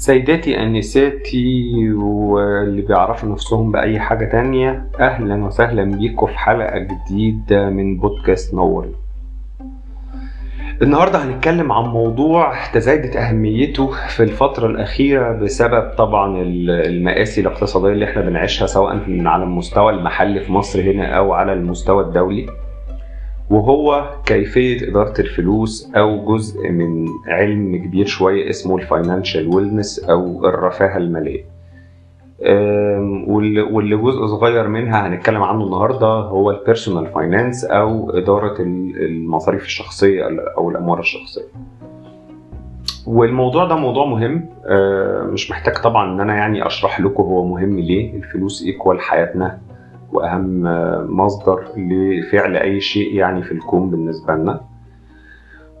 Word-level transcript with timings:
سيداتي 0.00 0.62
أنساتي 0.62 1.92
واللي 1.92 2.82
بيعرفوا 2.82 3.28
نفسهم 3.28 3.72
بأي 3.72 4.00
حاجة 4.00 4.24
تانية 4.24 4.86
أهلا 5.00 5.44
وسهلا 5.44 5.84
بيكم 5.84 6.26
في 6.26 6.38
حلقة 6.38 6.78
جديدة 6.78 7.70
من 7.70 7.96
بودكاست 7.96 8.54
نوري. 8.54 8.94
النهاردة 10.82 11.24
هنتكلم 11.24 11.72
عن 11.72 11.84
موضوع 11.84 12.54
تزايدت 12.72 13.16
أهميته 13.16 13.90
في 14.08 14.22
الفترة 14.22 14.66
الأخيرة 14.66 15.32
بسبب 15.32 15.90
طبعا 15.98 16.42
المآسي 16.86 17.40
الاقتصادية 17.40 17.92
اللي 17.92 18.04
إحنا 18.04 18.22
بنعيشها 18.22 18.66
سواء 18.66 18.92
على 19.26 19.44
المستوى 19.44 19.92
المحلي 19.92 20.40
في 20.40 20.52
مصر 20.52 20.80
هنا 20.80 21.06
أو 21.06 21.32
على 21.32 21.52
المستوى 21.52 22.04
الدولي. 22.04 22.46
وهو 23.50 24.10
كيفية 24.26 24.88
إدارة 24.88 25.20
الفلوس 25.20 25.92
أو 25.96 26.24
جزء 26.36 26.70
من 26.70 27.06
علم 27.28 27.76
كبير 27.76 28.06
شوية 28.06 28.50
اسمه 28.50 28.76
ال 28.76 28.84
financial 28.84 29.54
wellness 29.54 29.98
أو 29.98 30.46
الرفاهة 30.48 30.96
المالية. 30.96 31.44
واللي 33.70 33.96
جزء 33.96 34.26
صغير 34.26 34.68
منها 34.68 35.08
هنتكلم 35.08 35.42
عنه 35.42 35.64
النهارده 35.64 36.06
هو 36.06 36.50
ال 36.50 36.56
personal 36.56 37.06
finance 37.06 37.64
أو 37.64 38.10
إدارة 38.10 38.54
المصاريف 38.60 39.62
الشخصية 39.64 40.24
أو 40.58 40.70
الأموال 40.70 40.98
الشخصية. 40.98 41.42
والموضوع 43.06 43.64
ده 43.64 43.76
موضوع 43.76 44.06
مهم. 44.06 44.48
مش 45.32 45.50
محتاج 45.50 45.74
طبعا 45.78 46.12
إن 46.14 46.20
أنا 46.20 46.34
يعني 46.36 46.66
أشرح 46.66 47.00
لكم 47.00 47.22
هو 47.22 47.46
مهم 47.46 47.78
ليه. 47.80 48.14
الفلوس 48.14 48.62
equal 48.66 49.00
حياتنا. 49.00 49.58
وأهم 50.12 50.62
مصدر 51.16 51.64
لفعل 51.76 52.56
أي 52.56 52.80
شيء 52.80 53.14
يعني 53.14 53.42
في 53.42 53.52
الكون 53.52 53.90
بالنسبة 53.90 54.34
لنا. 54.34 54.60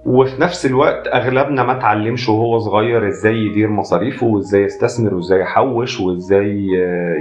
وفي 0.06 0.42
نفس 0.42 0.66
الوقت 0.66 1.06
أغلبنا 1.06 1.62
ما 1.62 1.78
اتعلمش 1.78 2.28
وهو 2.28 2.58
صغير 2.58 3.08
إزاي 3.08 3.36
يدير 3.36 3.68
مصاريفه 3.68 4.26
وإزاي 4.26 4.62
يستثمر 4.62 5.14
وإزاي 5.14 5.40
يحوش 5.40 6.00
وإزاي 6.00 6.68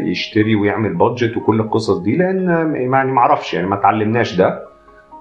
يشتري 0.05 0.55
ويعمل 0.55 0.93
بادجت 0.93 1.37
وكل 1.37 1.59
القصص 1.59 1.97
دي. 1.97 2.17
لأن 2.17 2.49
يعني 2.75 3.11
ما 3.11 3.19
أعرفش 3.19 3.53
يعني 3.53 3.67
ما 3.67 3.75
اتعلمناش 3.75 4.35
ده. 4.37 4.65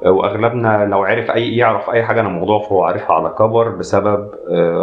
وأغلبنا 0.07 0.87
لو 0.87 1.05
عرف 1.05 1.31
أي 1.31 1.57
يعرف 1.57 1.91
أي 1.91 2.03
حاجة 2.03 2.21
عن 2.21 2.27
الموضوع 2.27 2.63
فهو 2.69 2.83
عارفها 2.85 3.13
على 3.17 3.35
كبر 3.39 3.69
بسبب 3.69 4.31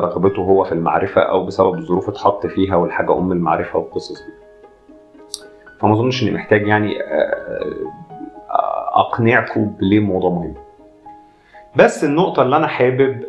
رغبته 0.04 0.42
هو 0.42 0.64
في 0.64 0.72
المعرفة 0.72 1.22
أو 1.22 1.46
بسبب 1.46 1.76
الظروف 1.76 2.10
اتحط 2.10 2.48
فيها 2.48 2.76
والحاجة 2.76 3.18
أم 3.18 3.32
المعرفة 3.32 3.80
والقصص 3.80 4.14
دي. 4.26 4.45
فما 5.86 5.94
أظنش 5.94 6.24
إني 6.24 6.32
محتاج 6.32 6.68
يعني 6.68 6.96
أقنعكم 8.94 9.66
بليه 9.66 9.98
الموضوع 9.98 10.30
مهم. 10.30 10.54
بس 11.76 12.04
النقطة 12.04 12.42
اللي 12.42 12.58
أنا 12.58 12.68
حابب 12.68 13.22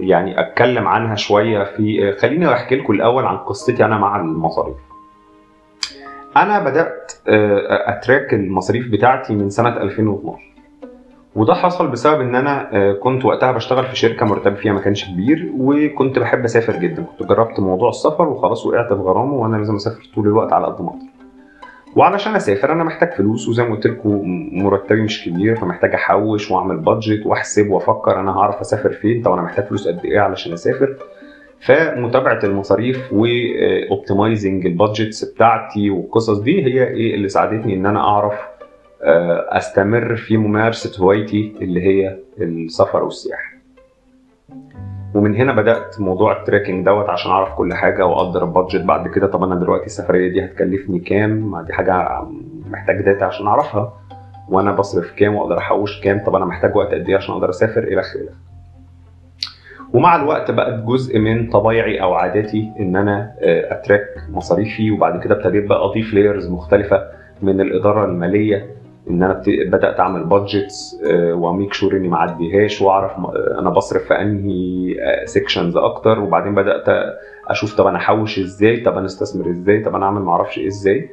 يعني 0.00 0.40
أتكلم 0.40 0.88
عنها 0.88 1.14
شوية 1.14 1.64
في 1.64 2.12
خليني 2.12 2.52
أحكي 2.52 2.76
لكم 2.76 2.92
الأول 2.92 3.24
عن 3.24 3.36
قصتي 3.36 3.84
أنا 3.84 3.98
مع 3.98 4.20
المصاريف. 4.20 4.76
أنا 6.36 6.64
بدأت 6.64 7.12
أتراك 7.26 8.34
المصاريف 8.34 8.88
بتاعتي 8.92 9.34
من 9.34 9.50
سنة 9.50 9.68
2012 9.68 10.38
وده 11.36 11.54
حصل 11.54 11.88
بسبب 11.88 12.20
إن 12.20 12.34
أنا 12.34 12.92
كنت 12.92 13.24
وقتها 13.24 13.52
بشتغل 13.52 13.84
في 13.84 13.96
شركة 13.96 14.26
مرتبي 14.26 14.56
فيها 14.56 14.72
ما 14.72 14.80
كانش 14.80 15.04
كبير 15.10 15.52
وكنت 15.58 16.18
بحب 16.18 16.44
أسافر 16.44 16.76
جدا. 16.76 17.02
كنت 17.18 17.28
جربت 17.28 17.60
موضوع 17.60 17.88
السفر 17.88 18.28
وخلاص 18.28 18.66
وقعت 18.66 18.88
في 18.88 18.94
غرامة 19.00 19.34
وأنا 19.34 19.56
لازم 19.56 19.74
أسافر 19.74 20.08
طول 20.14 20.26
الوقت 20.26 20.52
على 20.52 20.66
قد 20.66 20.82
ما 20.82 20.88
أقدر. 20.88 21.13
وعلشان 21.96 22.34
أسافر 22.36 22.72
أنا 22.72 22.84
محتاج 22.84 23.12
فلوس 23.12 23.48
وزي 23.48 23.62
ما 23.62 23.74
قلت 23.74 23.86
لكم 23.86 24.48
مرتبي 24.52 25.02
مش 25.02 25.24
كبير 25.24 25.56
فمحتاج 25.56 25.94
أحوش 25.94 26.50
وأعمل 26.50 26.76
بادجت 26.76 27.26
وأحسب 27.26 27.70
وأفكر 27.70 28.20
أنا 28.20 28.30
هعرف 28.38 28.60
أسافر 28.60 28.92
فين 28.92 29.22
طب 29.22 29.32
أنا 29.32 29.42
محتاج 29.42 29.64
فلوس 29.66 29.88
قد 29.88 30.04
إيه 30.04 30.20
علشان 30.20 30.52
أسافر. 30.52 30.96
فمتابعة 31.60 32.38
المصاريف 32.44 33.12
و 33.12 33.26
optimizing 33.26 34.66
ال 34.66 34.73
budgets 34.73 35.24
بتاعتي 35.24 35.90
والقصص 35.90 36.38
دي 36.38 36.64
هي 36.64 36.86
إيه 36.88 37.14
اللي 37.14 37.28
ساعدتني 37.28 37.74
إن 37.74 37.86
أنا 37.86 38.00
أعرف 38.00 38.34
أستمر 39.48 40.16
في 40.16 40.36
ممارسة 40.36 41.02
هوايتي 41.04 41.52
اللي 41.60 41.80
هي 41.82 42.16
السفر 42.40 43.04
والسياحة. 43.04 43.54
ومن 45.14 45.34
هنا 45.36 45.52
بدأت 45.52 46.00
موضوع 46.00 46.40
ال 46.40 46.45
tracking 46.45 46.84
دوت 46.84 47.08
عشان 47.08 47.30
أعرف 47.30 47.54
كل 47.54 47.74
حاجة 47.74 48.06
وأقدر 48.06 48.44
ا 48.44 48.49
budget 48.49 48.80
بعد 48.84 49.08
كده. 49.08 49.26
طب 49.26 49.42
أنا 49.42 49.54
دلوقتي 49.54 49.86
السفرية 49.86 50.32
دي 50.32 50.44
هتكلفني 50.44 50.98
كام؟ 50.98 51.62
دي 51.66 51.72
حاجة 51.72 52.22
محتاج 52.70 53.02
data 53.02 53.24
عشان 53.24 53.46
أعرفها. 53.46 53.92
وأنا 54.48 54.72
بصرف 54.72 55.12
كام 55.16 55.34
وأقدر 55.34 55.58
أحوش 55.58 56.00
كام؟ 56.00 56.24
طب 56.26 56.34
أنا 56.36 56.44
محتاج 56.44 56.76
وقت 56.76 56.94
قد 56.94 57.08
إيه 57.08 57.16
عشان 57.16 57.34
أقدر 57.34 57.50
أسافر؟ 57.50 57.82
إلى 57.82 58.00
آخره. 58.00 58.28
ومع 59.92 60.16
الوقت 60.16 60.50
بقت 60.50 60.74
جزء 60.84 61.18
من 61.18 61.50
طبيعي 61.50 62.02
أو 62.02 62.14
عاداتي 62.14 62.72
إن 62.80 62.96
أنا 62.96 63.34
أ 63.42 63.52
track 63.52 64.04
مصاريفي 64.30 64.90
وبعد 64.90 65.20
كده 65.24 65.34
ابتديت 65.34 65.66
بقى 65.66 65.84
أضيف 65.84 66.14
layers 66.14 66.50
مختلفة 66.50 67.02
من 67.42 67.60
الإدارة 67.60 68.04
المالية 68.04 68.66
إن 69.10 69.22
أنا 69.22 69.42
بدأت 69.46 70.00
أعمل 70.00 70.24
budgets 70.24 71.00
وأ 71.32 71.45
make 71.45 71.72
sure 71.72 71.96
إني 71.96 72.08
ما 72.08 72.16
اعديهاش 72.16 72.82
وأعرف 72.82 73.12
أنا 73.58 73.70
بصرف 73.70 74.02
في 74.02 74.14
أنهي 74.14 74.94
sections 75.24 75.76
أكتر. 75.76 76.20
وبعدين 76.20 76.54
بدأت 76.54 76.84
أشوف 77.48 77.76
طب 77.76 77.86
أنا 77.86 77.96
أحوش 77.98 78.38
إزاي؟ 78.38 78.80
طب 78.80 78.96
أنا 78.96 79.06
أستثمر 79.06 79.50
إزاي؟ 79.50 79.80
طب 79.82 79.94
أنا 79.94 80.06
أعمل 80.06 80.20
ما 80.22 80.32
أعرفش 80.32 80.58
إيه 80.58 80.66
إزاي؟ 80.66 81.10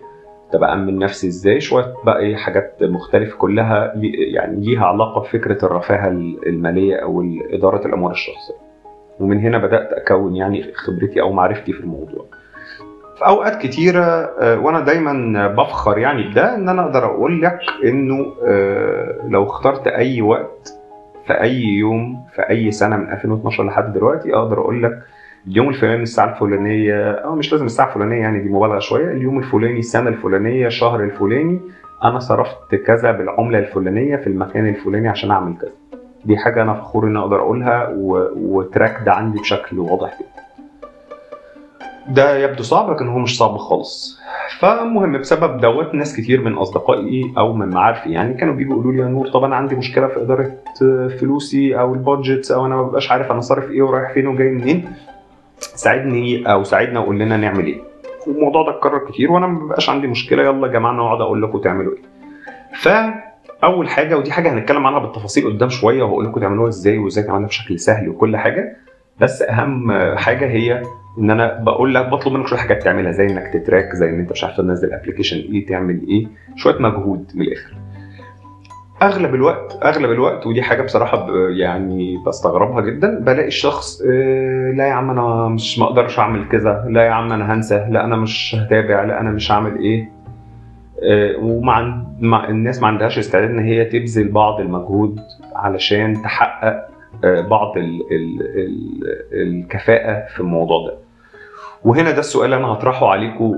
طب 0.53 0.63
امن 0.63 0.99
نفسي 0.99 1.27
إزاي؟ 1.27 1.59
شوية 1.59 1.93
بقى 2.05 2.19
إيه 2.19 2.35
حاجات 2.35 2.77
مختلفة 2.81 3.37
كلها 3.37 3.93
يعني 4.33 4.65
ليها 4.65 4.85
علاقة 4.85 5.21
بفكرة 5.21 5.65
الرفاهة 5.65 6.07
المالية 6.47 6.95
أو 6.95 7.23
إدارة 7.51 7.87
الأموال 7.87 8.11
الشخصية. 8.11 8.55
ومن 9.19 9.39
هنا 9.39 9.57
بدأت 9.57 9.89
أكون 9.93 10.35
يعني 10.35 10.63
خبرتي 10.73 11.21
أو 11.21 11.31
معرفتي 11.31 11.73
في 11.73 11.79
الموضوع. 11.79 12.25
في 13.21 13.27
أوقات 13.27 13.61
كتيرة 13.61 14.29
وأنا 14.59 14.79
دايما 14.79 15.47
بفخر 15.47 15.97
يعني 15.97 16.23
بده 16.29 16.55
إن 16.55 16.69
أنا 16.69 16.81
أقدر 16.81 17.05
أقول 17.05 17.41
لك 17.41 17.59
إنه 17.85 18.25
لو 19.29 19.43
اخترت 19.43 19.87
أي 19.87 20.21
وقت 20.21 20.73
في 21.27 21.41
أي 21.41 21.61
يوم 21.63 22.23
في 22.35 22.49
أي 22.49 22.71
سنة 22.71 22.97
من 22.97 23.11
2012 23.11 23.63
لحد 23.63 23.93
دلوقتي 23.93 24.35
أقدر 24.35 24.59
أقول 24.59 24.83
لك 24.83 24.99
اليوم 25.47 25.69
الفلاني 25.69 26.03
الساعة 26.03 26.29
الفلانية 26.33 27.11
أو 27.11 27.35
مش 27.35 27.51
لازم 27.51 27.65
الساعة 27.65 27.87
الفلانية 27.87 28.17
يعني 28.21 28.39
دي 28.39 28.49
مبالغة 28.49 28.79
شوية 28.79 29.11
اليوم 29.11 29.37
الفلاني 29.37 29.79
السنة 29.79 30.09
الفلانية 30.09 30.67
الشهر 30.67 31.03
الفلاني 31.03 31.59
أنا 32.03 32.19
صرفت 32.19 32.75
كذا 32.75 33.11
بالعملة 33.11 33.59
الفلانية 33.59 34.15
في 34.15 34.27
المكان 34.27 34.67
الفلاني 34.69 35.09
عشان 35.09 35.31
أعمل 35.31 35.57
كذا. 35.61 35.71
دي 36.25 36.37
حاجة 36.37 36.61
أنا 36.61 36.73
فخور 36.73 37.03
ان 37.07 37.17
أقدر 37.17 37.39
أقولها 37.39 37.93
و 38.35 38.46
track 38.46 38.97
ده 39.05 39.13
عندي 39.13 39.39
بشكل 39.39 39.79
واضح 39.79 40.17
جدا. 40.19 40.30
ده 42.07 42.37
يبدو 42.37 42.63
صعب 42.63 42.91
لكن 42.91 43.07
هو 43.07 43.19
مش 43.19 43.37
صعب 43.37 43.57
خالص. 43.57 44.21
فمهم 44.59 45.17
بسبب 45.17 45.57
دوت 45.61 45.93
ناس 45.95 46.15
كتير 46.17 46.41
من 46.41 46.53
أصدقائي 46.53 47.33
أو 47.37 47.53
من 47.53 47.69
معارفي 47.69 48.09
يعني 48.11 48.33
كانوا 48.33 48.53
بيجوا 48.53 48.73
يقولوا 48.73 48.91
لي 48.93 48.99
يا 48.99 49.05
نور 49.07 49.27
طب 49.27 49.43
أنا 49.43 49.55
عندي 49.55 49.75
مشكلة 49.75 50.07
في 50.07 50.21
إدارة 50.21 50.51
فلوسي 51.19 51.79
أو 51.79 51.93
ال 51.93 52.00
budgets 52.01 52.51
أو 52.51 52.65
أنا 52.65 52.75
ما 52.75 52.83
ببقاش 52.83 53.11
عارف 53.11 53.31
أنا 53.31 53.41
صارف 53.41 53.71
إيه 53.71 53.81
ورايح 53.81 54.13
فين 54.13 54.27
وجاي 54.27 54.49
منين. 54.49 54.89
ساعدني 55.57 56.51
أو 56.51 56.63
ساعدنا 56.63 56.99
وقول 56.99 57.19
لنا 57.19 57.37
نعمل 57.37 57.65
إيه. 57.65 57.81
والموضوع 58.27 58.63
ده 58.65 58.77
اتكرر 58.77 58.99
كتير 59.11 59.31
وأنا 59.31 59.47
ما 59.47 59.67
بقاش 59.67 59.89
عندي 59.89 60.07
مشكلة 60.07 60.43
يلا 60.43 60.67
يا 60.67 60.71
جماعة 60.73 60.93
نقعد 60.93 61.21
أقول 61.21 61.41
لكم 61.43 61.57
تعملوا 61.61 61.93
إيه. 61.93 62.01
فاول 63.61 63.89
حاجة 63.89 64.17
ودي 64.17 64.31
حاجة 64.31 64.53
هنتكلم 64.53 64.87
عنها 64.87 64.99
بالتفاصيل 64.99 65.45
قدام 65.45 65.69
شوية 65.69 66.03
وهقول 66.03 66.25
لكم 66.25 66.41
تعملوها 66.41 66.67
إزاي 66.69 66.97
وإزاي 66.97 67.23
تعملها 67.23 67.47
بشكل 67.47 67.79
سهل 67.79 68.09
وكل 68.09 68.37
حاجة. 68.37 68.77
بس 69.19 69.41
أهم 69.41 69.91
حاجة 70.17 70.45
هي 70.45 70.81
ان 71.19 71.31
أنا 71.31 71.59
بقول 71.63 71.95
لك 71.95 72.05
بطلب 72.09 72.33
منك 72.33 72.47
شوية 72.47 72.59
حاجات 72.59 72.83
تعملها 72.83 73.11
زي 73.11 73.25
انك 73.25 73.53
تتراك 73.53 73.95
زي 73.95 74.09
ان 74.09 74.19
انت 74.19 74.31
مش 74.31 74.43
عارف 74.43 74.57
تنزل 74.57 74.93
ابلكيشن 74.93 75.37
إيه 75.37 75.65
تعمل 75.65 76.01
إيه 76.07 76.27
شوية 76.55 76.75
مجهود 76.81 77.31
من 77.35 77.41
الآخر. 77.41 77.73
أغلب 79.01 79.35
الوقت 79.35 79.79
أغلب 79.83 80.11
الوقت 80.11 80.47
ودي 80.47 80.61
حاجة 80.61 80.81
بصراحة 80.81 81.27
يعني 81.49 82.17
بستغربها 82.27 82.81
جدا 82.81 83.19
بلاقي 83.19 83.47
الشخص 83.47 84.01
آه 84.01 84.71
لا 84.75 84.87
يا 84.87 84.93
عم 84.93 85.09
أنا 85.09 85.47
مش 85.47 85.79
ما 85.79 85.85
أقدرش 85.85 86.19
أعمل 86.19 86.47
كذا 86.47 86.85
لا 86.89 87.05
يا 87.05 87.11
عم 87.11 87.31
أنا 87.31 87.53
هنسى 87.53 87.87
لا 87.89 88.03
أنا 88.05 88.15
مش 88.15 88.55
هتابع 88.59 89.03
لا 89.03 89.21
أنا 89.21 89.31
مش 89.31 89.51
هعمل 89.51 89.77
إيه. 89.79 90.09
آه 91.03 91.35
ومع 91.39 92.03
مع 92.19 92.49
الناس 92.49 92.81
ما 92.81 92.87
عندهاش 92.87 93.17
استعداد 93.17 93.49
إن 93.49 93.59
هي 93.59 93.85
تبذل 93.85 94.27
بعض 94.31 94.59
المجهود 94.59 95.19
علشان 95.55 96.21
تحقق 96.21 96.87
بعض 97.23 97.77
ال 97.77 98.01
ال 98.11 98.41
ال 98.41 99.03
الكفاءة 99.41 100.27
في 100.27 100.39
الموضوع 100.39 100.87
ده. 100.87 100.97
وهنا 101.83 102.11
ده 102.11 102.19
السؤال 102.19 102.45
اللي 102.45 102.55
أنا 102.65 102.73
هطرحه 102.73 103.07
عليكم 103.09 103.51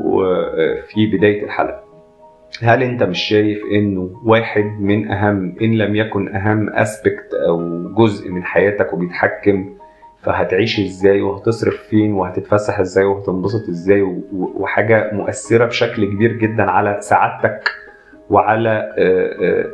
في 0.87 1.05
بداية 1.17 1.43
الحلقة. 1.43 1.83
هل 2.61 2.83
أنت 2.83 3.03
مش 3.03 3.21
شايف 3.21 3.59
إنه 3.71 4.21
واحد 4.25 4.65
من 4.79 5.11
أهم 5.11 5.55
إن 5.61 5.73
لم 5.77 5.95
يكن 5.95 6.35
أهم 6.35 6.69
اسبكت 6.69 7.33
أو 7.47 7.83
جزء 7.93 8.31
من 8.31 8.43
حياتك 8.43 8.93
وبيتحكم 8.93 9.69
فهتعيش 10.21 10.79
إزاي 10.79 11.21
وهتصرف 11.21 11.75
فين 11.89 12.13
وهتتفسح 12.13 12.79
إزاي 12.79 13.05
وهتنبسط 13.05 13.69
إزاي 13.69 14.01
وحاجة 14.33 15.09
مؤثرة 15.13 15.65
بشكل 15.65 16.05
كبير 16.05 16.31
جدا 16.33 16.71
على 16.71 16.97
سعادتك 17.01 17.69
وعلى 18.29 18.93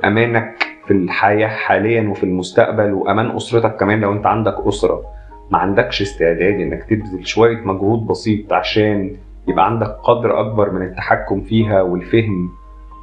أمانك؟ 0.06 0.69
في 0.89 0.95
الحياة 0.95 1.47
حاليا 1.47 2.09
وفي 2.09 2.24
المستقبل 2.24 2.94
وأمان 2.94 3.36
أسرتك 3.36 3.75
كمان 3.80 4.00
لو 4.01 4.13
أنت 4.13 4.25
عندك 4.25 4.56
أسرة. 4.68 5.01
ما 5.51 5.57
عندكش 5.57 6.01
استعداد 6.01 6.53
إنك 6.53 6.83
تبذل 6.83 7.27
شوية 7.27 7.57
مجهود 7.57 8.07
بسيط 8.07 8.53
عشان 8.53 9.12
يبقى 9.47 9.65
عندك 9.65 9.88
قدر 10.03 10.39
أكبر 10.39 10.71
من 10.71 10.81
التحكم 10.81 11.41
فيها 11.41 11.81
والفهم 11.81 12.50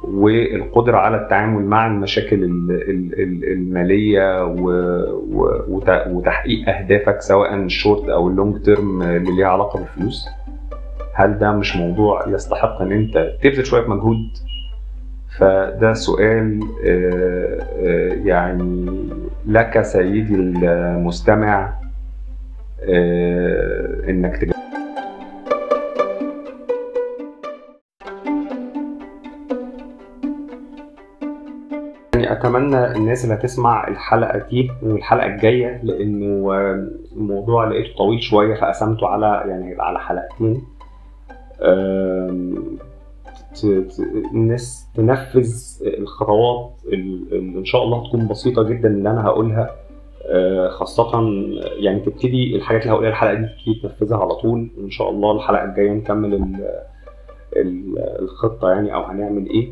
والقدرة 0.03 0.97
على 0.97 1.17
التعامل 1.17 1.65
مع 1.65 1.87
المشاكل 1.87 2.43
المالية 3.51 4.43
وتحقيق 6.09 6.69
أهدافك 6.69 7.21
سواء 7.21 7.55
الشورت 7.55 8.09
أو 8.09 8.27
ال 8.27 8.34
long 8.34 8.61
term 8.61 9.01
اللي 9.01 9.35
ليها 9.35 9.47
علاقة 9.47 9.79
بالفلوس. 9.79 10.25
هل 11.15 11.39
ده 11.39 11.51
مش 11.51 11.75
موضوع 11.75 12.27
يستحق 12.27 12.81
إن 12.81 12.91
أنت 12.91 13.31
تبذل 13.43 13.65
شوية 13.65 13.87
مجهود 13.87 14.17
فده 15.37 15.93
سؤال 15.93 16.59
آه، 16.85 17.59
آه، 17.85 18.13
يعني 18.25 19.09
لك 19.47 19.81
سيدي 19.81 20.35
المستمع 20.35 21.73
آه، 22.89 24.09
إنك 24.09 24.37
تجاوب. 24.37 24.57
يعني 32.13 32.31
أتمنى 32.31 32.91
الناس 32.91 33.23
اللي 33.23 33.35
هتسمع 33.35 33.87
الحلقة 33.87 34.37
دي 34.49 34.71
والحلقة 34.83 35.25
الجاية 35.25 35.79
لأنه 35.83 36.51
الموضوع 37.15 37.65
لقيته 37.67 37.97
طويل 37.97 38.23
شوية 38.23 38.55
فقسمته 38.55 39.07
على 39.07 39.43
يعني 39.49 39.75
على 39.79 39.99
حلقتين. 39.99 40.63
الناس 44.33 44.87
تنفذ 44.95 45.53
الخطوات 45.97 46.71
اللي 46.93 47.59
إن 47.59 47.65
شاء 47.65 47.83
الله 47.83 48.05
هتكون 48.05 48.27
بسيطة 48.27 48.63
جدا 48.63 48.87
اللي 48.89 49.09
أنا 49.09 49.25
هقولها. 49.25 49.75
آه، 50.29 50.69
خاصة 50.69 51.21
يعني 51.79 51.99
تبتدي 51.99 52.55
الحاجات 52.55 52.81
اللي 52.81 52.93
هقولها 52.93 53.09
الحلقة 53.09 53.33
دي 53.33 53.45
تبتدي 53.47 53.79
تنفذها 53.81 54.17
على 54.17 54.35
طول. 54.35 54.69
وإن 54.77 54.89
شاء 54.89 55.09
الله 55.09 55.31
الحلقة 55.35 55.63
الجاية 55.63 55.91
نكمل 55.91 56.55
الخطة 58.19 58.69
يعني 58.69 58.93
أو 58.93 59.03
هنعمل 59.03 59.49
إيه. 59.49 59.67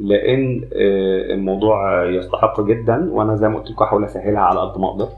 لأن 0.00 0.64
آه، 0.72 1.34
الموضوع 1.34 2.04
يستحق 2.10 2.60
جدا 2.60 3.10
وأنا 3.12 3.36
زي 3.36 3.48
ما 3.48 3.58
قلت 3.58 3.70
لكم 3.70 3.84
هحاول 3.84 4.04
أسهلها 4.04 4.40
على 4.40 4.60
قد 4.60 4.80
ما 4.80 4.88
أقدر. 4.88 5.08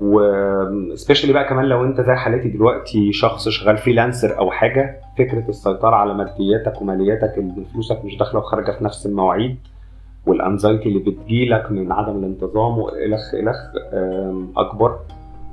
و 0.00 0.13
specially 0.13 1.32
بقى 1.32 1.44
كمان 1.44 1.64
لو 1.64 1.84
انت 1.84 2.00
زي 2.00 2.14
حالتي 2.14 2.48
دلوقتي 2.48 3.12
شخص 3.12 3.48
شغال 3.48 3.78
freelancer 3.78 4.38
أو 4.38 4.50
حاجة 4.50 5.00
فكرة 5.18 5.48
السيطرة 5.48 5.96
على 5.96 6.14
مادياتك 6.14 6.82
ومالياتك 6.82 7.38
اللي 7.38 7.64
فلوسك 7.72 8.04
مش 8.04 8.16
داخلة 8.16 8.40
وخارجة 8.40 8.72
في 8.78 8.84
نفس 8.84 9.06
المواعيد 9.06 9.56
وال 10.26 10.40
anxiety 10.40 10.88
اللي 10.88 10.98
بتجيلك 10.98 11.70
من 11.72 11.92
عدم 11.92 12.18
الانتظام 12.18 12.78
وإلخ 12.78 13.34
إلخ 13.34 13.56
أكبر 14.56 14.98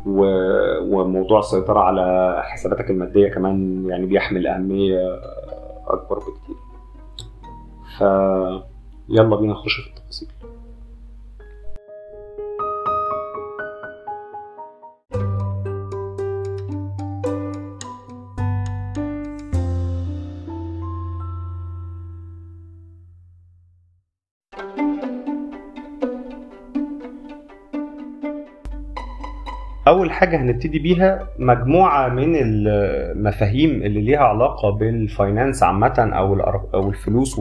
وموضوع 0.06 1.40
السيطرة 1.40 1.80
على 1.80 2.36
حساباتك 2.44 2.90
المادية 2.90 3.30
كمان 3.30 3.86
يعني 3.90 4.06
بيحمل 4.06 4.48
أهمية 4.48 5.20
أكبر 5.88 6.18
بكتير. 6.20 6.56
ف 7.98 8.02
يلا 9.10 9.36
بينا 9.36 9.54
نخش 9.54 9.82
في 9.82 9.88
التفاصيل. 9.90 10.05
أول 29.88 30.12
حاجة 30.12 30.42
هنبتدي 30.42 30.80
بيها 30.80 31.28
مجموعة 31.40 32.10
من 32.10 32.36
المفاهيم 32.36 33.70
اللي 33.72 34.02
ليها 34.02 34.20
علاقة 34.20 34.70
بال 34.70 34.91
finance 34.91 35.64
عامة 35.64 35.94
أو 36.14 36.40
أو 36.74 36.90
الفلوس 36.90 37.40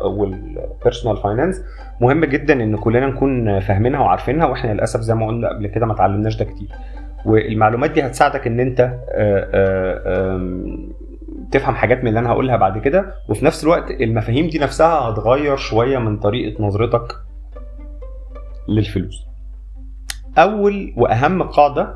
وال 0.00 0.23
personal 0.23 1.16
finance 1.22 1.62
مهم 2.00 2.24
جدا 2.24 2.62
إن 2.62 2.76
كلنا 2.76 3.06
نكون 3.06 3.60
فاهمينها 3.60 4.00
وعارفينها 4.00 4.46
وإحنا 4.46 4.72
للأسف 4.72 5.00
زي 5.00 5.14
ما 5.14 5.26
قلنا 5.26 5.48
قبل 5.48 5.66
كده 5.66 5.86
ما 5.86 5.92
اتعلمناش 5.92 6.36
ده 6.36 6.44
كتير. 6.44 6.68
والمعلومات 7.26 7.90
دي 7.90 8.02
هتساعدك 8.06 8.46
إن 8.46 8.60
أنت 8.60 8.94
تفهم 11.52 11.74
حاجات 11.74 12.00
من 12.02 12.08
اللي 12.08 12.18
أنا 12.20 12.28
هقولها 12.30 12.56
بعد 12.56 12.78
كده. 12.78 13.14
وفي 13.28 13.44
نفس 13.44 13.64
الوقت 13.64 13.90
المفاهيم 13.90 14.46
دي 14.48 14.58
نفسها 14.58 14.88
هتغير 15.00 15.56
شوية 15.56 15.98
من 15.98 16.16
طريقة 16.18 16.64
نظرتك 16.64 17.12
للفلوس. 18.68 19.26
أول 20.38 20.92
وأهم 20.96 21.42
قاعدة 21.42 21.94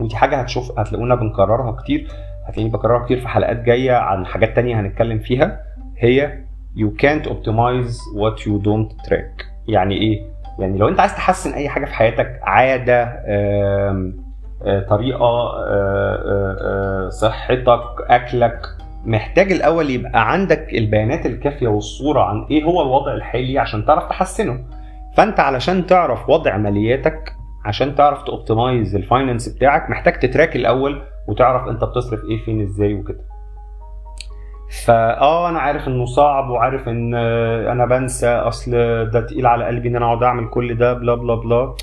ودي 0.00 0.16
حاجة 0.16 0.36
هتشوف 0.40 0.78
هتلاقونا 0.78 1.14
بنكررها 1.14 1.72
كتير 1.82 2.08
هتلاقيني 2.46 2.70
بكررها 2.70 3.04
كتير 3.04 3.20
في 3.20 3.28
حلقات 3.28 3.56
جاية 3.62 3.92
عن 3.92 4.26
حاجات 4.26 4.56
تانية 4.56 4.80
هنتكلم 4.80 5.18
فيها 5.18 5.60
هي 5.98 6.38
you 6.76 6.88
can't 7.02 7.26
optimize 7.28 7.94
what 8.20 8.40
you 8.46 8.64
don't 8.64 9.08
track. 9.08 9.44
يعني 9.68 9.94
إيه؟ 9.94 10.22
يعني 10.58 10.78
لو 10.78 10.88
أنت 10.88 11.00
عايز 11.00 11.14
تحسن 11.14 11.52
أي 11.52 11.68
حاجة 11.68 11.84
في 11.84 11.94
حياتك 11.94 12.40
عادة 12.42 13.02
آه، 13.26 14.12
طريقة 14.88 15.24
آه، 15.24 16.56
آه، 16.60 17.08
صحتك 17.08 17.82
أكلك 18.08 18.60
محتاج 19.04 19.52
الأول 19.52 19.90
يبقى 19.90 20.32
عندك 20.32 20.74
البيانات 20.74 21.26
الكافية 21.26 21.68
والصورة 21.68 22.20
عن 22.22 22.46
إيه 22.50 22.64
هو 22.64 22.82
الوضع 22.82 23.14
الحالي 23.14 23.58
عشان 23.58 23.86
تعرف 23.86 24.08
تحسنه. 24.08 24.58
فأنت 25.16 25.40
علشان 25.40 25.86
تعرف 25.86 26.28
وضع 26.30 26.56
مالياتك 26.56 27.32
عشان 27.64 27.94
تعرف 27.94 28.22
ت 28.22 28.30
optimize 28.30 28.96
ال 28.96 29.02
finance 29.02 29.48
بتاعك 29.48 29.90
محتاج 29.90 30.18
ت 30.18 30.24
track 30.24 30.56
الأول 30.56 31.02
وتعرف 31.28 31.68
أنت 31.68 31.84
بتصرف 31.84 32.20
إيه 32.30 32.44
فين 32.44 32.60
إزاي 32.62 32.94
وكده. 32.94 33.20
فاه 34.84 35.48
أنا 35.48 35.58
عارف 35.58 35.88
إنه 35.88 36.04
صعب 36.04 36.50
وعارف 36.50 36.88
إن 36.88 37.14
أنا 37.14 37.86
بنسى 37.86 38.28
أصل 38.28 38.70
ده 39.10 39.20
تقيل 39.20 39.46
على 39.46 39.64
قلبي 39.64 39.88
إن 39.88 39.96
أنا 39.96 40.06
أقعد 40.06 40.22
أعمل 40.22 40.48
كل 40.48 40.74
ده 40.78 40.92
blah 40.92 41.14
blah 41.14 41.34
blah. 41.34 41.74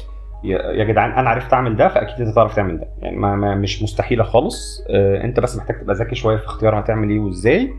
يا 0.43 0.83
جدعان 0.83 1.11
أنا 1.11 1.29
عرفت 1.29 1.53
أعمل 1.53 1.75
ده 1.75 1.87
فأكيد 1.87 2.21
أنت 2.27 2.35
تعرف 2.35 2.55
تعمل 2.55 2.77
ده. 2.79 2.87
يعني 2.99 3.17
ما, 3.17 3.35
ما 3.35 3.55
مش 3.55 3.83
مستحيلة 3.83 4.23
خالص. 4.23 4.85
آه، 4.89 5.23
أنت 5.23 5.39
بس 5.39 5.57
محتاج 5.57 5.79
تبقى 5.81 5.95
ذكي 5.95 6.15
شوية 6.15 6.37
في 6.37 6.45
اختيار 6.45 6.79
هتعمل 6.79 7.09
إيه 7.09 7.19
وإزاي. 7.19 7.73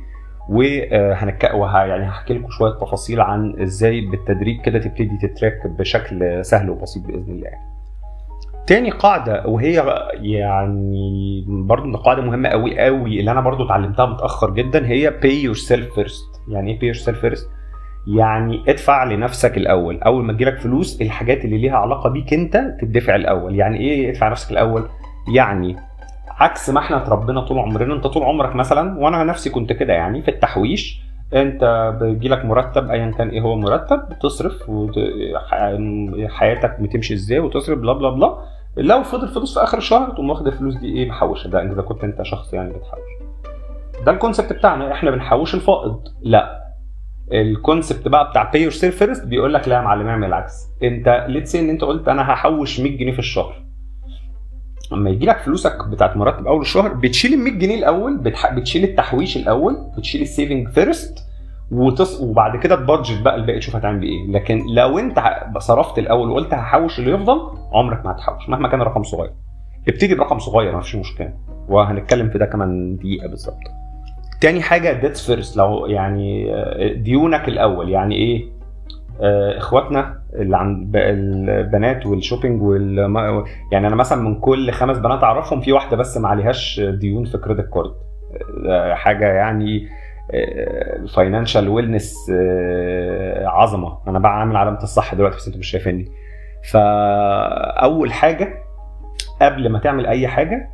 وهنك 0.49 1.51
وه... 1.55 1.85
يعني 1.85 2.09
هحكي 2.09 2.35
لكم 2.35 2.51
شوية 2.51 2.73
تفاصيل 2.73 3.21
عن 3.21 3.61
إزاي 3.63 4.01
بالتدريج 4.01 4.61
كده 4.61 4.79
تبتدي 4.79 5.19
ت 5.23 5.30
track 5.30 5.67
بشكل 5.67 6.45
سهل 6.45 6.71
وبسيط 6.71 7.07
بإذن 7.07 7.33
الله. 7.33 7.45
يعني. 7.49 7.73
تاني 8.67 8.91
قاعدة 8.91 9.47
وهي 9.47 9.73
يعني 10.15 11.45
برضه 11.49 11.99
قاعدة 11.99 12.23
مهمة 12.23 12.49
قوي 12.49 12.81
قوي 12.81 13.21
اللي 13.21 13.31
أنا 13.31 13.41
برضه 13.41 13.67
اتعلمتها 13.67 14.07
متأخر 14.07 14.51
جدا 14.51 14.87
هي 14.87 15.11
pay 15.11 15.49
yourself 15.55 15.99
first 16.01 16.51
يعني 16.51 16.81
إيه 16.83 16.93
pay 16.93 16.97
yourself 16.97 17.17
first؟ 17.25 17.41
يعني 18.07 18.63
ادفع 18.69 19.05
لنفسك 19.05 19.57
الأول 19.57 20.03
أول 20.03 20.25
ما 20.25 20.33
تجيلك 20.33 20.59
فلوس 20.59 21.03
الحاجات 21.03 21.45
اللي 21.45 21.59
ليها 21.59 21.77
علاقة 21.77 22.11
بيك 22.11 22.35
أنت 22.35 22.57
تدفع 22.81 23.15
الأول 23.15 23.55
يعني 23.57 23.79
إيه 23.81 24.11
ادفع 24.11 24.29
نفسك 24.29 24.51
الأول؟ 24.51 24.89
يعني 25.35 25.77
عكس 26.29 26.71
ما 26.71 26.81
إحنا 26.81 26.97
اتربينا 26.97 27.41
طول 27.41 27.59
عمرنا 27.59 27.95
أنت 27.95 28.07
طول 28.07 28.23
عمرك 28.23 28.57
مثلا 28.57 28.99
وأنا 28.99 29.25
نفسي 29.25 29.51
كنت 29.51 29.73
كده 29.73 29.93
يعني 29.93 30.23
في 30.23 30.29
التحويش 30.31 31.01
انت 31.35 31.95
بيجيلك 32.01 32.45
مرتب 32.45 32.91
ايا 32.91 33.11
كان 33.11 33.29
إيه 33.29 33.41
هو 33.41 33.55
المرتب 33.55 34.09
بتصرف 34.09 34.71
حياتك 36.29 36.81
بتمشي 36.81 37.15
إزاي 37.15 37.39
وتصرف 37.39 37.79
بلا 37.79 37.93
بلا 37.93 38.11
بلا. 38.11 38.39
لو 38.77 39.03
فضل 39.03 39.29
فلوس 39.29 39.59
في 39.59 39.65
آخر 39.65 39.79
الشهر 39.79 40.11
تقوم 40.11 40.31
واخد 40.31 40.47
الفلوس 40.47 40.75
دي 40.75 40.87
إيه 40.87 41.09
محوشها. 41.09 41.51
ده 41.51 41.63
إذا 41.63 41.83
كنت 41.83 42.05
أنت 42.05 42.23
شخص 42.23 42.55
يعني 42.55 42.71
بتحوش. 42.71 43.01
ده 44.07 44.13
ال 44.13 44.18
concept 44.18 44.53
بتاعنا. 44.53 44.93
إحنا 44.93 45.11
بنحوش 45.11 45.55
الفائض. 45.55 46.01
لا. 46.23 46.63
ال 47.33 47.42
concept 47.42 48.09
بقى 48.09 48.31
بتاع 48.31 48.51
pay 48.51 48.63
yourself 48.63 48.97
first 48.97 49.27
بيقول 49.27 49.55
لك 49.55 49.69
لا 49.69 49.77
يا 49.77 49.81
معلم 49.81 50.07
اعمل 50.09 50.29
العكس. 50.29 50.69
أنت 50.83 51.27
let's 51.29 51.57
إن 51.57 51.69
أنت 51.71 51.85
قلت 51.85 52.09
أنا 52.09 52.33
هحوش 52.33 52.81
100 52.81 52.99
جنيه 52.99 53.13
في 53.13 53.19
الشهر. 53.19 53.63
لما 54.97 55.11
يجي 55.11 55.27
لك 55.27 55.39
فلوسك 55.39 55.89
بتاعت 55.89 56.17
مرتب 56.17 56.47
أول 56.47 56.61
الشهر 56.61 56.95
بتشيل 56.95 57.33
ال 57.35 57.39
100 57.39 57.53
جنيه 57.53 57.75
الأول 57.79 58.17
بتح... 58.19 58.55
بتشيل 58.55 58.85
التحويش 58.85 59.37
الأول 59.37 59.77
بتشيل 59.99 60.23
ال 60.23 60.29
saving 60.29 60.69
first 60.69 61.19
وتص... 61.73 62.21
وبعد 62.21 62.57
كده 62.57 62.77
ت 62.77 62.83
budget 62.83 63.23
بقى 63.23 63.35
الباقي 63.35 63.59
تشوف 63.59 63.77
هتعمل 63.77 64.03
إيه. 64.03 64.31
لكن 64.31 64.63
لو 64.75 64.99
أنت 64.99 65.23
صرفت 65.59 65.99
الأول 65.99 66.31
وقلت 66.31 66.55
هحوش 66.55 66.99
اللي 66.99 67.11
يفضل 67.11 67.41
عمرك 67.73 68.05
ما 68.07 68.13
هتحوش 68.13 68.49
مهما 68.49 68.69
كان 68.69 68.81
الرقم 68.83 69.03
صغير. 69.03 69.31
ابتدي 69.89 70.15
برقم 70.15 70.39
صغير 70.39 70.75
ما 70.75 70.81
فيش 70.81 70.97
مشكلة. 70.97 71.33
وهنتكلم 71.69 72.31
في 72.31 72.39
ده 72.39 72.47
كمان 72.47 72.97
دقيقة 72.97 73.29
بالظبط. 73.29 73.61
تاني 74.41 74.63
حاجة 74.63 74.93
debts 74.93 75.27
first 75.27 75.57
لو 75.57 75.87
يعني 75.87 76.55
آه، 76.55 76.93
ديونك 76.93 77.49
الأول. 77.49 77.89
يعني 77.89 78.17
إيه؟ 78.17 78.45
آه، 79.21 79.59
إخواتنا 79.59 80.22
اللي 80.35 80.57
عند 80.57 80.97
البنات 80.97 82.07
وال 82.07 82.18
shopping 82.18 82.63
وال 82.63 82.99
يعني 83.73 83.87
أنا 83.87 83.97
مثلا 83.97 84.23
من 84.23 84.41
كل 84.41 84.71
خمس 84.71 84.99
بنات 84.99 85.25
أعرفهم 85.25 85.61
في 85.61 85.73
واحدة 85.73 85.97
بس 85.97 86.19
ما 86.19 86.29
عليهاش 86.29 86.81
ديون 86.81 87.25
في 87.25 87.39
credit 87.39 87.71
card 87.75 87.93
آه، 88.69 88.95
حاجة 88.95 89.27
يعني 89.33 89.89
financial 91.15 91.69
wellness 91.69 92.31
عظمة. 93.45 93.99
أنا 94.09 94.19
بقى 94.19 94.41
عامل 94.41 94.57
علامة 94.57 94.83
الصح 94.83 95.15
دلوقتي 95.15 95.37
بس 95.37 95.47
أنتوا 95.47 95.61
مش 95.61 95.67
شايفيني. 95.71 96.09
فأول 96.71 98.13
حاجة 98.13 98.55
قبل 99.43 99.69
ما 99.69 99.79
تعمل 99.79 100.07
أي 100.07 100.29
حاجة 100.29 100.71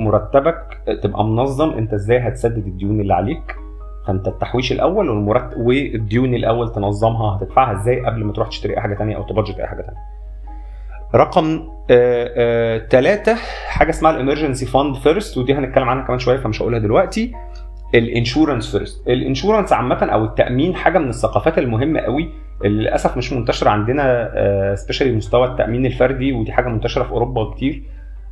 مرتبك 0.00 0.80
تبقى 1.02 1.24
منظم. 1.24 1.70
أنت 1.70 1.94
إزاي 1.94 2.18
هتسدد 2.18 2.66
الديون 2.66 3.00
اللي 3.00 3.14
عليك؟ 3.14 3.56
فانت 4.06 4.28
التحويش 4.28 4.72
الأول 4.72 5.08
والمرتب 5.10 5.56
والديون 5.60 6.34
الأول 6.34 6.72
تنظمها 6.72 7.36
هتدفعها 7.36 7.80
إزاي 7.80 8.00
قبل 8.06 8.24
ما 8.24 8.32
تروح 8.32 8.48
تشتري 8.48 8.76
أي 8.76 8.80
حاجة 8.80 8.94
تانية 8.94 9.16
أو 9.16 9.22
ت 9.22 9.27
budget 9.27 9.58
أي 9.58 9.66
حاجة 9.66 9.82
تانية. 9.82 9.98
رقم 11.14 11.68
ثلاثة 12.90 13.34
حاجة 13.68 13.90
اسمها 13.90 14.10
ال 14.10 14.16
emergency 14.16 14.66
fund 14.66 14.96
first 14.96 15.38
ودي 15.38 15.54
هنتكلم 15.54 15.88
عنها 15.88 16.04
كمان 16.06 16.18
شوية 16.18 16.36
فمش 16.36 16.62
هقولها 16.62 16.78
دلوقتي. 16.78 17.32
ال 17.94 18.02
insurance 18.02 18.76
first. 18.76 19.08
ال 19.08 19.14
insurance 19.14 19.72
عامة 19.72 19.96
أو 19.96 20.24
التأمين 20.24 20.74
حاجة 20.74 20.98
من 20.98 21.08
الثقافات 21.08 21.58
المهمة 21.58 22.00
قوي 22.00 22.28
اللي 22.64 22.82
للأسف 22.82 23.16
مش 23.16 23.32
منتشرة 23.32 23.70
عندنا 23.70 24.74
specially 24.74 25.12
مستوى 25.16 25.46
التأمين 25.46 25.86
الفردي 25.86 26.32
ودي 26.32 26.52
حاجة 26.52 26.68
منتشرة 26.68 27.02
في 27.02 27.10
أوروبا 27.10 27.54
كتير. 27.54 27.82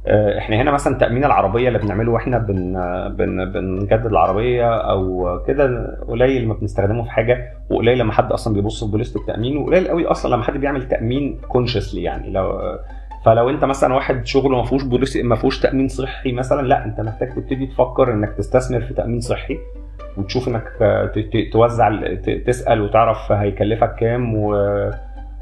إحنا 0.09 0.57
هنا 0.57 0.71
مثلا 0.71 0.99
تأمين 0.99 1.25
العربية 1.25 1.69
اللي 1.69 1.79
بنعمله 1.79 2.13
وإحنا 2.13 2.39
بن 2.39 2.73
بن 3.17 3.53
بنجدد 3.53 4.07
العربية 4.07 4.75
أو 4.77 5.29
كده 5.47 5.97
قليل 6.09 6.49
ما 6.49 6.55
بنستخدمه 6.55 7.03
في 7.03 7.11
حاجة 7.11 7.53
وقليل 7.71 7.99
لما 7.99 8.13
حد 8.13 8.33
أصلا 8.33 8.55
بيبص 8.55 8.85
في 8.85 8.91
بوليسه 8.91 9.21
التامين 9.21 9.57
وقليل 9.57 9.89
قوي 9.89 10.07
أصلا 10.07 10.35
لما 10.35 10.45
حد 10.45 10.57
بيعمل 10.57 10.89
تأمين 10.89 11.41
consciously 11.49 12.03
يعني. 12.03 12.31
لو 12.31 12.79
فلو 13.25 13.51
أنت 13.51 13.65
مثلا 13.65 13.95
واحد 13.95 14.27
شغله 14.27 14.57
ما 14.57 14.65
فيهوش 14.65 14.83
policy 14.83 15.23
ما 15.23 15.35
فيهوش 15.35 15.61
تأمين 15.61 15.89
صحي 15.89 16.33
مثلا 16.33 16.67
لا 16.67 16.85
أنت 16.85 17.01
محتاج 17.01 17.35
تبتدي 17.35 17.67
تفكر 17.67 18.13
إنك 18.13 18.33
تستثمر 18.33 18.81
في 18.81 18.95
تأمين 18.95 19.21
صحي 19.21 19.59
وتشوف 20.17 20.49
إنك 20.49 20.65
توزع 21.53 22.01
تسأل 22.47 22.81
وتعرف 22.81 23.33
هيكلفك 23.33 23.95
كام 23.95 24.35
و 24.35 24.55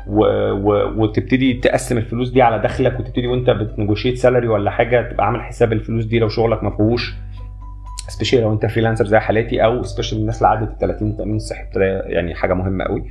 و... 0.07 0.25
و... 0.53 1.03
وتبتدي 1.03 1.55
تقسم 1.55 1.99
الفلوس 1.99 2.31
دي 2.31 2.43
على 2.43 2.59
دخلك 2.59 3.01
وتبتدي 3.01 3.27
وانت 3.27 3.51
بت 3.51 3.63
negotiate 3.63 4.19
salary 4.19 4.49
ولا 4.49 4.71
حاجة 4.71 5.11
تبقى 5.11 5.27
عامل 5.27 5.43
حساب 5.43 5.73
الفلوس 5.73 6.05
دي 6.05 6.19
لو 6.19 6.29
شغلك 6.29 6.65
ما 6.65 6.71
فيهوش 6.77 7.15
special 8.09 8.41
لو 8.41 8.53
انت 8.53 8.67
freelancer 8.67 9.07
زي 9.07 9.19
حالاتي 9.19 9.65
أو 9.65 9.83
special 9.83 10.19
الناس 10.19 10.37
اللي 10.43 10.49
عدت 10.49 10.71
ال 10.73 10.79
30 10.79 11.17
تامين 11.17 11.39
صحي 11.39 11.65
يعني 12.07 12.35
حاجة 12.35 12.55
مهمة 12.55 12.85
قوي. 12.85 13.05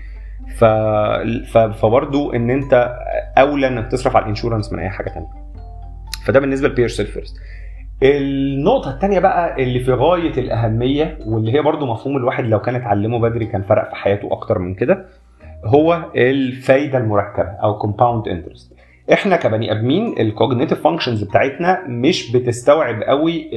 ف... 0.57 0.65
ف... 1.51 1.57
فبرضو 1.57 2.33
إن 2.33 2.49
أنت 2.49 2.95
أولى 3.37 3.67
إنك 3.67 3.91
تصرف 3.91 4.15
على 4.15 4.23
ال 4.23 4.28
insurance 4.28 4.73
من 4.73 4.79
أي 4.79 4.89
حاجة 4.89 5.09
ثانية 5.09 5.27
فده 6.25 6.39
بالنسبة 6.39 6.67
ل 6.67 6.72
pay 6.72 6.87
first 6.87 7.35
النقطة 8.03 8.91
الثانية 8.91 9.19
بقى 9.19 9.63
اللي 9.63 9.79
في 9.79 9.91
غاية 9.93 10.31
الأهمية 10.37 11.17
واللي 11.25 11.53
هي 11.53 11.61
برضو 11.61 11.85
مفهوم 11.85 12.17
الواحد 12.17 12.43
لو 12.45 12.59
كان 12.59 12.75
اتعلمه 12.75 13.19
بدري 13.19 13.45
كان 13.45 13.61
فرق 13.61 13.89
في 13.89 13.95
حياته 13.95 14.29
أكتر 14.31 14.59
من 14.59 14.73
كده 14.73 15.05
هو 15.65 16.05
الفايدة 16.15 16.97
المركبة 16.97 17.49
أو 17.63 17.77
compound 17.77 18.27
interest 18.27 18.73
إحنا 19.13 19.35
كبني 19.35 19.71
آدمين 19.71 20.19
ال 20.19 20.26
cognitive 20.26 20.83
functions 20.83 21.23
بتاعتنا 21.23 21.83
مش 21.87 22.31
بتستوعب 22.31 23.03
قوي 23.03 23.49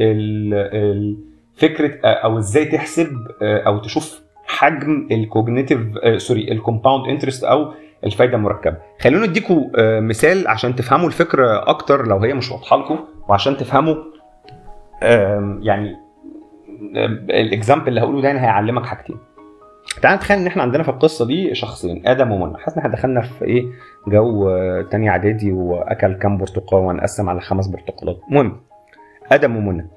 فكرة 1.54 2.06
أو 2.06 2.38
إزاي 2.38 2.64
تحسب 2.64 3.16
أو 3.42 3.78
تشوف 3.78 4.22
حجم 4.46 5.08
ال 5.10 5.17
cognitive 5.17 5.80
sorry 6.16 6.52
ال 6.52 6.58
compound 6.58 7.06
interest 7.08 7.44
أو 7.44 7.72
الفايدة 8.04 8.36
المركبة. 8.36 8.76
خلونا 9.00 9.24
اديكم 9.24 9.70
مثال 9.78 10.48
عشان 10.48 10.76
تفهموا 10.76 11.06
الفكرة 11.06 11.68
أكتر 11.70 12.06
لو 12.06 12.18
هي 12.18 12.34
مش 12.34 12.50
واضحة 12.52 12.76
لكم 12.76 12.98
وعشان 13.28 13.56
تفهموا 13.56 13.94
يعني 15.62 15.96
ال 17.30 17.37
example 17.38 17.88
اللي 17.88 18.00
هقوله 18.00 18.22
ده 18.22 18.32
هيعلمك 18.32 18.86
حاجتين. 18.86 19.16
تعال 20.02 20.16
نتخيل 20.16 20.38
إن 20.38 20.46
إحنا 20.46 20.62
عندنا 20.62 20.82
في 20.82 20.88
القصة 20.88 21.26
دي 21.26 21.54
شخصين 21.54 22.06
آدم 22.06 22.32
ومنى. 22.32 22.58
حاسس 22.58 22.76
إن 22.76 22.78
إحنا 22.78 22.92
دخلنا 22.92 23.20
في 23.20 23.44
إيه 23.44 23.64
جو 24.08 24.50
تاني 24.90 25.08
إعدادي 25.10 25.52
وأكل 25.52 26.12
كام 26.12 26.38
برتقال 26.38 26.80
ونقسم 26.80 27.28
على 27.28 27.40
خمس 27.40 27.66
برتقالات. 27.66 28.20
المهم 28.28 28.60
آدم 29.32 29.56
ومنى. 29.56 29.88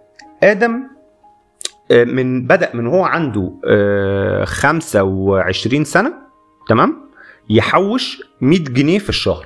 آدم 0.44 0.84
من 1.92 2.48
بدأ 2.48 2.70
من 2.74 2.88
هو 2.88 3.04
عنده 3.04 3.52
25 4.46 5.84
سنة 5.84 6.14
تمام؟ 6.70 7.08
يحوش 7.50 8.24
100 8.42 8.60
جنيه 8.60 9.00
في 9.00 9.10
الشهر 9.10 9.46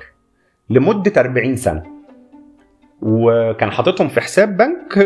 لمدة 0.70 1.12
40 1.20 1.56
سنة. 1.56 1.82
وكان 3.02 3.70
حاططهم 3.70 4.08
في 4.08 4.20
حساب 4.20 4.56
بنك 4.56 4.98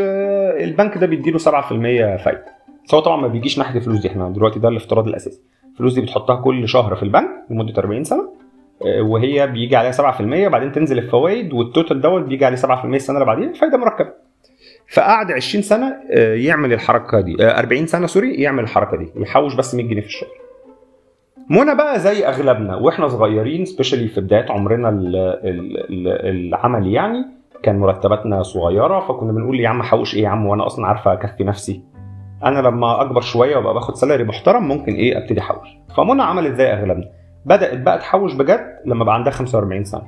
البنك 0.61 0.99
ده 0.99 1.07
بيديله 1.07 1.39
7% 1.39 1.43
فايدة. 2.25 2.56
هو 2.95 3.01
طبعا 3.01 3.21
ما 3.21 3.29
بيجيش 3.29 3.59
ناحية 3.59 3.77
الفلوس 3.79 4.01
دي. 4.01 4.09
إحنا 4.09 4.31
دلوقتي 4.31 4.59
ده 4.59 4.69
الافتراض 4.69 5.09
الأساسي. 5.09 5.41
الفلوس 5.73 5.95
دي 5.95 6.01
بتحطها 6.01 6.37
كل 6.37 6.69
شهر 6.69 6.95
في 6.97 7.03
البنك 7.03 7.29
لمدة 7.51 7.73
40 7.79 8.05
سنة 8.05 8.29
وهي 9.01 9.47
بيجي 9.47 9.77
عليها 9.77 9.93
7% 9.93 10.49
بعدين 10.49 10.73
تنزل 10.73 10.99
الفوائد 10.99 11.53
والتوتال 11.53 12.01
دوت 12.01 12.23
بيجي 12.23 12.45
عليه 12.45 12.57
7% 12.57 12.85
السنة 12.85 13.17
اللي 13.17 13.27
بعديها 13.27 13.53
فايدة 13.53 13.79
مركبة. 13.79 14.13
فقعد 14.95 15.33
20 15.33 15.63
سنة 15.63 15.95
يعمل 16.35 16.73
الحركة 16.73 17.21
دي 17.21 17.37
40 17.41 17.87
سنة 17.87 18.07
sorry 18.07 18.35
يعمل 18.35 18.63
الحركة 18.63 18.97
دي 18.97 19.09
يحوش 19.17 19.55
بس 19.55 19.75
100 19.75 19.87
جنيه 19.89 20.01
في 20.01 20.07
الشهر. 20.07 20.29
منى 21.51 21.75
بقى 21.75 22.01
زي 22.01 22.27
أغلبنا 22.27 22.77
وإحنا 22.77 23.09
صغيرين 23.09 23.65
specially 23.65 24.09
في 24.09 24.21
بداية 24.21 24.47
عمرنا 24.53 24.89
العملي 25.45 26.93
يعني 26.93 27.27
كان 27.63 27.79
مرتباتنا 27.79 28.43
صغيرة 28.43 29.01
فكنا 29.01 29.33
بنقول 29.33 29.61
يا 29.61 29.69
عم 29.69 29.83
حوش 29.83 30.15
إيه 30.15 30.23
يا 30.23 30.29
عم 30.29 30.47
وأنا 30.47 30.67
أصلا 30.67 30.87
عارفه 30.87 31.13
أكفي 31.13 31.45
نفسي. 31.45 31.81
أنا 32.47 32.61
لما 32.61 33.01
أكبر 33.03 33.21
شوية 33.21 33.57
وأبقى 33.57 33.75
باخد 33.75 33.95
salary 33.97 34.25
محترم 34.25 34.69
ممكن 34.69 34.93
إيه 34.95 35.19
أبتدي 35.19 35.41
أحوش. 35.41 35.69
فمنى 35.97 36.23
عملت 36.23 36.55
زي 36.55 36.73
أغلبنا. 36.73 37.09
بدأت 37.45 37.79
بقى 37.79 37.99
تحوش 37.99 38.33
بجد 38.35 38.79
لما 38.87 39.05
بقى 39.05 39.15
عندها 39.15 39.33
45 39.33 39.85
سنة. 39.85 40.03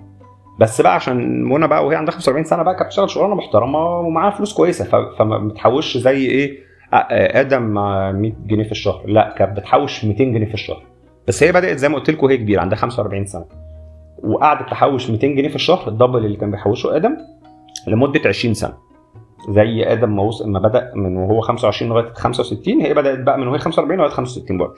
بس 0.61 0.81
بقى 0.81 0.95
عشان 0.95 1.45
منى 1.45 1.69
بقى 1.69 1.87
وهي 1.87 1.97
عندها 1.97 2.13
45 2.13 2.45
سنة 2.45 2.63
بقى 2.63 2.75
كانت 2.75 2.87
بتشتغل 2.87 3.11
شغلانة 3.11 3.35
محترمة 3.35 3.79
ومعاها 3.99 4.31
فلوس 4.31 4.55
كويسة. 4.55 4.85
فما 5.19 5.39
بتحوش 5.39 5.97
زي 5.99 6.27
إيه 6.27 6.59
آدم 6.93 7.75
100 7.75 8.33
جنيه 8.47 8.65
في 8.65 8.73
الشهر. 8.73 9.03
لا 9.07 9.35
كانت 9.39 9.57
بتحوش 9.59 10.05
200 10.05 10.25
جنيه 10.25 10.47
في 10.47 10.55
الشهر. 10.55 10.83
بس 11.29 11.43
هي 11.43 11.53
بدأت 11.53 11.77
زي 11.77 11.89
ما 11.89 11.95
قلت 11.95 12.11
لكم 12.11 12.27
هي 12.27 12.37
كبيرة 12.37 12.61
عندها 12.61 12.79
45 12.79 13.27
سنة. 13.27 13.45
وقعدت 14.25 14.71
تحوش 14.71 15.11
200 15.11 15.27
جنيه 15.27 15.49
في 15.49 15.57
الشهر 15.57 15.89
الدبل 15.89 16.25
اللي 16.25 16.37
كان 16.37 16.51
بيحوشه 16.51 16.97
آدم 16.97 17.17
لمدة 17.87 18.21
20 18.27 18.55
سنة. 18.55 18.75
زي 19.49 19.93
آدم 19.93 20.17
ما 20.17 20.23
وصل 20.23 20.51
ما 20.51 20.59
بدأ 20.59 20.93
من 20.95 21.17
وهو 21.17 21.41
25 21.41 21.91
لغاية 21.93 22.13
65 22.15 22.81
هي 22.81 22.95
بدأت 22.95 23.19
بقى 23.19 23.39
من 23.39 23.49
وهي 23.49 23.59
45 23.59 23.99
لغاية 23.99 24.11
65 24.11 24.59
برضه. 24.59 24.75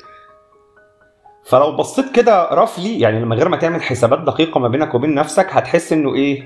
فلو 1.45 1.77
بصيت 1.77 2.17
كده 2.17 2.49
رفلي 2.53 3.01
يعني 3.01 3.25
من 3.25 3.33
غير 3.33 3.49
ما 3.49 3.57
تعمل 3.57 3.83
حسابات 3.83 4.21
دقيقة 4.21 4.61
ما 4.61 4.69
بينك 4.69 4.95
وبين 4.95 5.15
نفسك 5.15 5.47
هتحس 5.51 5.93
إنه 5.93 6.15
إيه؟ 6.15 6.43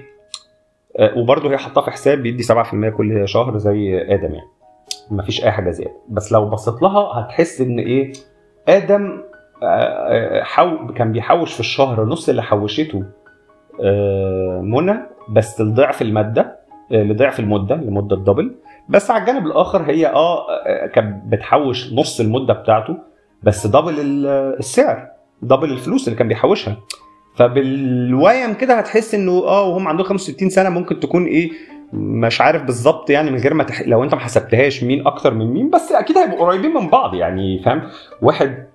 آه 0.98 1.18
وبرضه 1.18 1.50
هي 1.50 1.56
حطها 1.58 1.82
في 1.82 1.90
حساب 1.90 2.18
بيدي 2.18 2.42
7% 2.42 2.52
كل 2.96 3.28
شهر 3.28 3.58
زي 3.58 4.02
آدم 4.14 4.34
يعني. 4.34 4.48
ما 5.10 5.22
فيش 5.22 5.44
أي 5.44 5.50
حاجة 5.50 5.70
زيادة. 5.70 5.94
بس 6.08 6.32
لو 6.32 6.48
بصيت 6.48 6.82
لها 6.82 7.00
هتحس 7.20 7.60
إن 7.60 7.78
إيه؟ 7.78 8.12
آدم 8.68 9.22
آه 9.62 10.42
حو 10.42 10.92
كان 10.94 11.12
بيحوش 11.12 11.54
في 11.54 11.60
الشهر 11.60 12.04
نص 12.04 12.28
اللي 12.28 12.42
حوشته 12.42 13.04
آه 13.84 14.60
منى 14.64 14.96
بس 15.28 15.60
لضعف 15.60 16.02
المادة 16.02 16.63
لضعف 16.90 17.40
المدة 17.40 17.74
لمدة 17.74 18.16
دبل 18.16 18.54
بس 18.88 19.10
على 19.10 19.20
الجانب 19.20 19.46
الآخر 19.46 19.82
هي 19.82 20.06
آه 20.06 20.46
كانت 20.94 21.22
بتحوش 21.26 21.92
نص 21.92 22.20
المدة 22.20 22.54
بتاعته 22.54 22.96
بس 23.42 23.66
دبل 23.66 23.94
السعر 24.58 25.08
دبل 25.42 25.72
الفلوس 25.72 26.08
اللي 26.08 26.18
كان 26.18 26.28
بيحوشها. 26.28 26.76
فبالويم 27.36 28.54
كده 28.54 28.74
هتحس 28.78 29.14
إنه 29.14 29.32
آه 29.32 29.68
وهم 29.68 29.88
عندهم 29.88 30.06
65 30.06 30.50
سنة 30.50 30.68
ممكن 30.68 31.00
تكون 31.00 31.24
إيه 31.26 31.50
مش 31.92 32.40
عارف 32.40 32.62
بالظبط 32.62 33.10
يعني 33.10 33.30
من 33.30 33.38
غير 33.38 33.54
ما 33.54 33.64
تح... 33.64 33.82
لو 33.82 34.04
أنت 34.04 34.14
ما 34.14 34.20
حسبتهاش 34.20 34.84
مين 34.84 35.06
أكتر 35.06 35.34
من 35.34 35.46
مين 35.46 35.70
بس 35.70 35.92
أكيد 35.92 36.18
هيبقوا 36.18 36.46
قريبين 36.46 36.74
من 36.74 36.88
بعض 36.88 37.14
يعني 37.14 37.62
فاهم؟ 37.64 37.82
واحد 38.22 38.66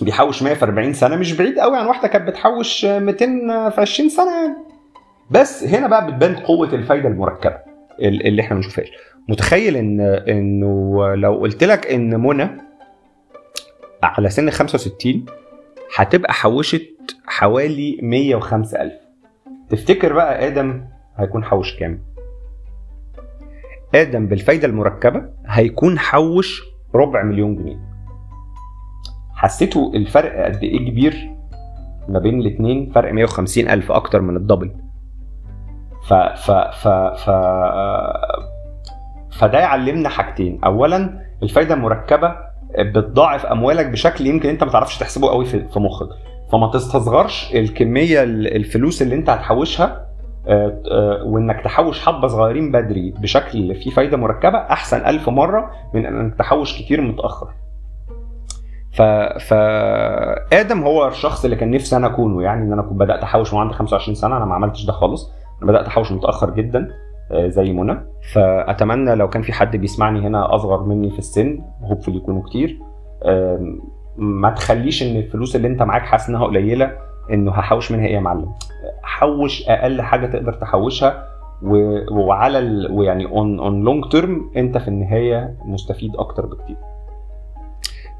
بيحوش 0.00 0.42
100 0.42 0.54
في 0.54 0.64
40 0.64 0.92
سنة 0.92 1.16
مش 1.16 1.32
بعيد 1.32 1.58
قوي 1.58 1.76
عن 1.76 1.86
واحدة 1.86 2.08
كانت 2.08 2.28
بتحوش 2.28 2.84
200 2.84 3.70
في 3.70 3.80
20 3.80 4.08
سنة 4.08 4.30
يعني. 4.30 4.54
بس 5.30 5.64
هنا 5.64 5.86
بقى 5.86 6.06
بتبان 6.06 6.34
قوة 6.36 6.68
الفايدة 6.74 7.08
المركبة 7.08 7.58
اللي 8.00 8.42
إحنا 8.42 8.56
بنشوفهاش. 8.56 8.88
متخيل 9.28 9.76
ان 9.76 10.00
إنه 10.00 11.14
لو 11.14 11.34
قلت 11.34 11.64
لك 11.64 11.86
إن 11.86 12.20
منى 12.20 12.48
على 14.02 14.28
سن 14.30 14.50
65 14.50 15.26
هتبقى 15.96 16.32
حوشت 16.32 17.16
حوالي 17.26 17.98
105000 18.40 18.92
تفتكر 19.70 20.12
بقى 20.12 20.46
آدم 20.46 20.84
هيكون 21.16 21.44
حوش 21.44 21.76
كام؟ 21.78 22.02
آدم 23.94 24.26
بالفايدة 24.26 24.66
المركبة 24.68 25.28
هيكون 25.46 25.98
حوش 25.98 26.62
ربع 26.94 27.22
مليون 27.22 27.56
جنيه. 27.56 27.78
حسيتوا 29.34 29.94
الفرق 29.94 30.44
قد 30.44 30.62
إيه 30.62 30.90
كبير 30.90 31.30
ما 32.08 32.18
بين 32.18 32.40
الاثنين 32.40 32.92
فرق 32.94 33.12
150 33.12 33.68
ألف 33.68 33.92
أكتر 33.92 34.20
من 34.20 34.36
الدبل. 34.36 34.72
ف 36.08 36.14
ف 36.14 36.50
ف 36.50 36.88
ف 36.88 37.30
فده 39.38 39.58
يعلمنا 39.58 40.08
حاجتين. 40.08 40.60
اولا 40.64 41.18
الفايدة 41.42 41.74
المركبة 41.74 42.36
بتضاعف 42.78 43.46
أموالك 43.46 43.86
بشكل 43.86 44.26
يمكن 44.26 44.48
أنت 44.48 44.64
ما 44.64 44.70
تعرفش 44.70 44.98
تحسبه 44.98 45.28
قوي 45.30 45.44
في 45.44 45.78
مخك. 45.80 46.08
فما 46.52 46.70
تستصغرش 46.70 47.54
الكمية 47.54 48.22
ال- 48.22 48.56
الفلوس 48.56 49.02
اللي 49.02 49.14
أنت 49.14 49.30
هتحوشها 49.30 50.06
آه، 50.48 50.78
آه، 50.90 51.22
وإنك 51.24 51.60
تحوش 51.64 52.00
حبة 52.06 52.28
صغيرين 52.28 52.72
بدري 52.72 53.10
بشكل 53.18 53.74
فيه 53.74 53.90
فايدة 53.90 54.16
مركبة 54.16 54.58
أحسن 54.58 55.06
ألف 55.06 55.28
مرة 55.28 55.70
من 55.94 56.06
إنك 56.06 56.34
تحوش 56.38 56.78
كتير 56.82 57.00
متأخر. 57.00 57.48
ف... 58.92 59.02
فادم 59.48 60.82
هو 60.82 61.08
الشخص 61.08 61.44
اللي 61.44 61.56
كان 61.56 61.70
نفسي 61.70 61.96
أنا 61.96 62.06
أكونه 62.06 62.42
يعني 62.42 62.62
إن 62.62 62.72
أنا 62.72 62.82
كنت 62.82 63.00
بدأت 63.00 63.22
أحوش 63.22 63.52
وأنا 63.52 63.62
عندي 63.62 63.74
25 63.74 64.14
سنة 64.14 64.36
أنا 64.36 64.44
ما 64.44 64.54
عملتش 64.54 64.84
ده 64.84 64.92
خالص. 64.92 65.32
أنا 65.62 65.72
بدأت 65.72 65.86
أحوش 65.86 66.12
متأخر 66.12 66.50
جدا 66.50 66.88
آه، 67.30 67.48
زي 67.48 67.72
منى. 67.72 68.00
فأتمنى 68.32 69.14
لو 69.14 69.28
كان 69.28 69.42
في 69.42 69.52
حد 69.52 69.76
بيسمعني 69.76 70.26
هنا 70.26 70.54
أصغر 70.54 70.82
مني 70.82 71.10
في 71.10 71.18
السن 71.18 71.58
hopefully 71.82 72.16
يكونوا 72.16 72.42
كتير. 72.42 72.78
ما 74.16 74.50
تخليش 74.50 75.02
إن 75.02 75.16
الفلوس 75.16 75.56
اللي 75.56 75.68
أنت 75.68 75.82
معاك 75.82 76.02
حاسس 76.02 76.28
إنها 76.28 76.44
قليلة 76.44 76.92
إنه 77.32 77.52
هحوش 77.52 77.92
منها 77.92 78.06
إيه 78.06 78.14
يا 78.14 78.20
معلم. 78.20 78.52
حوش 79.02 79.68
أقل 79.68 80.02
حاجة 80.02 80.26
تقدر 80.26 80.52
تحوشها. 80.52 81.26
وعلى 82.12 82.58
ال... 82.58 82.92
ويعني 82.92 83.26
on 83.26 83.58
on 83.58 83.82
long 83.84 84.04
term 84.10 84.50
أنت 84.56 84.78
في 84.78 84.88
النهاية 84.88 85.56
مستفيد 85.64 86.16
أكتر 86.16 86.46
بكتير. 86.46 86.76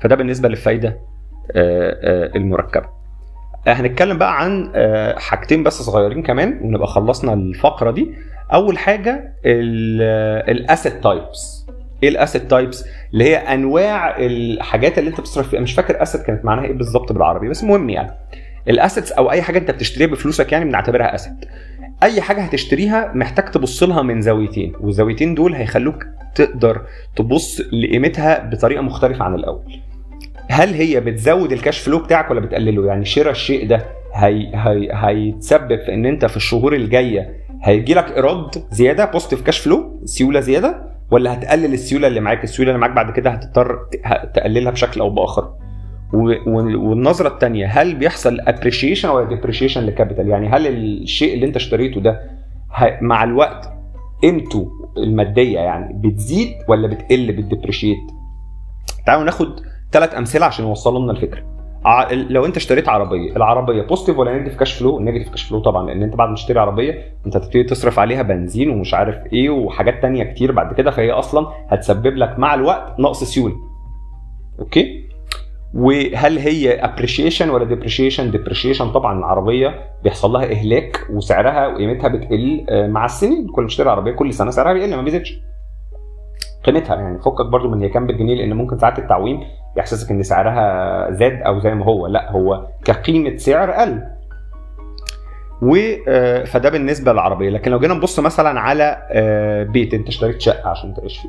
فده 0.01 0.17
بالنسبة 0.17 0.49
للفايدة 0.49 0.89
آه، 0.89 1.97
آه، 2.03 2.37
المركبة. 2.37 2.96
هنتكلم 3.73 4.19
بقى 4.19 4.41
عن 4.43 4.73
آه، 4.75 5.19
حاجتين 5.19 5.63
بس 5.63 5.83
صغيرين 5.83 6.23
كمان 6.23 6.61
ونبقى 6.63 6.87
خلصنا 6.87 7.33
الفقرة 7.33 7.91
دي. 7.91 8.15
أول 8.53 8.79
حاجة 8.79 9.33
ال 9.45 9.71
asset 9.71 11.03
types 11.03 11.67
إيه 12.03 12.09
ال 12.09 12.16
asset 12.16 12.51
types 12.51 12.85
اللي 13.13 13.25
هي 13.25 13.37
أنواع 13.37 14.17
الحاجات 14.19 14.99
اللي 14.99 15.11
أنت 15.11 15.21
بتصرف 15.21 15.49
فيها. 15.49 15.61
مش 15.61 15.75
فاكر 15.75 16.03
asset 16.03 16.23
كانت 16.23 16.45
معناها 16.45 16.65
إيه 16.65 16.73
بالظبط 16.73 17.13
بالعربي 17.13 17.49
بس 17.49 17.65
مهم 17.65 17.91
يعني. 17.91 18.11
ال 18.69 18.75
assets 18.75 19.13
أو 19.13 19.31
أي 19.31 19.43
حاجة 19.43 19.59
أنت 19.59 19.71
بتشتريها 19.71 20.07
بفلوسك 20.09 20.53
يعني 20.53 20.65
بنعتبرها 20.65 21.15
asset 21.15 21.35
أي 22.03 22.21
حاجة 22.21 22.41
هتشتريها 22.41 23.13
محتاج 23.15 23.45
تبص 23.51 23.83
لها 23.83 24.03
من 24.03 24.21
زاويتين 24.21 24.73
والزاويتين 24.81 25.35
دول 25.35 25.55
هيخلوك 25.55 26.07
تقدر 26.35 26.83
تبص 27.17 27.61
لقيمتها 27.73 28.45
بطريقة 28.51 28.83
مختلفة 28.83 29.25
عن 29.25 29.35
الأول. 29.35 29.81
هل 30.51 30.75
هي 30.75 31.01
بتزود 31.01 31.53
ال 31.53 31.58
cash 31.58 31.79
flow 31.79 31.99
بتاعك 31.99 32.31
ولا 32.31 32.41
بتقلله؟ 32.41 32.87
يعني 32.87 33.05
شراء 33.05 33.31
الشيء 33.31 33.67
ده 33.69 33.85
هي 34.15 34.51
هي 34.55 34.89
هيتسبب 34.93 35.81
في 35.81 35.95
إن 35.95 36.07
أنت 36.07 36.25
في 36.25 36.37
الشهور 36.37 36.75
الجاية 36.75 37.37
هيجي 37.63 37.95
لك 37.95 38.13
إيراد 38.13 38.65
زيادة 38.71 39.05
positive 39.05 39.43
cash 39.43 39.59
flow 39.59 40.01
سيولة 40.05 40.41
زيادة 40.41 40.83
ولا 41.11 41.33
هتقلل 41.35 41.73
السيولة 41.75 42.09
اللي 42.09 42.21
معاك؟ 42.21 42.45
السيولة 42.45 42.71
اللي 42.71 42.81
معاك 42.81 42.93
بعد 42.93 43.11
كده 43.13 43.31
هتضطر 43.31 43.79
تقللها 44.35 44.73
بشكل 44.73 45.01
أو 45.01 45.11
بآخر. 45.11 45.53
والنظرة 46.13 47.29
الثانية 47.29 47.67
هل 47.67 47.95
بيحصل 47.95 48.41
appreciation 48.41 49.09
ولا 49.09 49.29
depreciation 49.29 49.81
لل 49.81 49.91
capital 49.91 50.29
يعني 50.29 50.49
هل 50.49 50.67
الشيء 50.67 51.35
اللي 51.35 51.47
أنت 51.47 51.57
اشتريته 51.57 52.01
ده 52.01 52.21
مع 53.01 53.25
الوقت 53.25 53.73
قيمته 54.23 54.71
المادية 54.97 55.59
يعني 55.59 55.95
بتزيد 55.95 56.49
ولا 56.69 56.89
بتقل 56.89 57.33
بت 57.33 57.43
depreciate؟ 57.43 57.99
تعالوا 59.07 59.25
ناخد 59.25 59.61
ثلاث 59.97 60.15
أمثلة 60.15 60.47
عشان 60.47 60.65
يوصلوا 60.67 61.01
لنا 61.01 61.13
الفكرة. 61.13 61.43
لو 62.13 62.47
أنت 62.47 62.57
اشتريت 62.57 62.89
عربية 62.89 63.37
العربية 63.37 63.83
positive 63.83 64.19
ولا 64.19 64.33
negative 64.33 64.59
cash 64.59 64.73
flow 64.73 65.01
negative 65.01 65.29
cash 65.29 65.43
flow 65.43 65.59
طبعا 65.59 65.87
لأن 65.87 66.03
أنت 66.03 66.17
بعد 66.17 66.29
ما 66.29 66.35
تشتري 66.35 66.59
عربية 66.59 67.17
أنت 67.27 67.37
هتبتدي 67.37 67.65
تصرف 67.65 67.99
عليها 67.99 68.23
بنزين 68.23 68.71
ومش 68.71 68.95
عارف 68.95 69.17
إيه 69.33 69.51
وحاجات 69.51 70.03
تانية 70.03 70.25
كتير 70.25 70.53
بعد 70.53 70.75
كده 70.75 70.91
فهي 70.91 71.11
أصلا 71.11 71.47
هتسبب 71.69 72.17
لك 72.17 72.39
مع 72.39 72.55
الوقت 72.55 73.01
نقص 73.01 73.25
سيوله 73.25 73.55
okay؟ 74.59 75.09
وهل 75.75 76.39
هي 76.39 76.73
appreciation 76.85 77.51
ولا 77.51 77.65
depreciation 77.65 78.31
depreciation 78.31 78.93
طبعا 78.93 79.19
العربية 79.19 79.75
بيحصل 80.05 80.33
لها 80.33 80.53
إهلاك 80.53 81.07
وسعرها 81.11 81.67
وقيمتها 81.67 82.09
بتقل 82.09 82.67
آه، 82.69 82.87
مع 82.87 83.05
السنين. 83.05 83.47
كل 83.47 83.63
ما 83.63 83.69
تشتري 83.69 83.91
عربية 83.91 84.13
كل 84.13 84.35
سنة 84.35 84.51
سعرها 84.51 84.73
بيقل 84.73 84.97
ما 84.97 85.03
بيزيدش. 85.03 85.41
قيمتها 86.65 86.97
يعني 86.97 87.19
فكك 87.19 87.47
برضو 87.47 87.69
من 87.69 87.83
هي 87.83 87.89
كام 87.89 88.07
بالجنيه 88.07 88.35
لأن 88.35 88.53
ممكن 88.53 88.79
ساعات 88.79 88.99
التعويم 88.99 89.41
يحسسك 89.77 90.11
إن 90.11 90.23
سعرها 90.23 91.11
زاد 91.11 91.43
أو 91.43 91.59
زي 91.61 91.75
ما 91.75 91.85
هو. 91.85 92.07
لا 92.07 92.31
هو 92.33 92.67
كقيمة 92.85 93.37
سعر 93.37 93.71
قل 93.71 94.03
و 95.63 95.77
آه، 96.09 96.45
فده 96.45 96.71
بالنسبة 96.71 97.13
للعربية. 97.13 97.51
لكن 97.51 97.71
لو 97.71 97.79
جينا 97.79 97.95
نبص 97.95 98.21
مثلا 98.21 98.61
على 98.61 99.03
آه، 99.11 99.63
بيت 99.63 99.95
أنت 99.95 100.09
اشتريت 100.09 100.41
شقة 100.41 100.69
عشان 100.69 100.95
تعيش 100.95 101.19
فيه. 101.19 101.29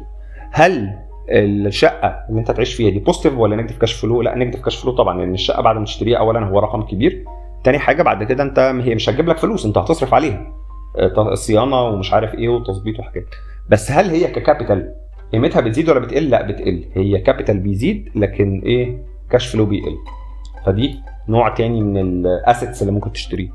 هل 0.52 0.94
الشقة 1.30 2.20
اللي 2.30 2.40
أنت 2.40 2.52
تعيش 2.52 2.74
فيها 2.74 2.90
دي 2.92 3.00
positive 3.00 3.38
ولا 3.38 3.56
negative 3.56 3.78
cash 3.78 3.94
flow 3.94 4.22
لا 4.22 4.36
negative 4.36 4.64
cash 4.64 4.76
flow 4.76 4.92
طبعا 4.92 5.18
لأن 5.18 5.34
الشقة 5.34 5.62
بعد 5.62 5.76
ما 5.78 5.86
تشتريها 5.86 6.18
اولا 6.18 6.46
هو 6.46 6.60
رقم 6.60 6.82
كبير. 6.82 7.26
تاني 7.64 7.80
حاجة 7.80 8.04
بعد 8.04 8.24
كده 8.24 8.44
أنت 8.44 8.60
هي 8.60 8.96
مش 8.96 9.10
هتجيب 9.10 9.30
لك 9.30 9.38
فلوس 9.38 9.66
أنت 9.66 9.78
هتصرف 9.78 10.14
عليها. 10.14 10.54
آه، 11.00 11.34
صيانة 11.34 11.82
ومش 11.82 12.14
عارف 12.14 12.34
إيه 12.36 12.50
وتظبيط 12.50 13.00
وحاجات. 13.00 13.26
بس 13.70 13.92
هل 13.92 14.10
هي 14.10 14.28
ك 14.28 14.36
capital 14.36 14.94
قيمتها 15.34 15.62
بتزيد 15.62 15.90
ولا 15.90 16.00
بتقل؟ 16.00 16.30
لا 16.30 16.42
بتقل. 16.42 16.84
هي 16.94 17.20
capital 17.20 17.60
بيزيد 17.60 18.10
لكن 18.16 18.62
إيه؟ 18.66 18.98
cash 19.30 19.48
flow 19.48 19.66
بيقل. 19.66 19.96
فدي 20.66 20.96
نوع 21.30 21.50
تاني 21.50 21.82
من 21.82 21.98
ال 22.26 22.34
assets 22.34 22.82
اللي 22.82 22.94
ممكن 22.94 23.12
تشتريه. 23.12 23.48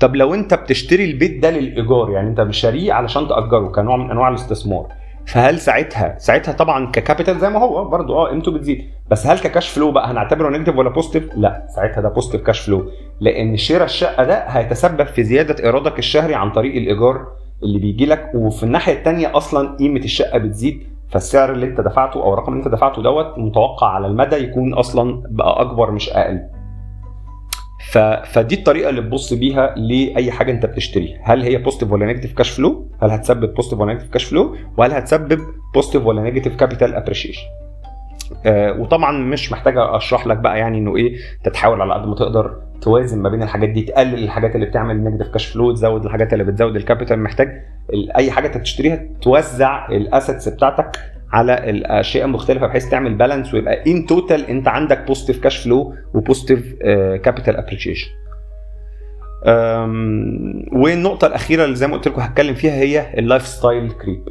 طب 0.00 0.16
لو 0.16 0.34
أنت 0.34 0.54
بتشتري 0.54 1.04
البيت 1.04 1.42
ده 1.42 1.50
للإيجار 1.50 2.10
يعني 2.10 2.28
أنت 2.28 2.50
شاريه 2.50 2.92
علشان 2.92 3.28
تأجره 3.28 3.68
كنوع 3.68 3.96
من 3.96 4.10
أنواع 4.10 4.28
الاستثمار 4.28 4.86
فهل 5.26 5.58
ساعتها 5.58 6.18
ساعتها 6.18 6.52
طبعا 6.52 6.90
ك 6.90 6.96
capital 6.96 7.38
زي 7.38 7.50
ما 7.50 7.58
هو 7.58 7.84
برضو 7.84 8.14
آه 8.14 8.28
قيمته 8.28 8.52
بتزيد. 8.52 8.84
بس 9.10 9.26
هل 9.26 9.38
ك 9.38 9.44
cash 9.44 9.68
flow 9.68 9.90
بقى 9.92 10.10
هنعتبره 10.10 10.50
negative 10.50 10.76
ولا 10.76 10.90
positive 10.90 11.30
لا 11.36 11.66
ساعتها 11.76 12.00
ده 12.00 12.08
positive 12.08 12.40
cash 12.40 12.60
flow 12.60 12.90
لأن 13.20 13.56
شراء 13.56 13.84
الشقة 13.84 14.24
ده 14.24 14.38
هيتسبب 14.48 15.06
في 15.06 15.24
زيادة 15.24 15.64
إيرادك 15.64 15.98
الشهري 15.98 16.34
عن 16.34 16.50
طريق 16.50 16.76
الإيجار 16.76 17.26
اللي 17.62 17.78
بيجي 17.78 18.06
لك 18.06 18.30
وفي 18.34 18.62
الناحية 18.62 18.92
الثانية 18.92 19.36
أصلا 19.36 19.76
قيمة 19.76 20.00
الشقة 20.00 20.38
بتزيد. 20.38 20.82
فالسعر 21.08 21.52
اللي 21.52 21.66
انت 21.66 21.80
دفعته 21.80 22.22
أو 22.22 22.32
الرقم 22.34 22.52
اللي 22.52 22.64
انت 22.64 22.72
دفعته 22.74 23.02
دوت 23.02 23.38
متوقع 23.38 23.86
على 23.88 24.06
المدى 24.06 24.36
يكون 24.36 24.74
أصلا 24.74 25.22
بقى 25.30 25.60
اكبر 25.60 25.90
مش 25.90 26.10
أقل. 26.10 26.40
ف... 27.92 27.98
فدي 27.98 28.54
الطريقة 28.54 28.88
اللي 28.90 29.00
تبص 29.02 29.32
بيها 29.32 29.74
لأي 29.76 30.30
حاجة 30.32 30.52
انت 30.52 30.66
بتشتريها. 30.66 31.20
هل 31.22 31.42
هي 31.42 31.56
positive 31.56 31.92
ولا 31.92 32.06
negative 32.06 32.32
cash 32.34 32.50
flow 32.50 32.90
هل 33.02 33.10
هتسبب 33.10 33.54
positive 33.54 33.80
ولا 33.80 33.92
negative 33.92 34.12
cash 34.12 34.24
flow 34.24 34.56
وهل 34.78 34.92
هتسبب 34.92 35.40
positive 35.74 36.06
ولا 36.06 36.22
negative 36.22 36.56
capital 36.56 36.94
appreciation 36.94 37.42
وطبعا 38.78 39.12
مش 39.12 39.52
محتاجة 39.52 39.96
أشرح 39.96 40.26
لك 40.26 40.36
بقى 40.36 40.58
يعني 40.58 40.78
إنه 40.78 40.96
إيه 40.96 41.16
تتحاول 41.44 41.80
على 41.80 41.94
قد 41.94 42.06
ما 42.06 42.14
تقدر 42.14 42.56
توازن 42.80 43.22
ما 43.22 43.28
بين 43.28 43.42
الحاجات 43.42 43.68
دي 43.68 43.82
تقلل 43.82 44.24
الحاجات 44.24 44.54
اللي 44.54 44.66
بتعمل 44.66 45.04
negative 45.04 45.28
cash 45.32 45.46
flow 45.46 45.72
تزود 45.72 46.04
الحاجات 46.04 46.32
اللي 46.32 46.44
بتزود 46.44 46.76
ال 46.76 46.81
capital 46.81 47.18
محتاج 47.18 47.48
أي 48.16 48.30
حاجة 48.30 48.46
أنت 48.46 48.56
بتشتريها 48.56 49.02
توزع 49.22 49.88
ال 49.88 49.97
assets 49.97 50.48
بتاعتك 50.48 50.96
على 51.32 51.70
الاشياء 51.70 52.24
المختلفة 52.26 52.66
بحيث 52.66 52.88
تعمل 52.88 53.14
balance 53.14 53.54
ويبقى 53.54 53.90
in 53.92 54.06
total 54.06 54.46
أنت 54.46 54.68
عندك 54.68 55.06
positive 55.06 55.42
cash 55.42 55.56
flow 55.58 55.94
و 56.14 56.21
positive 56.21 56.74
capital 57.24 57.56
appreciation 57.56 58.08
والنقطة 60.72 61.26
الأخيرة 61.26 61.64
اللي 61.64 61.76
زي 61.76 61.86
ما 61.86 61.94
قلت 61.94 62.08
لكم 62.08 62.20
هتكلم 62.20 62.54
فيها 62.54 62.72
هي 62.74 63.18
ال 63.18 63.46
lifestyle 63.46 63.90
creep 63.92 64.28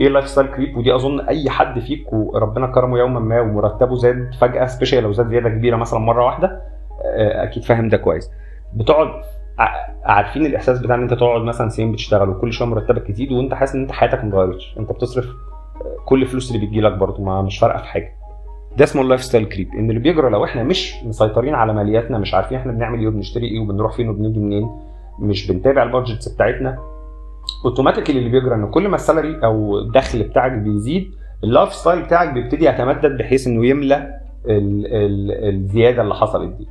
إيه 0.00 0.06
ال 0.06 0.28
lifestyle 0.28 0.46
creep 0.48 0.76
ودي 0.76 0.94
اظن 0.94 1.20
اي 1.20 1.50
حد 1.50 1.78
فيكم 1.78 2.30
ربنا 2.34 2.66
كرمه 2.66 2.98
يوما 2.98 3.20
ما 3.20 3.40
ومرتبه 3.40 3.94
زاد 3.94 4.34
فجأة 4.40 4.66
especially 4.66 5.02
لو 5.02 5.12
زاد 5.12 5.28
زيادة 5.28 5.48
كبيرة 5.48 5.76
مثلا 5.76 5.98
مرة 6.00 6.24
واحدة 6.24 6.46
آه، 7.04 7.44
أكيد 7.44 7.62
فاهم 7.64 7.88
ده 7.88 7.96
كويس. 7.96 8.30
بتقعد 8.74 9.08
عارفين 10.04 10.46
الإحساس 10.46 10.78
بتاع 10.78 10.94
إن 10.94 11.02
أنت 11.02 11.14
تقعد 11.14 11.42
مثلا 11.42 11.68
سنين 11.68 11.92
بتشتغل 11.92 12.28
وكل 12.28 12.52
شوية 12.52 12.68
مرتبك 12.68 13.10
يزيد 13.10 13.32
وأنت 13.32 13.54
حاسس 13.54 13.74
إن 13.74 13.80
أنت 13.80 13.92
حياتك 13.92 14.24
ما 14.24 14.28
اتغيرتش 14.28 14.74
أنت 14.78 14.92
بتصرف 14.92 15.24
آه، 15.26 16.04
كل 16.06 16.22
الفلوس 16.22 16.54
اللي 16.54 16.66
بتجي 16.66 16.80
لك 16.80 16.92
برضه 16.92 17.22
ما 17.24 17.42
مش 17.42 17.58
فارقة 17.58 17.78
في 17.78 17.84
حاجة. 17.88 18.12
ده 18.76 18.84
اسمه 18.84 19.02
ال 19.02 19.22
lifestyle 19.24 19.44
creep 19.44 19.68
إن 19.74 19.88
اللي 19.90 20.00
بيجرى 20.00 20.30
لو 20.30 20.44
إحنا 20.44 20.62
مش 20.62 20.94
مسيطرين 21.04 21.54
على 21.54 21.72
مالياتنا 21.72 22.18
مش 22.18 22.34
عارفين 22.34 22.58
إحنا 22.58 22.72
بنعمل 22.72 22.98
إيه 23.00 23.08
وبنشتري 23.08 23.46
إيه 23.46 23.60
وبنروح 23.60 23.92
فين 23.96 24.08
وبنيجي 24.08 24.38
منين 24.38 24.70
مش 25.18 25.50
بنتابع 25.52 25.82
ال 25.82 25.88
budgets 25.88 26.28
بتاعتنا 26.28 26.78
automatically 27.64 28.18
اللي 28.18 28.30
بيجرى 28.30 28.54
إن 28.54 28.70
كل 28.70 28.88
ما 28.88 28.94
ال 28.96 29.02
salary 29.02 29.40
أو 29.44 29.78
الدخل 29.78 30.22
بتاعك 30.22 30.52
بيزيد 30.52 31.10
ال 31.44 31.72
lifestyle 31.74 32.02
بتاعك 32.02 32.32
بيبتدي 32.32 32.64
يتمدد 32.66 33.16
بحيث 33.18 33.46
إنه 33.46 33.66
يملى 33.66 33.96
ال 34.46 34.86
ال 34.86 35.54
الزيادة 35.54 36.02
اللي 36.02 36.14
حصلت 36.14 36.52
دي. 36.56 36.68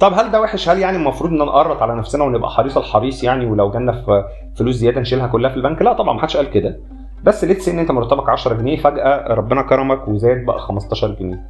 طب 0.00 0.12
هل 0.12 0.30
ده 0.30 0.40
وحش؟ 0.40 0.68
هل 0.68 0.78
يعني 0.78 0.96
المفروض 0.96 1.30
إن 1.30 1.38
نقرط 1.38 1.82
على 1.82 1.96
نفسنا 1.96 2.24
ونبقى 2.24 2.50
حريص 2.50 2.76
الحريص 2.76 3.24
يعني 3.24 3.46
ولو 3.46 3.70
جالنا 3.70 3.92
في 3.92 4.24
فلوس 4.56 4.74
زيادة 4.74 5.00
نشيلها 5.00 5.26
كلها 5.26 5.50
في 5.50 5.56
البنك؟ 5.56 5.82
لا 5.82 5.92
طبعا 5.92 6.14
ما 6.14 6.22
حدش 6.22 6.36
قال 6.36 6.50
كده. 6.50 6.80
بس 7.24 7.44
let's 7.44 7.59
say 7.59 7.68
إن 7.68 7.78
أنت 7.78 7.90
مرتبك 7.90 8.28
10 8.28 8.54
جنيه 8.54 8.76
فجأة 8.76 9.34
ربنا 9.34 9.62
كرمك 9.62 10.08
وزاد 10.08 10.44
بقى 10.44 10.58
15 10.58 11.14
جنيه. 11.20 11.40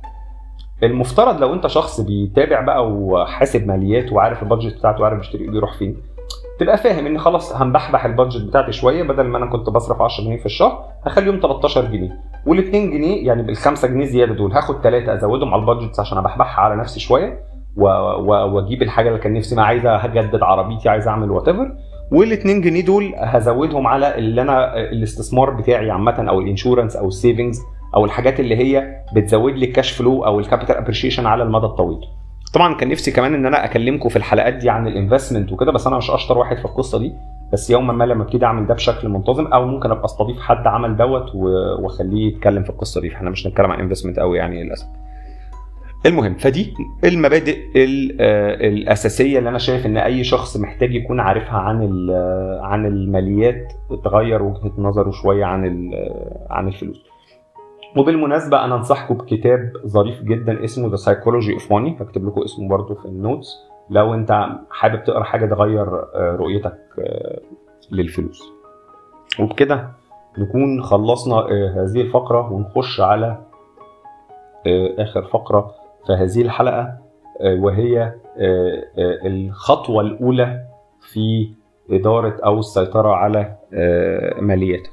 المفترض 0.83 1.41
لو 1.41 1.55
أنت 1.55 1.67
شخص 1.67 2.01
بيتابع 2.01 2.61
بقى 2.61 2.91
وحاسب 2.91 3.67
ماليات 3.67 4.13
وعارف 4.13 4.43
ال 4.43 4.48
budget 4.48 4.77
بتاعته 4.79 5.01
وعارف 5.01 5.19
بيشتري 5.19 5.45
إيه 5.45 5.51
بيروح 5.51 5.79
فين. 5.79 5.97
تبقى 6.63 6.77
فاهم 6.79 7.07
إن 7.07 7.19
خلاص 7.19 7.57
هنبحبح 7.57 8.05
ال 8.05 8.11
budget 8.11 8.45
بتاعتي 8.49 8.73
شوية 8.73 9.03
بدل 9.03 9.23
ما 9.25 9.39
أنا 9.39 9.47
كنت 9.47 9.71
بصرف 9.71 10.03
10 10.03 10.25
جنيه 10.25 10.37
في 10.39 10.47
الشهر 10.47 10.85
هخليهم 11.07 11.41
13 11.43 11.85
جنيه. 11.85 12.11
وال 12.47 12.59
2 12.59 12.91
جنيه 12.91 13.27
يعني 13.27 13.43
بال 13.43 13.57
5 13.57 13.89
جنيه 13.89 14.05
زيادة 14.05 14.35
دول 14.35 14.53
هاخد 14.53 14.81
ثلاثة 14.83 15.15
أزودهم 15.15 15.55
على 15.55 15.61
ال 15.63 15.68
budget 15.68 16.01
عشان 16.01 16.19
أبحبحها 16.19 16.65
على 16.65 16.77
نفسي 16.77 17.01
شوية 17.01 17.39
وأجيب 17.77 18.83
الحاجة 18.83 19.09
اللي 19.09 19.19
كان 19.21 19.33
نفسي 19.33 19.57
ما 19.57 19.63
عايز 19.63 19.87
اجدد 19.87 20.43
عربيتي 20.43 20.89
عايز 20.89 21.09
أعمل 21.09 21.31
whatever 21.31 21.73
وال2 22.15 22.47
جنيه 22.47 22.85
دول 22.85 23.13
هزودهم 23.17 23.87
على 23.87 24.19
اللي 24.19 24.43
أنا 24.43 24.77
الاستثمار 24.77 25.51
بتاعي 25.51 25.91
عامة 25.91 26.27
أو 26.29 26.41
ال 26.41 26.46
insurance 26.46 26.97
أو 26.97 27.09
ال 27.09 27.15
savings 27.15 27.61
أو 27.95 28.05
الحاجات 28.05 28.41
اللي 28.41 28.57
هي 28.57 28.97
بتزود 29.17 29.53
لي 29.53 29.67
ال 29.67 29.72
cash 29.72 29.91
flow 29.93 30.25
أو 30.25 30.41
ال 30.41 30.45
capital 30.45 30.77
appreciation 30.77 31.27
على 31.27 31.43
المدى 31.43 31.67
الطويل. 31.67 32.01
طبعا 32.53 32.75
كان 32.75 32.89
نفسي 32.89 33.11
كمان 33.11 33.35
إن 33.35 33.47
أنا 33.47 33.65
أكلمكم 33.65 34.09
في 34.09 34.17
الحلقات 34.17 34.55
دي 34.55 34.71
عن 34.71 34.87
ال 34.87 34.93
investment 34.93 35.53
وكده 35.53 35.73
بس 35.73 35.87
أنا 35.87 35.97
مش 35.97 36.11
أشطر 36.11 36.39
واحد 36.39 36.57
في 36.57 36.65
القصة 36.65 36.99
دي. 36.99 37.13
بس 37.53 37.71
يوما 37.71 37.93
ما 37.93 38.05
لما 38.05 38.23
أبتدي 38.23 38.45
أعمل 38.45 38.67
ده 38.67 38.75
بشكل 38.75 39.09
منتظم 39.09 39.47
أو 39.47 39.67
ممكن 39.67 39.91
أبقى 39.91 40.05
أستضيف 40.05 40.41
حد 40.41 40.67
عمل 40.67 40.97
دوت 40.97 41.35
وأخليه 41.35 42.29
يتكلم 42.29 42.63
في 42.63 42.71
القصة 42.71 43.01
دي. 43.01 43.11
فاحنا 43.11 43.31
مش 43.31 43.47
هنتكلم 43.47 43.71
عن 43.71 43.81
investment 43.81 44.19
قوي 44.19 44.39
يعني 44.39 44.65
للأسف. 44.65 44.87
المهم 46.07 46.35
فدي 46.35 46.75
المبادئ 47.05 47.59
الأساسية 48.67 49.39
اللي 49.39 49.49
أنا 49.49 49.59
شايف 49.59 49.87
إن 49.87 49.97
أي 49.97 50.25
شخص 50.25 50.57
محتاج 50.57 50.95
يكون 50.95 51.21
عارفها 51.21 51.59
عن 51.59 51.83
عن 52.61 52.87
الماليات 52.87 53.73
تغير 54.05 54.43
وجهة 54.43 54.73
نظره 54.79 55.11
شوية 55.11 55.45
عن 55.45 55.91
عن 56.51 56.69
الفلوس. 56.69 57.12
وبالمناسبة 57.97 58.65
أنا 58.65 58.75
أنصحكم 58.75 59.15
بكتاب 59.15 59.73
ظريف 59.87 60.23
جدا 60.23 60.65
اسمه 60.65 60.89
The 60.89 60.97
Psychology 60.97 61.53
of 61.53 61.73
Money 61.73 61.97
هكتب 62.01 62.27
لكم 62.27 62.43
اسمه 62.43 62.69
برضه 62.69 62.95
في 62.95 63.05
ال 63.05 63.13
notes 63.13 63.57
لو 63.91 64.15
أنت 64.15 64.47
حابب 64.71 65.05
تقرأ 65.05 65.23
حاجة 65.23 65.47
تغير 65.47 65.89
رؤيتك 66.17 66.79
للفلوس. 67.91 68.53
وبكده 69.41 69.89
نكون 70.39 70.83
خلصنا 70.83 71.37
هذه 71.77 72.01
الفقرة 72.01 72.53
ونخش 72.53 73.01
على 73.01 73.39
آخر 74.99 75.23
فقرة 75.23 75.75
في 76.07 76.13
هذه 76.13 76.43
الحلقة 76.43 76.99
وهي 77.45 78.13
الخطوة 79.27 80.01
الأولى 80.03 80.65
في 81.01 81.51
إدارة 81.91 82.41
أو 82.45 82.59
السيطرة 82.59 83.09
على 83.15 83.57
مالياتك. 84.41 84.93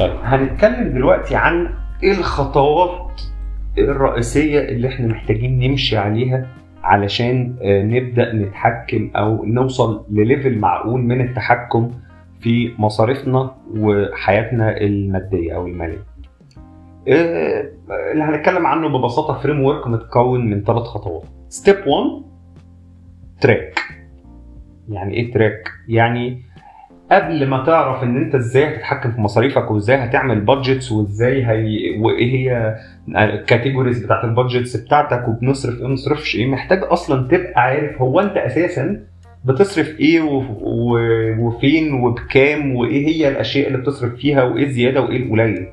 طيب 0.00 0.16
هنتكلم 0.22 0.88
دلوقتي 0.92 1.36
عن 1.36 1.68
إيه 2.02 2.12
الخطوات 2.12 3.20
الرئيسية 3.78 4.60
اللي 4.60 4.88
إحنا 4.88 5.06
محتاجين 5.06 5.58
نمشي 5.58 5.96
عليها 5.96 6.46
علشان 6.82 7.56
نبدأ 7.62 8.32
نتحكم 8.32 9.10
أو 9.16 9.44
نوصل 9.44 10.06
لليفل 10.10 10.58
معقول 10.58 11.00
من 11.00 11.20
التحكم 11.20 11.90
في 12.40 12.74
مصاريفنا 12.78 13.54
وحياتنا 13.76 14.76
المادية 14.80 15.54
أو 15.54 15.66
المالية. 15.66 16.04
اللي 18.12 18.24
هنتكلم 18.24 18.66
عنه 18.66 18.88
ببساطة 18.98 19.38
framework 19.38 19.86
متكون 19.86 20.50
من 20.50 20.64
ثلاث 20.64 20.82
خطوات. 20.82 21.24
step 21.48 21.76
1 21.86 22.24
track 23.40 23.80
يعني 24.88 25.14
إيه 25.14 25.32
track؟ 25.32 25.68
يعني 25.88 26.42
قبل 27.12 27.46
ما 27.46 27.64
تعرف 27.64 28.02
إن 28.02 28.16
أنت 28.16 28.34
إزاي 28.34 28.64
هتتحكم 28.76 29.12
في 29.12 29.20
مصاريفك 29.20 29.70
وإزاي 29.70 29.96
هتعمل 29.96 30.40
budgets 30.40 30.92
وإزاي 30.92 31.46
هي 31.46 31.98
وإيه 32.00 32.32
هي 32.36 32.76
ال 33.08 33.17
categories 33.17 34.04
بتاعت 34.04 34.24
ال 34.24 34.31
budgets 34.31 34.76
بتاعتك 34.76 35.28
وبنصرف 35.28 35.78
إيه 35.78 35.84
ومنصرفش 35.84 36.36
إيه 36.36 36.46
محتاج 36.46 36.80
أصلا 36.82 37.28
تبقى 37.28 37.60
عارف 37.62 38.02
هو 38.02 38.20
أنت 38.20 38.36
أساسا 38.36 39.00
بتصرف 39.44 40.00
إيه. 40.00 40.20
وفين 41.40 41.94
وبكام 41.94 42.76
وإيه 42.76 43.06
هي 43.06 43.28
الأشياء 43.28 43.66
اللي 43.66 43.78
بتصرف 43.78 44.14
فيها 44.14 44.42
وإيه 44.42 44.64
الزيادة 44.64 45.00
وإيه 45.00 45.22
القليل 45.22 45.66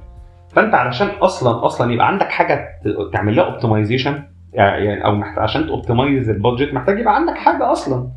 فأنت 0.56 0.74
علشان 0.74 1.08
أصلا 1.08 1.66
أصلا 1.66 1.94
يبقى 1.94 2.08
عندك 2.08 2.30
حاجة 2.30 2.68
تعمل 3.14 3.36
لها 3.36 3.46
optimization 3.46 4.24
يعني 4.54 5.06
أو 5.06 5.16
محتاج 5.16 5.44
عشان 5.44 5.68
ت 5.68 5.75
optimize 5.75 6.30
ال 6.30 6.36
budget 6.36 6.74
محتاج 6.74 7.00
يبقى 7.00 7.16
عندك 7.16 7.36
حاجة 7.36 7.72
أصلا 7.72 8.08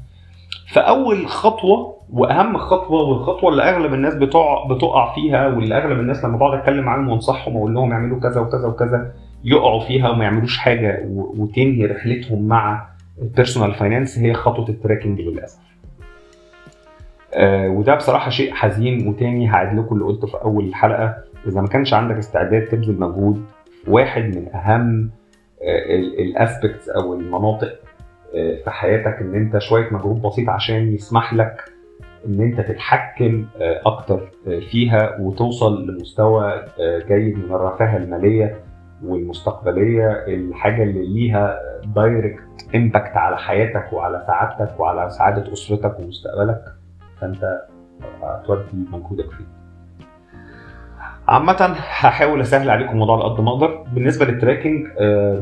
فأول 0.73 1.27
خطوة 1.29 1.97
وأهم 2.13 2.57
خطوة 2.59 3.03
والخطوة 3.03 3.51
اللي 3.51 3.63
أغلب 3.63 3.95
الناس 3.95 4.15
بتقع 4.15 4.67
بتقع 4.71 5.15
فيها 5.15 5.47
واللي 5.49 5.79
أغلب 5.79 6.01
الناس 6.01 6.25
لما 6.25 6.37
بقعد 6.37 6.59
أتكلم 6.59 6.85
معاهم 6.85 7.09
وأنصحهم 7.09 7.57
وأقول 7.57 7.75
لهم 7.75 7.91
يعملوا 7.91 8.21
كذا 8.21 8.41
وكذا 8.41 8.67
وكذا 8.69 9.13
يقعوا 9.45 9.81
فيها 9.81 10.11
وما 10.11 10.25
يعملوش 10.25 10.59
حاجة 10.59 11.03
وتنهي 11.11 11.87
رحلتهم 11.87 12.49
مع 12.49 12.87
ال 13.23 13.29
personal 13.29 13.75
finance 13.75 14.19
هي 14.19 14.35
خطوة 14.35 14.69
ال 14.69 14.75
tracking 14.75 15.21
للأسف. 15.21 15.59
آه 17.35 17.69
وده 17.69 17.95
بصراحة 17.95 18.31
شيء 18.31 18.53
حزين 18.55 19.09
وتاني 19.09 19.49
هعيد 19.51 19.79
لكم 19.79 19.95
اللي 19.95 20.05
قلته 20.05 20.27
في 20.27 20.37
أول 20.45 20.65
الحلقة 20.65 21.15
إذا 21.47 21.61
ما 21.61 21.69
كانش 21.69 21.95
عندك 21.95 22.17
استعداد 22.17 22.67
تبذل 22.67 23.01
مجهود 23.01 23.45
واحد 23.89 24.23
من 24.23 24.55
أهم 24.55 25.11
آه 25.63 25.95
ال 26.23 26.31
aspects 26.31 26.89
أو 26.89 27.15
المناطق 27.15 27.73
في 28.33 28.71
حياتك 28.71 29.19
إن 29.21 29.35
أنت 29.35 29.59
شوية 29.59 29.89
مجهود 29.91 30.23
بسيط 30.23 30.49
عشان 30.49 30.93
يسمح 30.95 31.35
لك 31.35 31.65
إن 32.27 32.41
أنت 32.41 32.61
تتحكم 32.61 33.47
أكتر 33.87 34.31
فيها 34.71 35.17
وتوصل 35.21 35.87
لمستوى 35.87 36.65
جيد 37.09 37.39
من 37.39 37.55
الرفاهه 37.55 37.97
المالية 37.97 38.57
والمستقبلية 39.05 40.11
الحاجة 40.27 40.83
اللي 40.83 41.07
ليها 41.07 41.59
direct 41.97 42.41
impact 42.75 43.17
على 43.17 43.37
حياتك 43.39 43.93
وعلى 43.93 44.25
سعادتك 44.27 44.81
وعلى 44.81 45.11
سعادة 45.11 45.53
أسرتك 45.53 46.01
ومستقبلك 46.01 46.65
فأنت 47.21 47.61
هتودي 48.23 48.87
مجهودك 48.93 49.31
فيه. 49.31 49.60
عامة 51.31 51.75
هحاول 51.79 52.41
أسهل 52.41 52.71
عليكم 52.71 52.91
الموضوع 52.91 53.17
على 53.17 53.35
قد 53.35 53.41
ما 53.41 53.51
أقدر، 53.51 53.85
بالنسبة 53.95 54.27
لل 54.27 54.39
tracking 54.39 54.87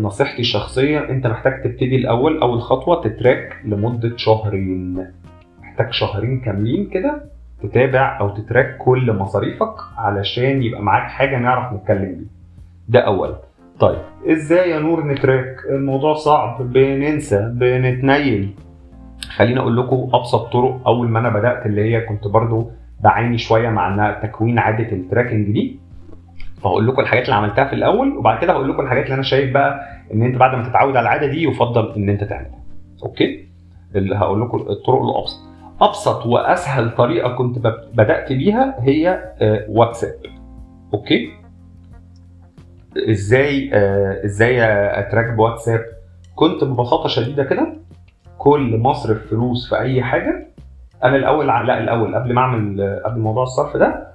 نصيحتي 0.01 0.41
الشخصية 0.41 0.99
أنت 1.11 1.27
محتاج 1.27 1.63
تبتدي 1.63 1.97
الأول 1.97 2.41
أول 2.41 2.61
خطوة 2.63 3.03
ت 3.03 3.12
track 3.12 3.57
لمدة 3.65 4.17
شهرين. 4.17 5.07
محتاج 5.63 5.93
شهرين 5.93 6.41
كاملين 6.41 6.87
كده 6.87 7.23
تتابع 7.63 8.21
أو 8.21 8.29
ت 8.29 8.37
track 8.37 8.77
كل 8.79 9.13
مصاريفك 9.13 9.75
علشان 9.99 10.63
يبقى 10.63 10.83
معاك 10.83 11.11
حاجة 11.11 11.39
نعرف 11.39 11.73
نتكلم 11.73 12.15
بيها. 12.15 12.29
ده 12.89 13.01
اولا. 13.01 13.39
طيب 13.81 13.99
إزاي 14.31 14.71
يا 14.71 14.79
نور 14.79 15.05
ن 15.07 15.14
track؟ 15.14 15.57
الموضوع 15.71 16.15
صعب 16.15 16.73
بننسى 16.73 17.53
بنتنيل. 17.55 18.55
خليني 19.37 19.61
أقول 19.61 19.77
لكم 19.77 20.11
أبسط 20.13 20.53
طرق 20.53 20.81
أول 20.87 21.09
ما 21.09 21.19
أنا 21.19 21.29
بدأت 21.29 21.67
اللي 21.67 21.83
هي 21.95 22.01
كنت 22.01 22.27
برضو 22.29 22.71
بعاني 23.01 23.39
شوية 23.39 23.69
مع 23.69 24.21
تكوين 24.23 24.59
عادة 24.59 24.93
ال 24.93 24.99
tracking 24.99 25.53
دي. 25.53 25.81
فهقول 26.63 26.89
لكم 26.89 27.01
الحاجات 27.03 27.25
اللي 27.25 27.35
عملتها 27.35 27.65
في 27.65 27.73
الأول 27.73 28.17
وبعد 28.17 28.39
كده 28.43 28.53
هقول 28.53 28.71
لكم 28.71 28.83
الحاجات 28.83 29.05
اللي 29.05 29.15
أنا 29.15 29.23
شايف 29.23 29.55
بقى 29.55 29.81
إن 30.15 30.23
أنت 30.23 30.37
بعد 30.37 30.57
ما 30.57 30.69
تتعود 30.69 30.97
على 30.97 31.01
العادة 31.01 31.27
دي 31.27 31.43
يفضل 31.45 31.95
إن 31.97 32.09
أنت 32.09 32.25
تعملها. 32.25 32.59
أوكي؟ 33.03 33.49
اللي 33.95 34.17
هقول 34.17 34.41
لكم 34.43 34.59
الطرق 34.59 35.03
الأبسط. 35.03 35.39
أبسط 35.81 36.27
وأسهل 36.27 36.91
طريقة 36.91 37.35
كنت 37.35 37.59
بدأت 37.95 38.33
بيها 38.33 38.77
هي 38.81 39.33
واتساب. 39.69 40.15
أوكي؟ 40.95 41.31
إزاي 43.11 43.71
إزاي 44.25 44.59
أ 45.01 45.06
track 45.06 45.33
بواتساب؟ 45.33 45.81
كنت 46.35 46.65
ببساطة 46.65 47.09
شديدة 47.09 47.45
كده 47.45 47.77
كل 48.39 48.79
ما 48.79 48.91
اصرف 48.91 49.27
فلوس 49.31 49.69
في 49.69 49.79
أي 49.81 50.03
حاجة 50.03 50.49
أنا 51.05 51.17
الأول 51.17 51.47
لا 51.47 51.79
الأول 51.79 52.15
قبل 52.15 52.35
ما 52.35 52.41
اعمل 52.41 52.81
قبل 53.05 53.21
موضوع 53.21 53.43
الصرف 53.43 53.77
ده 53.77 54.09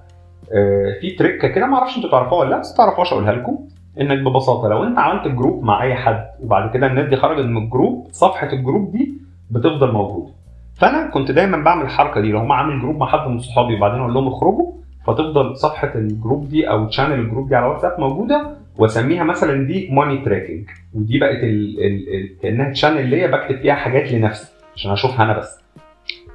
في 1.01 1.15
trick 1.19 1.47
كده 1.47 1.65
ما 1.67 1.77
أعرفش 1.77 1.97
أنتوا 1.97 2.11
تعرفوها 2.11 2.39
ولا 2.41 2.49
لا 2.49 2.59
بس 2.59 2.73
تعرفوهاش 2.73 3.13
اقولها 3.13 3.31
لكم. 3.33 3.59
انك 4.01 4.19
ببساطة 4.19 4.67
لو 4.67 4.83
انت 4.83 4.99
عملت 4.99 5.27
group 5.27 5.63
مع 5.63 5.83
اي 5.83 5.95
حد 5.95 6.25
وبعد 6.43 6.73
كده 6.73 6.87
الناس 6.87 7.09
دي 7.09 7.15
خرجت 7.15 7.45
من 7.45 7.57
ال 7.57 7.65
group 7.65 8.07
صفحة 8.11 8.47
ال 8.53 8.59
group 8.59 8.91
دي 8.91 9.13
بتفضل 9.51 9.91
موجودة. 9.91 10.31
فانا 10.75 11.09
كنت 11.09 11.31
دايما 11.31 11.57
بعمل 11.57 11.83
الحركة 11.85 12.21
دي 12.21 12.31
لو 12.31 12.39
هم 12.39 12.51
عامل 12.51 12.79
group 12.81 12.97
مع 12.97 13.05
حد 13.07 13.27
من 13.29 13.39
صحابي 13.39 13.75
وبعدين 13.75 13.99
أقول 13.99 14.13
لهم 14.13 14.27
اخرجوا 14.27 14.71
فتفضل 15.07 15.57
صفحة 15.57 15.91
ال 15.95 16.04
group 16.04 16.49
دي 16.49 16.69
أو 16.69 16.85
channel 16.87 17.19
ال 17.19 17.24
group 17.24 17.49
دي 17.49 17.55
على 17.55 17.65
واتساب 17.67 17.99
موجودة 17.99 18.47
واسميها 18.77 19.23
مثلا 19.23 19.67
دي 19.67 19.89
money 19.91 20.17
tracking 20.17 20.65
ودي 20.93 21.19
بقت 21.19 21.43
ال 21.43 21.85
ال 21.85 22.39
كأنها 22.41 22.71
channel 22.71 23.07
ليا 23.07 23.27
بكتب 23.27 23.61
فيها 23.61 23.75
حاجات 23.75 24.11
لنفسي 24.11 24.51
عشان 24.75 24.91
اشوفها 24.91 25.25
أنا 25.25 25.37
بس. 25.37 25.62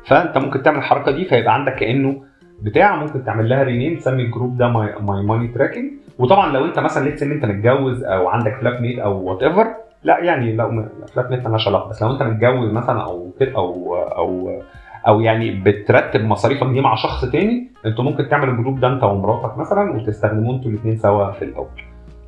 فانت 0.09 0.39
ممكن 0.39 0.63
تعمل 0.63 0.79
الحركة 0.79 1.13
دي 1.13 1.25
فيبقى 1.25 1.55
عندك 1.55 1.75
كأنه 1.75 2.23
بتاع 2.63 2.97
ممكن 2.97 3.25
تعمل 3.25 3.49
لها 3.49 3.63
rename 3.63 3.97
تسمي 3.97 4.23
ال 4.23 4.29
group 4.29 4.57
ده 4.59 4.69
my 4.69 5.23
money 5.23 5.49
tracking 5.49 5.93
وطبعا 6.19 6.53
لو 6.53 6.65
انت 6.65 6.79
مثلا 6.79 7.09
لسه 7.09 7.27
إن 7.27 7.33
انت 7.33 7.45
متجوز 7.45 8.05
أو 8.05 8.29
عندك 8.29 8.57
flatmate 8.61 8.99
أو 8.99 9.23
whatever 9.23 9.67
لا 10.05 10.19
يعني 10.25 10.57
لو 10.57 10.85
flatmate 11.15 11.45
مالهاش 11.45 11.69
علاقة. 11.69 11.89
بس 11.89 12.03
لو 12.03 12.11
انت 12.13 12.23
متجوز 12.23 12.73
مثلا 12.73 13.03
أو 13.03 13.31
أو 13.43 13.97
أو 13.97 14.61
أو 15.07 15.21
يعني 15.21 15.51
بترتب 15.51 16.25
مصاريفك 16.25 16.67
دي 16.67 16.81
مع 16.81 16.95
شخص 16.95 17.25
تاني 17.25 17.71
أنتوا 17.87 18.05
ممكن 18.05 18.29
تعمل 18.29 18.49
ال 18.49 18.54
group 18.54 18.81
ده 18.81 18.89
انت 18.89 19.03
ومراتك 19.05 19.59
مثلا 19.59 19.91
وتستخدموه 19.97 20.55
أنتوا 20.57 20.71
الاثنين 20.71 20.97
سوا 20.97 21.31
في 21.33 21.45
الأول. 21.45 21.67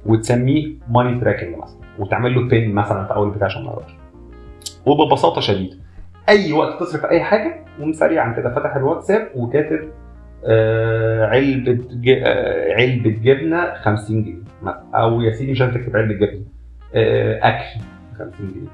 وتسميه 0.06 0.72
money 0.90 1.20
tracking 1.20 1.56
مثلا 1.56 1.78
وتعمل 1.98 2.34
له 2.34 2.48
pin 2.48 2.74
مثلا 2.74 3.04
في 3.04 3.14
أول 3.14 3.30
بتاع 3.30 3.46
عشان 3.46 3.64
ما 3.64 3.76
وببساطة 4.86 5.40
شديدة 5.40 5.76
أي 6.30 6.52
وقت 6.52 6.80
تصرف 6.80 7.04
أي 7.04 7.20
حاجة 7.22 7.64
قوم 7.80 7.92
سريعا 7.92 8.32
كده 8.32 8.54
فاتح 8.54 8.76
الواتساب 8.76 9.28
وكاتب 9.34 9.88
آه 10.46 11.26
علبة. 11.26 11.78
آه 12.26 12.74
علبة 12.74 13.10
جبنة 13.10 13.74
50 13.74 14.24
جنيه. 14.24 14.42
أو 14.94 15.20
يا 15.20 15.32
سيدي 15.32 15.52
مش 15.52 15.60
لازم 15.60 15.74
تكتب 15.80 15.96
علبة 15.96 16.14
جبنة 16.14 16.44
آه 16.94 17.40
أكل 17.42 17.80
50 18.18 18.32
جنيه 18.54 18.68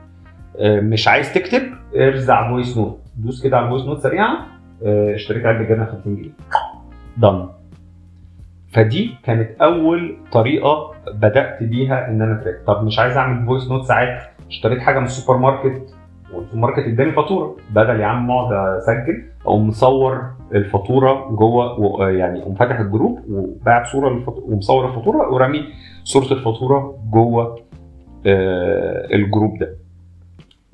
آه 0.59 0.81
مش 0.81 1.09
عايز 1.09 1.35
تكتب 1.35 1.63
ارزع 1.97 2.51
voice 2.51 2.77
note 2.79 3.01
دوس 3.17 3.43
كده 3.43 3.57
على 3.57 3.65
ال 3.67 3.69
voice 3.69 3.83
note 3.85 3.99
سريعا 3.99 4.37
آه 4.87 5.15
اشتريت 5.15 5.47
علبة 5.47 5.65
جبنة 5.65 5.85
50 5.85 6.17
جنيه 6.17 6.31
دن 7.17 7.49
فدي 8.73 9.15
كانت 9.25 9.51
أول 9.63 10.17
طريقة 10.33 10.95
بدأت 11.13 11.63
بيها 11.63 12.09
إن 12.09 12.23
أنا 12.23 12.41
track 12.45 12.61
طب 12.67 12.85
مش 12.85 12.99
عايز 12.99 13.17
أعمل 13.17 13.47
voice 13.47 13.69
note 13.71 13.85
ساعات 13.85 14.23
اشتريت 14.49 14.79
حاجة 14.81 14.99
من 14.99 15.05
السوبر 15.07 15.39
ماركت 15.39 15.96
والسوبر 16.37 16.61
ماركت 16.61 16.79
اداني 16.79 17.13
فاتوره 17.13 17.57
بدل 17.71 18.01
يا 18.01 18.07
عم 18.07 18.31
اقعد 18.31 18.53
اسجل 18.53 19.23
اقوم 19.47 19.69
مصور 19.69 20.25
الفاتورة 20.55 21.29
جوه 21.31 22.11
يعني 22.11 22.43
اقوم 22.43 22.55
فاتح 22.55 22.81
ال 22.81 22.87
group 22.87 23.19
وباعت 23.31 23.87
صورة 23.87 24.11
للفاتورة 24.11 24.45
ومصور 24.45 24.89
الفاتورة 24.89 25.33
ورامي 25.35 25.65
صورة 26.05 26.33
الفاتورة 26.33 26.99
جوه 27.13 27.59
آه، 28.27 29.07
ال 29.15 29.22
group 29.22 29.59
ده. 29.59 29.77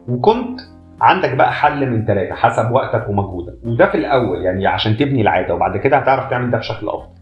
وكنت 0.09 0.61
عندك 1.01 1.35
بقى 1.35 1.53
حل 1.53 1.91
من 1.91 2.05
ثلاثة 2.05 2.35
حسب 2.35 2.71
وقتك 2.73 3.09
ومجهودك. 3.09 3.55
وده 3.65 3.87
في 3.91 3.95
الأول 3.97 4.43
يعني 4.43 4.67
عشان 4.67 4.97
تبني 4.97 5.21
العادة 5.23 5.55
وبعد 5.55 5.77
كده 5.77 5.97
هتعرف 5.97 6.31
تعمل 6.31 6.51
ده 6.51 6.59
بشكل 6.59 6.89
أفضل. 6.89 7.13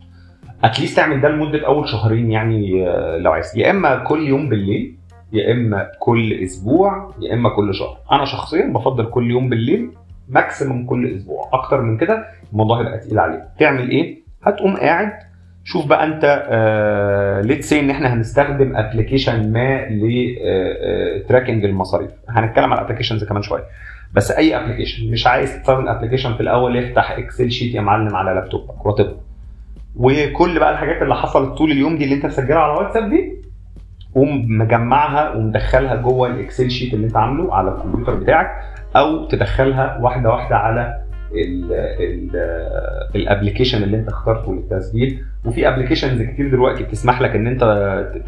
at 0.65 0.74
least 0.74 0.97
تعمل 0.97 1.21
ده 1.21 1.29
لمدة 1.29 1.67
أول 1.67 1.89
شهرين 1.89 2.31
يعني 2.31 2.89
آه، 2.89 3.17
لو 3.19 3.33
عايز. 3.33 3.59
يا 3.59 3.71
إما 3.71 3.97
كل 4.05 4.29
يوم 4.29 4.49
بالليل 4.49 4.97
يا 5.33 5.53
إما 5.53 5.91
كل 5.99 6.33
أسبوع 6.33 7.15
يا 7.21 7.35
إما 7.35 7.49
كل 7.49 7.75
شهر. 7.75 7.97
أنا 8.13 8.25
شخصيا 8.25 8.67
بفضل 8.67 9.05
كل 9.11 9.31
يوم 9.31 9.49
بالليل 9.49 9.91
maximum 10.29 10.87
كل 10.87 11.15
أسبوع. 11.17 11.49
أكتر 11.53 11.81
من 11.83 11.97
كده 11.99 12.27
الموضوع 12.53 12.81
هيبقى 12.81 12.99
تقيل 12.99 13.19
عليك. 13.19 13.41
تعمل 13.59 13.91
إيه؟ 13.91 14.19
هتقوم 14.43 14.77
قاعد. 14.77 15.13
شوف 15.65 15.87
بقى 15.87 16.05
أنت 16.07 16.47
آه 16.51 17.41
let's 17.41 17.69
say 17.69 17.81
إن 17.81 17.91
إحنا 17.91 18.15
هنستخدم 18.15 18.77
application 18.77 19.53
ما 19.53 19.87
ل 19.91 20.10
tracking 20.10 21.65
المصاريف. 21.65 22.11
هنتكلم 22.29 22.73
على 22.73 22.81
ال 22.81 22.84
applications 22.84 23.25
كمان 23.25 23.43
شوية. 23.43 23.65
بس 24.15 24.31
أي 24.31 24.57
application 24.57 25.11
مش 25.11 25.27
عايز 25.27 25.57
تستخدم 25.61 25.89
application 25.89 26.35
في 26.35 26.41
الأول 26.41 26.77
افتح 26.77 27.11
Excel 27.11 27.51
sheet 27.51 27.75
يا 27.75 27.81
معلم 27.81 28.17
على 28.17 28.35
لابتوبك 28.35 28.87
what 28.87 29.17
وكل 29.97 30.59
بقى 30.59 30.73
الحاجات 30.73 31.03
اللي 31.03 31.15
حصلت 31.15 31.59
طول 31.59 31.71
اليوم 31.71 31.99
دي 31.99 32.05
اللي 32.05 32.15
أنت 32.15 32.27
مسجلها 32.27 32.59
على 32.59 32.73
واتساب 32.73 33.11
دي 33.11 33.40
قوم 34.15 34.45
مجمعها 34.49 35.35
ومدخلها 35.35 35.95
جوه 35.95 36.29
ال 36.29 36.36
Excel 36.36 36.71
sheet 36.71 36.95
اللي 36.95 37.07
انت 37.07 37.17
عامله 37.17 37.55
على 37.55 37.71
الكمبيوتر 37.71 38.15
بتاعك 38.15 38.51
أو 38.97 39.29
تدخلها 39.29 39.99
واحدة 40.03 40.31
واحدة 40.31 40.57
على 40.57 41.03
ال 43.15 43.20
application 43.20 43.83
اللي 43.83 43.97
انت 43.97 44.09
اخترته 44.09 44.55
للتسجيل. 44.55 45.25
وفي 45.45 45.69
applications 45.69 46.23
كتير 46.23 46.51
دلوقتي 46.51 46.83
بتسمح 46.83 47.21
لك 47.21 47.37
إن 47.37 47.47
انت 47.47 47.63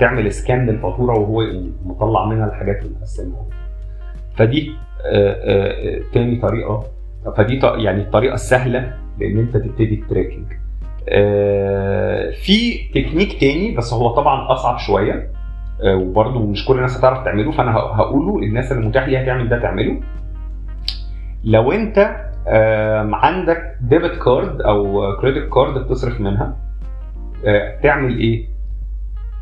تعمل 0.00 0.32
scan 0.32 0.66
للفاتورة 0.66 1.18
وهو 1.18 1.46
مطلع 1.84 2.24
منها 2.26 2.46
الحاجات 2.46 2.82
اللي 2.82 2.94
مقسمها 2.98 3.44
فدي 4.36 4.70
آه، 5.06 5.32
آه، 5.32 6.00
تاني 6.14 6.36
طريقة. 6.36 6.84
فدي 7.36 7.60
يعني 7.64 8.02
الطريقة 8.02 8.34
السهلة 8.34 8.92
لإن 9.20 9.38
انت 9.38 9.56
تبتدي 9.56 9.94
ال 9.94 10.00
tracking 10.00 10.46
آه، 11.08 12.30
في 12.30 12.78
تكنيك 12.94 13.40
تاني 13.40 13.76
بس 13.76 13.92
هو 13.92 14.08
طبعا 14.08 14.52
أصعب 14.52 14.78
شوية. 14.78 15.30
آه، 15.84 15.96
وبرضه 15.96 16.46
مش 16.46 16.64
كل 16.64 16.76
الناس 16.76 16.98
هتعرف 16.98 17.24
تعمله 17.24 17.50
فأنا 17.50 17.72
هقوله 17.76 18.38
الناس 18.38 18.72
اللي 18.72 18.86
متاح 18.86 19.08
ليها 19.08 19.24
تعمل 19.26 19.48
ده 19.48 19.58
تعمله 19.58 20.00
لو 21.44 21.72
أنت 21.72 22.16
عندك 23.12 23.76
debit 23.80 24.18
card 24.24 24.60
أو 24.60 25.16
credit 25.20 25.48
card 25.52 25.74
بتصرف 25.84 26.20
منها 26.20 26.56
آه، 27.46 27.80
تعمل 27.82 28.18
إيه؟ 28.18 28.46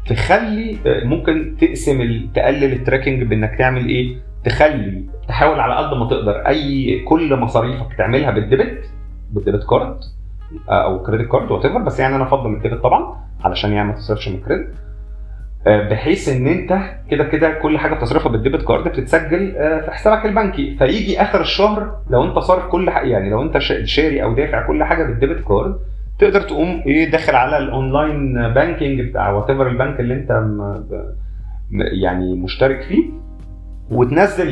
تخلي 0.07 0.76
آه، 0.87 1.05
ممكن 1.05 1.57
تقسم 1.61 2.29
تقلل 2.35 2.72
ال 2.72 2.78
tracking 2.78 3.22
بإنك 3.22 3.59
تعمل 3.59 3.87
إيه؟ 3.87 4.16
تخلي 4.44 5.05
تحاول 5.29 5.61
على 5.61 5.74
قد 5.74 5.96
ما 5.96 6.09
تقدر 6.09 6.46
أي 6.46 7.00
كل 7.00 7.37
مصاريفك 7.37 7.94
تعملها 7.98 8.31
بال 8.31 8.46
debit 8.46 8.85
بال 9.31 9.40
debit 9.40 9.64
card 9.70 10.00
أو 10.68 11.03
credit 11.03 11.31
card 11.31 11.50
what 11.50 11.66
بس 11.66 12.00
يعني 12.00 12.16
أنا 12.16 12.24
أفضل 12.24 12.55
ال 12.55 12.59
debit 12.59 12.83
طبعا 12.83 13.16
علشان 13.44 13.72
يعني 13.72 13.88
ما 13.88 13.94
تصرفش 13.94 14.29
من 14.29 14.40
credit 14.40 14.74
آه، 14.74 14.89
بحيث 15.66 16.29
إن 16.29 16.46
أنت 16.46 16.79
كده 17.11 17.25
كده 17.25 17.51
كل 17.51 17.79
حاجة 17.79 17.94
بتصرفها 17.94 18.33
بال 18.33 18.41
debit 18.41 18.62
card 18.64 18.88
بتتسجل 18.88 19.57
آه، 19.57 19.81
في 19.81 19.90
حسابك 19.90 20.27
البنكي. 20.27 20.77
فيجي 20.79 21.23
آخر 21.23 21.40
الشهر 21.40 21.96
لو 22.11 22.25
أنت 22.25 22.38
صارف 22.38 22.66
كل 22.66 22.90
حاجة 22.90 23.07
يعني 23.09 23.31
لو 23.31 23.42
أنت 23.42 23.59
شا- 23.59 23.85
شاري 23.85 24.23
أو 24.23 24.35
دافع 24.35 24.66
كل 24.66 24.85
حاجة 24.85 25.05
بال 25.05 25.16
debit 25.16 25.44
card 25.44 25.79
تقدر 26.18 26.40
تقوم 26.40 26.83
إيه 26.87 27.11
داخل 27.11 27.35
على 27.35 27.59
ال 27.59 27.69
online 27.69 28.35
banking 28.53 29.00
بتاع 29.01 29.31
whatever 29.33 29.68
البنك 29.68 30.01
اللي 30.01 30.14
أنت 30.14 30.31
يعني 32.03 32.35
مشترك 32.35 32.83
فيه 32.83 33.05
وتنزل 33.90 34.49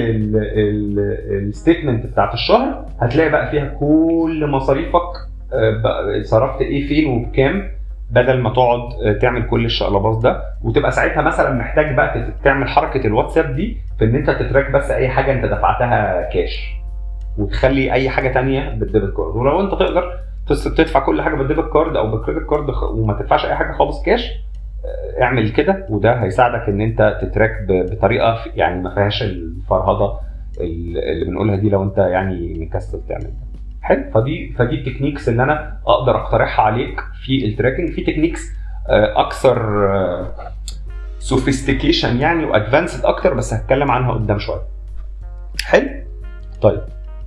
ال 1.30 1.38
statement 1.38 2.06
بتاعت 2.06 2.34
الشهر. 2.34 2.84
هتلاقي 3.00 3.30
بقى 3.30 3.50
فيها 3.50 3.64
كل 3.80 4.46
مصاريفك 4.50 5.12
آه، 5.52 6.22
صرفت 6.22 6.60
إيه 6.60 6.86
فين 6.88 7.06
وبكام. 7.10 7.70
بدل 8.10 8.38
ما 8.40 8.50
تقعد 8.52 8.80
آه، 9.06 9.12
تعمل 9.12 9.46
كل 9.46 9.64
الشقلباظ 9.64 10.22
ده 10.22 10.42
وتبقى 10.62 10.90
ساعتها 10.92 11.22
مثلا 11.22 11.54
محتاج 11.54 11.94
بقى 11.96 12.32
تعمل 12.44 12.68
حركة 12.68 13.06
الواتساب 13.06 13.56
دي 13.56 13.76
في 13.98 14.04
إن 14.04 14.14
أنت 14.14 14.30
ت 14.30 14.37
track 14.37 14.70
بس 14.70 14.90
أي 14.90 15.08
حاجة 15.08 15.32
أنت 15.32 15.44
دفعتها 15.44 16.22
كاش 16.30 16.74
وتخلي 17.38 17.92
أي 17.92 18.10
حاجة 18.10 18.32
تانية 18.32 18.70
بال 18.70 18.83
debit 18.83 19.14
card 19.16 19.36
ولو 19.36 19.60
أنت 19.60 19.70
تقدر 19.70 20.18
تدفع 20.76 21.00
كل 21.00 21.22
حاجة 21.22 21.34
بال 21.34 21.45
debit 21.45 21.72
card 21.72 21.96
أو 21.96 22.10
بال 22.10 22.20
credit 22.20 22.50
card 22.50 22.70
وما 22.92 23.12
تدفعش 23.14 23.44
أي 23.44 23.54
حاجة 23.54 23.72
خالص 23.72 24.02
كاش 24.02 24.30
آه، 24.84 25.22
اعمل 25.22 25.48
كده 25.50 25.86
وده 25.90 26.12
هيساعدك 26.24 26.68
إن 26.68 26.80
أنت 26.80 27.18
ت 27.22 27.27
track 27.27 27.50
بطريقة 27.68 28.38
يعني 28.54 28.82
ما 28.82 28.94
فيهاش 28.94 29.22
الفرهده 29.22 30.12
ال- 30.60 30.98
اللي 30.98 31.24
بنقولها 31.24 31.56
دي 31.56 31.68
لو 31.70 31.82
أنت 31.82 31.98
يعني 31.98 32.54
مكسل 32.60 33.00
تعمل 33.08 33.24
ده. 33.24 33.47
حلو. 33.88 34.10
فدي 34.14 34.54
فدي 34.58 34.74
ال 34.74 34.79
techniques 34.79 35.28
اللي 35.28 35.42
أنا 35.42 35.78
أقدر 35.86 36.16
أقترحها 36.16 36.64
عليك 36.64 37.00
في 37.24 37.44
ال 37.46 37.51
tracking 37.51 37.90
في 37.92 38.04
techniques 38.04 38.40
آه، 38.88 39.20
أكثر 39.20 39.88
sophistication 41.18 42.20
يعني 42.20 42.44
و 42.44 42.51
advanced 42.51 43.04
أكتر 43.04 43.34
بس 43.34 43.54
هتكلم 43.54 43.90
عنها 43.90 44.12
قدام 44.12 44.38
شوية. 44.38 44.62
حلو؟ 45.64 45.88
طيب. 46.62 46.80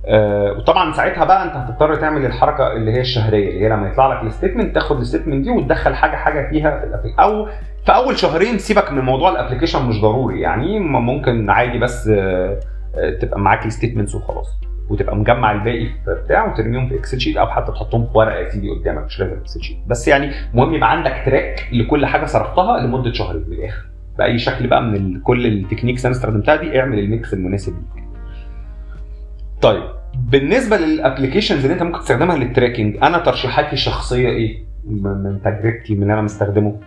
آه 0.06 0.52
وطبعا 0.52 0.92
ساعتها 0.92 1.24
بقى 1.24 1.44
أنت 1.44 1.52
هتضطر 1.56 1.94
تعمل 1.94 2.26
الحركة 2.26 2.72
اللي 2.72 2.92
هي 2.92 3.00
الشهرية 3.00 3.48
اللي 3.48 3.64
هي 3.64 3.68
لما 3.68 3.88
يطلع 3.88 4.12
لك 4.20 4.26
ال 4.26 4.31
statement 4.31 4.74
تاخد 4.74 5.00
ال 5.00 5.04
statement 5.04 5.44
دي 5.44 5.50
وتدخل 5.50 5.94
حاجة 5.94 6.16
حاجة 6.16 6.50
فيها 6.50 6.80
في 7.02 7.14
أو 7.22 7.46
في 7.86 7.94
أول 7.94 8.18
شهرين 8.18 8.58
سيبك 8.58 8.92
من 8.92 9.00
موضوع 9.04 9.30
ال 9.30 9.35
application 9.35 9.86
مش 9.88 10.00
ضروري 10.00 10.40
يعني 10.40 10.80
ممكن 10.80 11.50
عادي 11.50 11.78
بس 11.78 12.08
آه، 12.08 12.60
آه، 12.96 13.10
تبقى 13.20 13.40
معاك 13.40 13.66
ال 13.66 13.70
statements 13.70 14.14
وخلاص. 14.14 14.60
وتبقى 14.92 15.16
مجمع 15.16 15.52
الباقي 15.52 15.86
في 16.04 16.20
بتاع 16.24 16.52
وترميهم 16.52 16.88
في 16.88 16.94
Excel 16.98 17.20
sheet 17.20 17.36
أو 17.36 17.46
حتى 17.46 17.72
تحطهم 17.72 18.06
في 18.06 18.18
ورقة 18.18 18.38
يا 18.38 18.48
سيدي 18.50 18.70
قدامك 18.70 19.04
مش 19.04 19.20
لازم 19.20 19.36
Excel 19.36 19.62
sheet 19.62 19.76
بس 19.86 20.08
يعني 20.08 20.30
مهم 20.54 20.74
يبقى 20.74 20.90
عندك 20.90 21.22
track 21.26 21.68
لكل 21.72 22.06
حاجة 22.06 22.24
صرفتها 22.26 22.80
لمدة 22.80 23.12
شهرين 23.12 23.44
من 23.48 23.52
الآخر. 23.52 23.86
بأي 24.18 24.38
شكل 24.38 24.66
بقى 24.66 24.82
من 24.82 25.20
كل 25.20 25.46
ال 25.46 25.51
techniques 25.51 26.06
أنا 26.06 26.14
استخدمتها 26.14 26.56
دي 26.56 26.80
اعمل 26.80 26.98
ال 26.98 27.07
mix 27.07 27.34
المناسب 27.34 27.72
ليك. 27.72 28.04
طيب 29.62 29.82
بالنسبة 30.30 30.76
لل 30.76 30.88
applications 30.88 31.62
اللي 31.64 31.74
انت 31.74 31.82
ممكن 31.82 31.98
تستخدمها 32.00 32.36
لل 32.36 32.48
tracking 32.48 32.96
أنا 33.02 33.18
ترشيحاتي 33.18 33.72
الشخصية 33.72 34.28
إيه؟ 34.28 34.64
من 34.86 35.40
تجربتي 35.44 35.94
من 35.94 36.02
اللي 36.02 36.12
أنا 36.14 36.22
مستخدمه. 36.22 36.80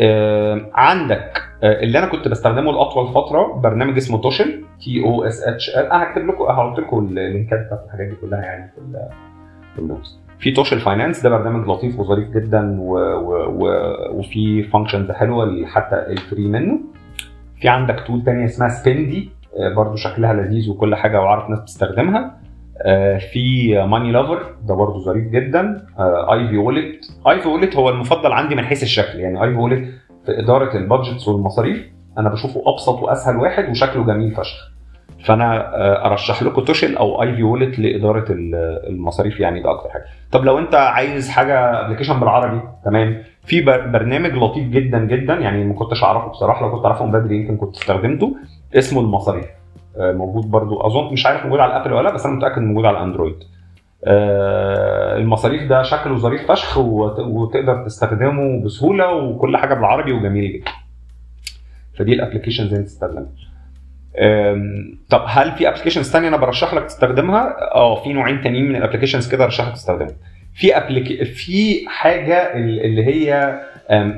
آه 0.00 0.70
عندك 0.74 1.42
اللي 1.62 1.98
أنا 1.98 2.06
كنت 2.06 2.28
بستخدمه 2.28 2.72
لاطول 2.72 3.08
فترة 3.08 3.52
برنامج 3.62 3.96
اسمه 3.96 4.20
Toshl 4.20 4.64
T 4.80 5.04
O 5.04 5.24
S 5.24 5.42
H 5.48 5.68
L 5.76 5.86
أنا 5.92 6.02
هكتب 6.02 6.26
لكم 6.26 6.44
هحط 6.44 6.78
لكم 6.80 6.98
ال 6.98 7.09
لينكات 7.09 7.66
بتاعت 7.66 7.84
الحاجات 7.86 8.06
دي 8.08 8.14
كلها 8.16 8.40
يعني 8.40 8.70
في 8.74 8.78
ال- 8.78 9.08
في 9.74 9.78
ال 9.82 9.87
notes. 9.87 10.18
في 10.38 10.50
Toshl 10.50 10.80
Finance 10.80 11.22
ده 11.22 11.30
برنامج 11.30 11.68
لطيف 11.68 12.00
وظريف 12.00 12.28
جدا 12.30 12.76
و... 12.80 12.92
و... 12.98 13.46
و... 13.48 13.68
وفي 14.18 14.62
functions 14.62 15.10
حلوة 15.10 15.66
حتى 15.66 15.96
ال 15.96 16.06
free 16.06 16.48
منه. 16.48 16.78
في 17.60 17.68
عندك 17.68 18.00
tool 18.06 18.24
تانية 18.24 18.44
اسمها 18.44 18.68
Spendee 18.68 19.30
برضو 19.76 19.96
شكلها 19.96 20.32
لذيذ 20.34 20.70
وكل 20.70 20.94
حاجة 20.94 21.20
وأعرف 21.20 21.50
ناس 21.50 21.60
بتستخدمها. 21.60 22.36
آه، 22.82 23.18
في 23.18 23.72
Money 23.86 24.12
Lover 24.12 24.54
ده 24.68 24.74
برضو 24.74 24.98
ظريف 24.98 25.28
جدا. 25.28 25.86
Ivy 26.32 26.56
Wallet 26.56 27.04
Ivy 27.28 27.48
Wallet 27.48 27.76
هو 27.76 27.88
المفضل 27.90 28.32
عندي 28.32 28.54
من 28.54 28.64
حيث 28.64 28.82
الشكل 28.82 29.18
يعني 29.20 29.42
Ivy 29.44 29.56
Wallet 29.56 29.88
في 30.26 30.40
إدارة 30.40 30.76
ال 30.76 30.83
budgets 30.83 31.28
والمصاريف 31.28 31.86
أنا 32.18 32.28
بشوفه 32.28 32.62
أبسط 32.66 33.02
وأسهل 33.02 33.36
واحد 33.36 33.68
وشكله 33.70 34.04
جميل 34.04 34.34
فشخ. 34.34 34.56
فأنا 35.24 35.76
آه، 35.76 36.06
أرشح 36.06 36.42
لكم 36.42 36.64
Toshl 36.64 36.96
أو 36.96 37.22
Ivy 37.22 37.42
Wallet 37.42 37.78
لإدارة 37.78 38.32
ال- 38.32 38.54
المصاريف 38.88 39.40
يعني 39.40 39.62
ده 39.62 39.70
أكتر 39.70 39.90
حاجة. 39.90 40.04
طب 40.32 40.44
لو 40.44 40.58
أنت 40.58 40.74
عايز 40.74 41.30
حاجة 41.30 41.86
application 41.86 42.20
بالعربي 42.20 42.60
تمام. 42.84 43.22
في 43.44 43.60
بر- 43.62 43.86
برنامج 43.86 44.30
لطيف 44.34 44.68
جدا 44.68 44.98
جدا 44.98 45.34
يعني 45.34 45.64
ما 45.64 45.74
كنتش 45.74 46.04
أعرفه 46.04 46.28
بصراحة 46.28 46.66
لو 46.66 46.76
كنت 46.76 46.84
أعرفه 46.86 47.06
من 47.06 47.12
بدري 47.12 47.36
يمكن 47.36 47.56
كنت 47.56 47.76
استخدمته 47.76 48.36
اسمه 48.74 49.00
المصاريف. 49.00 49.46
آه، 50.00 50.12
موجود 50.12 50.50
برضو 50.50 50.80
أظن 50.86 51.12
مش 51.12 51.26
عارف 51.26 51.44
موجود 51.44 51.60
على 51.60 51.76
Apple 51.76 51.92
ولا 51.92 52.08
لأ 52.08 52.14
بس 52.14 52.26
أنا 52.26 52.34
متأكد 52.36 52.62
موجود 52.62 52.84
على 52.84 53.02
Android 53.02 53.34
آه، 53.34 53.46
المصاريف 54.06 55.62
ده 55.68 55.82
شكله 55.82 56.16
ظريف 56.16 56.52
فشخ 56.52 56.78
وت- 56.78 57.18
وتقدر 57.20 57.84
تستخدمه 57.84 58.64
بسهولة 58.64 59.12
وكل 59.14 59.56
حاجة 59.56 59.74
بالعربي 59.74 60.12
وجميل 60.12 60.52
جدا 60.52 60.70
فدي 61.98 62.12
ال 62.12 62.16
applications 62.16 62.66
اللي 62.68 62.78
انت 62.80 62.86
تستخدمها 62.86 63.26
طب 65.10 65.24
هل 65.26 65.52
في 65.52 65.68
applications 65.68 66.10
ثانية 66.10 66.28
أنا 66.28 66.36
برشح 66.36 66.74
لك 66.74 66.84
تستخدمها؟ 66.84 67.56
آه 67.74 68.02
في 68.02 68.12
نوعين 68.12 68.40
تانيين 68.42 68.68
من 68.68 68.76
ال 68.76 68.80
applications 68.80 69.28
كده 69.30 69.44
ارشح 69.44 69.66
لك 69.68 69.72
تستخدمها. 69.74 70.14
في 70.54 70.76
أبليك... 70.76 71.22
في 71.22 71.84
حاجة 71.88 72.34
ال- 72.56 72.84
اللي 72.84 73.04
هي 73.06 73.60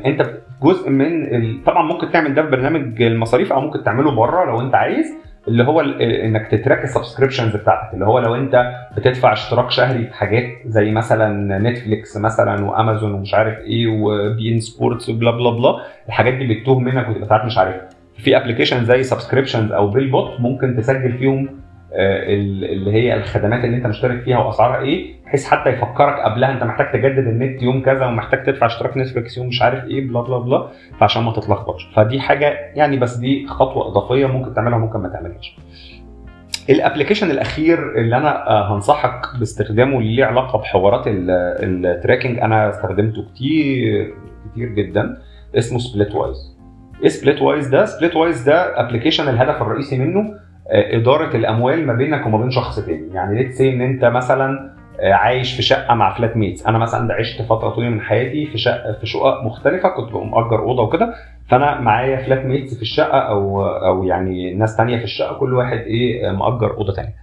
أنت 0.06 0.30
جزء 0.62 0.90
من. 0.90 1.62
طبعا 1.66 1.82
ممكن 1.82 2.10
تعمل 2.12 2.34
ده 2.34 2.42
في 2.42 2.50
برنامج 2.50 3.02
المصاريف 3.02 3.52
أو 3.52 3.60
ممكن 3.60 3.84
تعمله 3.84 4.10
بره 4.10 4.44
لو 4.44 4.60
أنت 4.60 4.74
عايز 4.74 5.06
اللي 5.48 5.64
هو 5.64 5.80
انك 5.80 6.46
ت 6.50 6.56
track 6.56 6.84
ال 6.84 6.89
subscriptions 6.89 7.56
بتاعتك. 7.56 7.94
اللي 7.94 8.06
هو 8.06 8.18
لو 8.18 8.34
انت 8.34 8.72
بتدفع 8.96 9.32
اشتراك 9.32 9.70
شهري 9.70 10.06
في 10.06 10.14
حاجات 10.14 10.44
زي 10.66 10.90
مثلا 10.90 11.58
Netflix 11.58 12.16
مثلا 12.16 12.64
وأمازون 12.64 13.12
ومش 13.12 13.34
عارف 13.34 13.58
إيه 13.58 13.86
و 13.86 14.54
beIN 14.54 14.60
Sports 14.60 15.08
و 15.08 15.14
bla 15.14 15.30
bla 15.30 15.50
bla 15.50 15.76
الحاجات 16.08 16.34
دي 16.34 16.54
بتتوه 16.54 16.78
منك 16.78 17.08
وتبقى 17.08 17.28
ساعات 17.28 17.44
مش 17.44 17.58
عارفها. 17.58 17.88
في 18.18 18.36
application 18.36 18.84
زي 18.84 19.02
Subscriptions 19.02 19.72
أو 19.72 19.88
Billbot 19.90 20.40
ممكن 20.40 20.76
تسجل 20.76 21.12
فيهم 21.18 21.48
آه، 21.92 22.34
ال- 22.34 22.64
اللي 22.64 22.92
هي 22.92 23.14
الخدمات 23.16 23.64
اللي 23.64 23.76
انت 23.76 23.86
مشترك 23.86 24.22
فيها 24.22 24.38
وأسعارها 24.38 24.80
إيه 24.82 25.14
بحيث 25.28 25.46
حتى 25.46 25.70
يفكرك 25.70 26.20
قبلها 26.20 26.52
انت 26.52 26.62
محتاج 26.64 26.92
تجدد 26.92 27.26
النت 27.26 27.62
يوم 27.62 27.82
كذا 27.82 28.06
ومحتاج 28.06 28.44
تدفع 28.46 28.66
اشتراك 28.66 28.96
Netflix 28.96 29.38
يوم 29.38 29.46
مش 29.46 29.62
عارف 29.62 29.84
إيه 29.84 30.08
bla 30.08 30.20
bla 30.20 30.38
bla 30.38 30.68
فعشان 31.00 31.22
ما 31.22 31.32
تتلخبطش. 31.32 31.88
فدي 31.94 32.20
حاجة 32.20 32.46
يعني 32.74 32.96
بس 32.96 33.16
دي 33.16 33.46
خطوة 33.46 33.88
إضافية 33.88 34.26
ممكن 34.26 34.54
تعملها 34.54 34.76
وممكن 34.78 34.98
ما 34.98 35.08
تعملهاش. 35.08 35.56
ال 36.70 36.75
application 36.75 37.30
الأخير 37.30 37.98
اللي 37.98 38.16
أنا 38.16 38.50
آه، 38.50 38.74
هنصحك 38.74 39.38
باستخدامه 39.38 39.98
اللي 39.98 40.16
ليه 40.16 40.24
علاقة 40.24 40.58
بحوارات 40.58 41.06
ال- 41.06 41.30
ال 41.86 41.92
tracking 41.92 42.38
أنا 42.38 42.70
استخدمته 42.70 43.24
كتير 43.34 44.14
كتير 44.52 44.68
جدا 44.68 45.16
اسمه 45.58 45.78
Splitwise 45.78 46.58
Splitwise 47.06 47.66
ده؟ 47.68 47.84
Splitwise 47.84 48.42
ده 48.42 48.80
application 48.80 49.28
الهدف 49.28 49.62
الرئيسي 49.62 49.98
منه 49.98 50.20
آه، 50.70 50.96
إدارة 50.96 51.36
الأموال 51.36 51.86
ما 51.86 51.92
بينك 51.92 52.26
وما 52.26 52.38
بين 52.38 52.50
شخص 52.50 52.80
تاني. 52.86 53.08
يعني 53.14 53.38
let's 53.42 53.60
إن 53.60 53.80
أنت 53.80 54.04
مثلا 54.04 54.77
عايش 55.02 55.56
في 55.56 55.62
شقة 55.62 55.94
مع 55.94 56.14
flatmates. 56.14 56.66
أنا 56.66 56.78
مثلا 56.78 57.14
عشت 57.14 57.42
فترة 57.42 57.68
طويلة 57.70 57.90
من 57.90 58.00
حياتي 58.00 58.46
في 58.46 58.58
شقة 58.58 58.92
في 59.00 59.06
شقق 59.06 59.44
مختلفة 59.44 59.88
كنت 59.88 60.10
ببقى 60.12 60.26
مأجر 60.26 60.58
أوضة 60.58 60.82
وكده. 60.82 61.14
فأنا 61.48 61.80
معايا 61.80 62.16
flatmates 62.26 62.74
في 62.76 62.82
الشقة 62.82 63.18
أو 63.18 63.66
أو 63.66 64.04
يعني 64.04 64.54
ناس 64.54 64.76
تانية 64.76 64.98
في 64.98 65.04
الشقة 65.04 65.34
كل 65.38 65.54
واحد 65.54 65.78
إيه 65.78 66.30
مأجر 66.30 66.76
أوضة 66.76 66.92
تانية. 66.92 67.14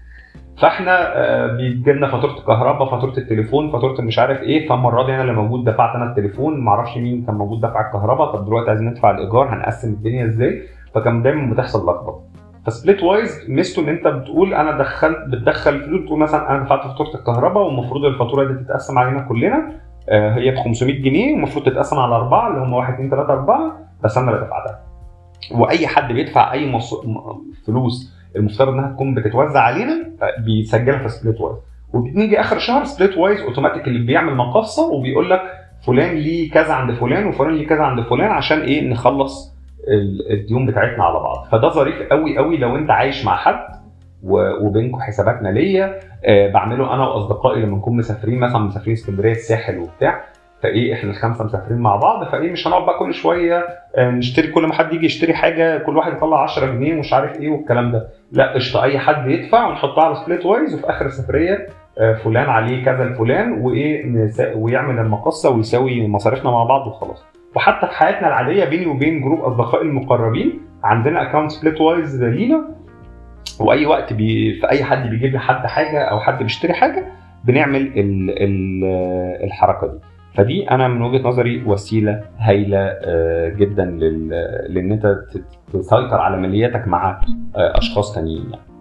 فإحنا 0.61 1.17
آه، 1.17 1.47
بيجي 1.57 1.91
لنا 1.91 2.07
فاتورة 2.11 2.31
الكهرباء 2.31 2.89
فاتورة 2.91 3.17
التليفون 3.17 3.71
فاتورة 3.71 4.01
مش 4.01 4.19
عارف 4.19 4.41
إيه. 4.41 4.69
فالمره 4.69 5.05
دي 5.05 5.13
أنا 5.13 5.21
اللي 5.21 5.33
موجود 5.33 5.63
دفعت 5.69 5.95
أنا 5.95 6.09
التليفون. 6.09 6.59
ما 6.63 6.71
أعرفش 6.71 6.97
مين 6.97 7.25
كان 7.25 7.35
موجود 7.35 7.61
دفع 7.61 7.87
الكهرباء. 7.87 8.35
طب 8.35 8.45
دلوقتي 8.45 8.69
عايزين 8.69 8.87
ندفع 8.87 9.11
الإيجار 9.11 9.53
هنقسم 9.53 9.89
الدنيا 9.93 10.25
إزاي؟ 10.25 10.61
فكان 10.95 11.21
دايما 11.21 11.53
بتحصل 11.53 11.79
لخبطة. 11.79 12.21
ف 12.65 13.03
Splitwise 13.03 13.45
ميزته 13.49 13.81
إن 13.81 13.89
أنت 13.89 14.07
بتقول 14.07 14.53
أنا 14.53 14.77
دخلت 14.77 15.17
بتدخل 15.27 15.83
فلوس 15.83 16.01
بتقول 16.01 16.19
مثلا 16.19 16.51
أنا 16.51 16.63
دفعت 16.63 16.87
فاتورة 16.87 17.15
الكهرباء 17.15 17.63
والمفروض 17.63 18.05
الفاتورة 18.05 18.43
دي 18.53 18.63
تتقسم 18.63 18.99
علينا 18.99 19.21
كلنا. 19.21 19.71
آه، 20.09 20.33
هي 20.35 20.51
ب 20.51 20.55
500 20.55 21.01
جنيه 21.01 21.33
والمفروض 21.33 21.65
تتقسم 21.65 21.97
على 21.99 22.15
أربعة 22.15 22.47
اللي 22.47 22.61
هم 22.61 22.73
1 22.73 22.93
2 22.93 23.09
3 23.09 23.33
4 23.33 23.77
بس 24.03 24.17
أنا 24.17 24.31
اللي 24.31 24.45
دفعتها. 24.45 24.79
وأي 25.51 25.87
حد 25.87 26.13
بيدفع 26.13 26.51
أي 26.51 26.71
مص... 26.71 26.93
فلوس 27.67 28.15
المفترض 28.35 28.73
إنها 28.73 28.91
تكون 28.91 29.13
بتتوزع 29.15 29.59
علينا 29.59 29.93
آه، 30.21 30.41
بيسجلها 30.41 30.97
في 30.99 31.09
Splitwise 31.09 31.57
وبنيجي 31.93 32.39
آخر 32.39 32.59
شهر 32.59 32.83
Splitwise 32.83 33.41
automatic 33.41 33.87
اللي 33.87 34.05
بيعمل 34.05 34.35
مقصه 34.35 34.91
وبيقول 34.91 35.29
لك 35.29 35.41
فلان 35.87 36.15
ليه 36.15 36.51
كذا 36.51 36.73
عند 36.73 36.91
فلان 36.97 37.25
وفلان 37.27 37.53
ليه 37.53 37.67
كذا 37.67 37.83
عند 37.83 38.01
فلان 38.01 38.31
عشان 38.31 38.59
إيه؟ 38.59 38.89
نخلص 38.89 39.54
الديون 40.31 40.65
بتاعتنا 40.65 41.03
على 41.03 41.19
بعض. 41.19 41.47
فده 41.51 41.69
ظريف 41.69 42.01
قوي 42.11 42.37
قوي 42.37 42.57
لو 42.57 42.75
انت 42.75 42.89
عايش 42.91 43.25
مع 43.25 43.35
حد 43.35 43.65
وبينكم 44.61 44.99
حسابات 45.01 45.43
ماليه 45.43 45.99
آه، 46.25 46.51
بعمله 46.51 46.93
أنا 46.93 47.07
واصدقائي 47.07 47.61
لما 47.61 47.77
نكون 47.77 47.97
مسافرين 47.97 48.39
مثلا 48.39 48.57
مسافرين 48.61 48.93
اسكندرية 48.93 49.31
الساحل 49.31 49.77
وبتاع. 49.77 50.23
فايه 50.63 50.93
إحنا 50.93 51.09
الخمسة 51.09 51.45
مسافرين 51.45 51.79
مع 51.79 51.95
بعض. 51.95 52.23
فايه 52.31 52.51
مش 52.51 52.67
هنقعد 52.67 52.85
بقى 52.85 52.99
كل 52.99 53.13
شوية 53.13 53.65
آه، 53.95 54.09
نشتري 54.11 54.47
كل 54.47 54.67
ما 54.67 54.73
حد 54.73 54.93
يجي 54.93 55.05
يشتري 55.05 55.33
حاجة 55.33 55.77
كل 55.77 55.97
واحد 55.97 56.13
يطلع 56.13 56.43
10 56.43 56.65
جنيه 56.65 56.93
ومش 56.95 57.13
عارف 57.13 57.39
إيه 57.39 57.49
والكلام 57.49 57.91
ده. 57.91 58.07
لا 58.31 58.53
قشطة 58.53 58.83
أي 58.83 58.99
حد 58.99 59.29
يدفع 59.29 59.67
ونحطها 59.67 60.03
على 60.03 60.15
Splitwise 60.15 60.73
وفي 60.75 60.89
آخر 60.89 61.05
السفرية 61.05 61.67
آه، 61.99 62.13
فلان 62.13 62.49
عليه 62.49 62.85
كذا 62.85 63.03
لفلان 63.03 63.61
وإيه 63.61 64.05
ويعمل 64.55 64.99
المقصة 64.99 65.49
ويساوي 65.49 66.07
مصاريفنا 66.07 66.51
مع 66.51 66.63
بعض 66.63 66.87
وخلاص. 66.87 67.25
وحتى 67.55 67.87
في 67.87 67.93
حياتنا 67.93 68.27
العادية 68.27 68.65
بيني 68.65 68.85
وبين 68.85 69.21
group 69.21 69.39
أصدقائي 69.39 69.87
المقربين 69.87 70.59
عندنا 70.83 71.29
account 71.29 71.51
Splitwise 71.51 72.23
لينا 72.23 72.75
وأي 73.59 73.85
وقت 73.85 74.13
بي 74.13 74.53
في 74.53 74.69
أي 74.69 74.83
حد 74.83 75.09
بيجيب 75.09 75.31
لي 75.31 75.39
حد 75.39 75.65
حاجة 75.65 76.01
أو 76.01 76.19
حد 76.19 76.43
بيشتري 76.43 76.73
حاجة 76.73 77.05
بنعمل 77.43 77.81
ال 77.81 78.29
ال 78.43 78.83
الحركة 79.43 79.87
دي 79.87 79.99
فدي 80.33 80.71
أنا 80.71 80.87
من 80.87 81.01
وجهة 81.01 81.27
نظري 81.27 81.63
وسيلة 81.63 82.23
هايلة 82.37 82.77
آه، 82.79 83.49
جدا 83.49 83.85
لإن 84.69 84.91
أنت 84.91 85.19
تسيطر 85.73 86.21
على 86.21 86.37
مالياتك 86.37 86.87
مع 86.87 87.21
آه، 87.55 87.77
أشخاص 87.77 88.15
تانيين 88.15 88.49
يعني. 88.49 88.74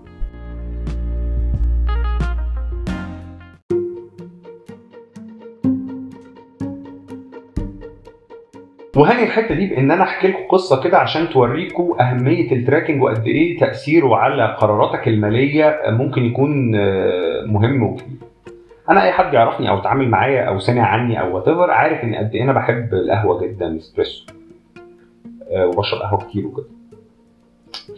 وهاني 8.96 9.22
الحتة 9.22 9.54
دي 9.54 9.66
بإن 9.66 9.90
أنا 9.90 10.02
أحكي 10.02 10.28
لكم 10.28 10.42
قصة 10.48 10.82
كده 10.82 10.98
عشان 10.98 11.28
توريكم 11.28 11.94
أهمية 12.00 12.52
التراكنج 12.52 13.02
وقد 13.02 13.26
إيه 13.26 13.58
تأثيره 13.58 14.16
على 14.16 14.56
قراراتك 14.60 15.08
المالية 15.08 15.80
ممكن 15.86 16.22
يكون 16.24 16.74
آه، 16.74 17.44
مهم 17.46 17.82
وكبير. 17.82 18.16
أنا 18.90 19.02
أي 19.02 19.12
حد 19.12 19.34
يعرفني 19.34 19.70
أو 19.70 19.78
اتعامل 19.78 20.08
معايا 20.08 20.42
أو 20.44 20.58
سمع 20.58 20.82
عني 20.82 21.20
أو 21.20 21.34
وات 21.36 21.48
عارف 21.48 22.04
إن 22.04 22.14
قد 22.14 22.34
إيه 22.34 22.42
أنا 22.42 22.52
بحب 22.52 22.94
القهوة 22.94 23.42
جدا 23.46 23.76
اسبريسو 23.76 24.24
آه، 25.52 25.66
وبشرب 25.66 26.00
قهوة 26.00 26.20
كتير 26.20 26.46
وكده. 26.46 26.66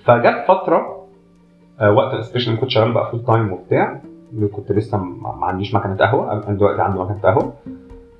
فجت 0.05 0.45
فترة 0.49 1.07
آه، 1.81 1.91
وقت 1.91 2.15
الاسبريشن 2.15 2.57
كنت 2.57 2.71
شغال 2.71 2.93
بقى 2.93 3.11
full 3.11 3.25
time 3.25 3.53
وبتاع 3.53 4.01
كنت 4.53 4.73
لسه 4.73 4.99
ما 4.99 5.47
عنديش 5.47 5.75
مكنة 5.75 5.97
قهوة 5.97 6.33
أنا 6.33 6.57
دلوقتي 6.57 6.83
عندي 6.83 6.99
مكنة 6.99 7.19
قهوة 7.23 7.53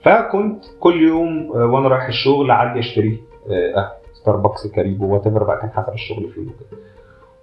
فكنت 0.07 0.65
كل 0.81 1.03
يوم 1.03 1.53
آه، 1.55 1.67
وأنا 1.67 1.89
رايح 1.89 2.07
الشغل 2.07 2.51
اعدي 2.51 2.79
أشتري 2.81 3.21
آه، 3.51 3.73
قهوه 3.75 3.93
Starbucks 4.13 4.67
Caribou 4.67 5.15
whatever 5.15 5.29
بقى 5.29 5.59
كان 5.61 5.71
حسب 5.71 5.93
الشغل 5.95 6.31
فين 6.35 6.45
وكده. 6.45 6.81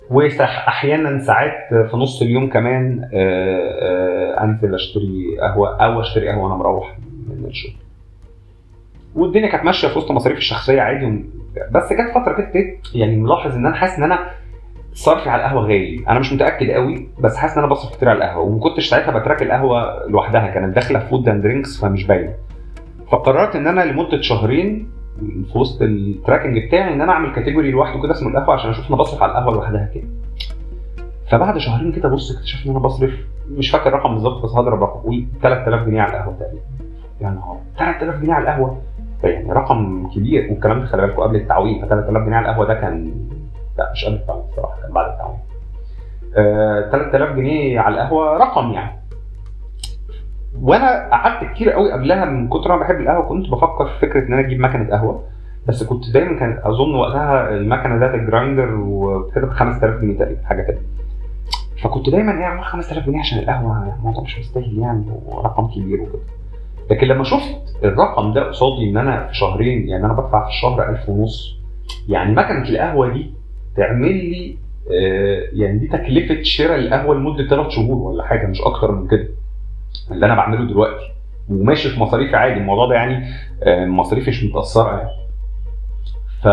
واحيانا 0.10 1.20
ساعات 1.20 1.90
في 1.92 1.98
نص 1.98 2.22
اليوم 2.22 2.50
كمان 2.50 3.10
آه، 3.14 4.38
آه، 4.40 4.44
أنزل 4.44 4.76
أشتري 4.76 5.38
قهوة 5.42 5.76
أو 5.86 6.02
أشتري 6.02 6.30
قهوة 6.30 6.44
وأنا 6.44 6.56
مروح 6.56 6.98
من 7.28 7.46
الشغل. 7.46 7.74
والدنيا 9.16 9.48
كانت 9.52 9.66
ماشية 9.66 9.88
في 9.88 9.98
وسط 9.98 10.12
مصاريفي 10.12 10.40
الشخصية 10.40 10.82
عادي 10.82 11.26
بس 11.72 11.94
جت 11.94 12.12
فترة 12.16 12.34
كده 12.54 12.78
يعني 12.96 13.18
ملاحظ 13.18 13.56
إن 13.56 13.66
أنا 13.66 13.76
حاسس 13.76 13.98
إن 13.98 14.04
أنا 14.04 14.20
صرفي 14.94 15.30
على 15.30 15.42
القهوة 15.46 15.64
غالي. 15.64 16.04
أنا 16.10 16.20
مش 16.20 16.34
متأكد 16.34 16.72
قوي 16.72 17.08
بس 17.20 17.36
حاسس 17.38 17.54
إن 17.58 17.64
أنا 17.64 17.72
بصرف 17.72 17.96
كتير 17.96 18.10
على 18.10 18.18
القهوة. 18.18 18.44
وما 18.44 18.60
كنتش 18.60 18.90
ساعتها 18.90 19.20
ب 19.20 19.24
track 19.24 19.42
القهوة 19.42 20.08
لوحدها 20.08 20.48
كانت 20.48 20.76
داخلة 20.76 21.00
في 21.00 21.06
food 21.10 21.30
and 21.30 21.44
drinks 21.44 21.82
فمش 21.82 22.08
باينة. 22.08 22.34
فقررت 23.14 23.56
إن 23.56 23.68
أنا 23.68 23.82
لمدة 23.82 24.22
شهرين 24.22 24.90
في 25.52 25.58
وسط 25.58 25.82
ال 25.82 25.90
tracking 25.90 26.58
بتاعي 26.68 26.94
إن 26.94 27.02
أنا 27.02 27.12
أعمل 27.12 27.32
category 27.36 27.72
لوحده 27.72 28.02
كده 28.02 28.12
اسمه 28.12 28.30
القهوة 28.30 28.54
عشان 28.54 28.70
أشوف 28.70 28.88
أنا 28.88 28.98
بصرف 28.98 29.24
على 29.24 29.32
القهوة 29.32 29.54
لوحدها 29.54 29.90
كام 29.94 30.04
فبعد 31.32 31.58
شهرين 31.58 31.92
كده 31.92 32.10
بص 32.10 32.36
اكتشفت 32.38 32.66
إن 32.66 32.72
أنا 32.72 32.80
بصرف 32.80 33.12
مش 33.52 33.72
فاكر 33.72 33.88
الرقم 33.90 34.14
بالظبط 34.14 34.44
بس 34.44 34.52
هضرب 34.52 34.84
رقم 34.84 35.00
قول 35.00 35.26
3000 35.42 35.86
جنيه 35.88 36.02
على 36.02 36.12
القهوة 36.18 36.36
تقريبا. 36.40 36.62
يا 37.22 37.30
نهار 37.30 37.58
3000 37.78 38.22
جنيه 38.22 38.34
على 38.34 38.44
القهوة؟ 38.44 38.82
يعني 39.24 39.54
رقم 39.54 40.10
كبير 40.16 40.52
والكلام 40.52 40.80
ده 40.80 40.86
خلي 40.86 41.02
بالكم 41.02 41.22
قبل 41.22 41.36
التعويم 41.36 41.82
ف 41.86 41.90
3000 41.90 42.24
جنيه 42.24 42.36
على 42.36 42.50
القهوة 42.50 42.68
ده 42.68 42.74
كان 42.74 43.14
لا 43.78 43.92
مش 43.92 44.06
قبل 44.06 44.16
التعويم 44.16 44.44
بصراحة 44.52 44.82
كان 44.82 44.92
بعد 44.94 45.12
التعويم. 45.12 45.38
آه 46.38 46.92
3000 46.92 47.36
جنيه 47.36 47.80
على 47.80 47.96
القهوة 47.96 48.38
رقم 48.38 48.72
يعني. 48.72 49.03
وأنا 50.62 51.10
قعدت 51.12 51.52
كتير 51.54 51.70
قوي 51.72 51.92
قبلها 51.92 52.26
من 52.26 52.50
كتر 52.50 52.70
ما 52.70 52.78
بحب 52.78 53.00
القهوة 53.02 53.30
كنت 53.30 53.50
بفكر 53.50 53.86
في 53.88 54.00
فكرة 54.08 54.20
إن 54.28 54.34
أنا 54.34 54.40
أجيب 54.48 54.60
مكنة 54.60 54.90
قهوة. 54.90 55.24
بس 55.68 55.84
كنت 55.84 56.10
دايما 56.14 56.40
كان 56.40 56.60
أظن 56.64 56.96
وقتها 56.96 57.50
المكنة 57.50 57.96
ذات 57.96 58.14
الجرايندر 58.16 58.76
وكده 58.76 59.48
ب 59.48 59.50
5000 59.50 60.02
جنيه 60.02 60.18
تقريبا 60.20 60.42
حاجة 60.46 60.62
كده. 60.62 60.78
فكنت 61.84 62.10
دايما 62.10 62.32
إيه 62.32 62.44
اعمل 62.44 62.64
5000 62.64 63.06
جنيه 63.06 63.20
عشان 63.20 63.40
القهوة 63.40 63.96
الموضوع 64.00 64.24
مش 64.24 64.40
مستاهل 64.40 64.80
يعني 64.80 65.06
ورقم 65.26 65.68
كبير 65.68 66.02
وكده. 66.02 66.22
لكن 66.92 67.08
لما 67.08 67.24
شفت 67.24 67.84
الرقم 67.84 68.34
ده 68.34 68.44
قصادي 68.48 68.90
إن 68.90 68.98
أنا 68.98 69.28
في 69.28 69.34
شهرين 69.36 69.88
يعني 69.88 70.06
أنا 70.06 70.14
بدفع 70.14 70.44
في 70.44 70.50
الشهر 70.50 70.90
1000 70.90 71.10
ونص 71.10 71.58
يعني 72.10 72.32
مكنة 72.36 72.70
القهوة 72.70 73.14
دي 73.14 73.34
تعمل 73.78 74.16
لي 74.16 74.58
آه، 74.92 75.42
يعني 75.54 75.78
دي 75.80 75.88
تكلفة 75.88 76.44
شراء 76.44 76.76
القهوة 76.80 77.16
لمدة 77.16 77.48
ثلاث 77.48 77.68
شهور 77.68 77.96
ولا 78.12 78.24
حاجة 78.28 78.48
مش 78.48 78.62
أكتر 78.62 78.92
من 78.92 79.08
كده. 79.08 79.28
اللي 80.12 80.26
أنا 80.26 80.36
بعمله 80.36 80.66
دلوقتي 80.68 81.06
وماشي 81.50 81.90
في 81.90 82.00
مصاريفي 82.00 82.36
عادي 82.36 82.60
الموضوع 82.60 82.88
ده 82.88 82.96
يعني 82.96 83.26
آه، 83.64 83.86
مصاريفي 83.86 84.30
مش 84.30 84.44
متأثرة 84.44 84.98
يعني. 84.98 85.10
ف... 86.42 86.48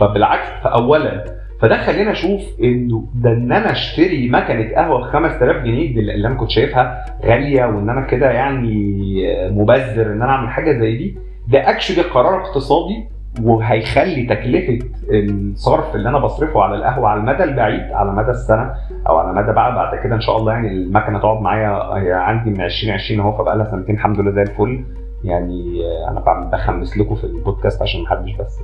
فبالعكس 0.00 0.48
فاولا 0.64 1.24
فده 1.60 1.76
خلينا 1.86 2.12
أشوف 2.12 2.42
إنه 2.62 3.04
ده 3.14 3.30
إن 3.30 3.52
أنا 3.52 3.72
أشتري 3.72 4.28
مكنة 4.30 4.74
قهوة 4.74 5.00
ب 5.00 5.12
5000 5.12 5.56
جنيه 5.64 5.96
اللي 5.98 6.28
أنا 6.28 6.34
كنت 6.34 6.50
شايفها 6.50 7.04
غالية 7.24 7.64
وإن 7.64 7.90
أنا 7.90 8.06
كده 8.06 8.30
يعني 8.30 8.70
مبذر 9.50 10.06
إن 10.06 10.22
أنا 10.22 10.30
أعمل 10.32 10.48
حاجة 10.48 10.72
زي 10.78 10.96
دي 10.96 11.16
ده 11.48 11.70
اكشلي 11.70 12.02
قرار 12.02 12.40
اقتصادي 12.40 13.04
وهيخلي 13.42 14.26
تكلفة 14.26 14.78
الصرف 15.10 15.94
اللي 15.94 16.08
أنا 16.08 16.18
بصرفه 16.18 16.62
على 16.62 16.76
القهوة 16.76 17.08
على 17.08 17.20
المدى 17.20 17.44
البعيد 17.44 17.92
على 17.92 18.12
مدى 18.12 18.30
السنة 18.30 18.74
أو 19.08 19.16
على 19.18 19.32
مدى 19.42 19.52
بقى 19.52 19.74
بعد 19.74 19.98
كده 20.04 20.14
إن 20.14 20.20
شاء 20.20 20.36
الله 20.36 20.52
يعني 20.52 20.68
المكنة 20.68 21.18
تقعد 21.18 21.40
معايا 21.40 22.14
عندي 22.16 22.50
من 22.50 22.60
2020 22.60 23.20
أهو 23.20 23.32
فبقى 23.38 23.56
لها 23.56 23.70
سنتين 23.70 23.94
الحمد 23.94 24.20
لله 24.20 24.30
زي 24.30 24.42
الفل. 24.42 24.84
يعني 25.24 25.80
أنا 26.08 26.20
بعمل 26.20 26.46
بهمس 26.46 26.98
لكم 26.98 27.14
في 27.14 27.24
البودكاست 27.24 27.82
عشان 27.82 28.02
محدش 28.02 28.32
بس. 28.36 28.60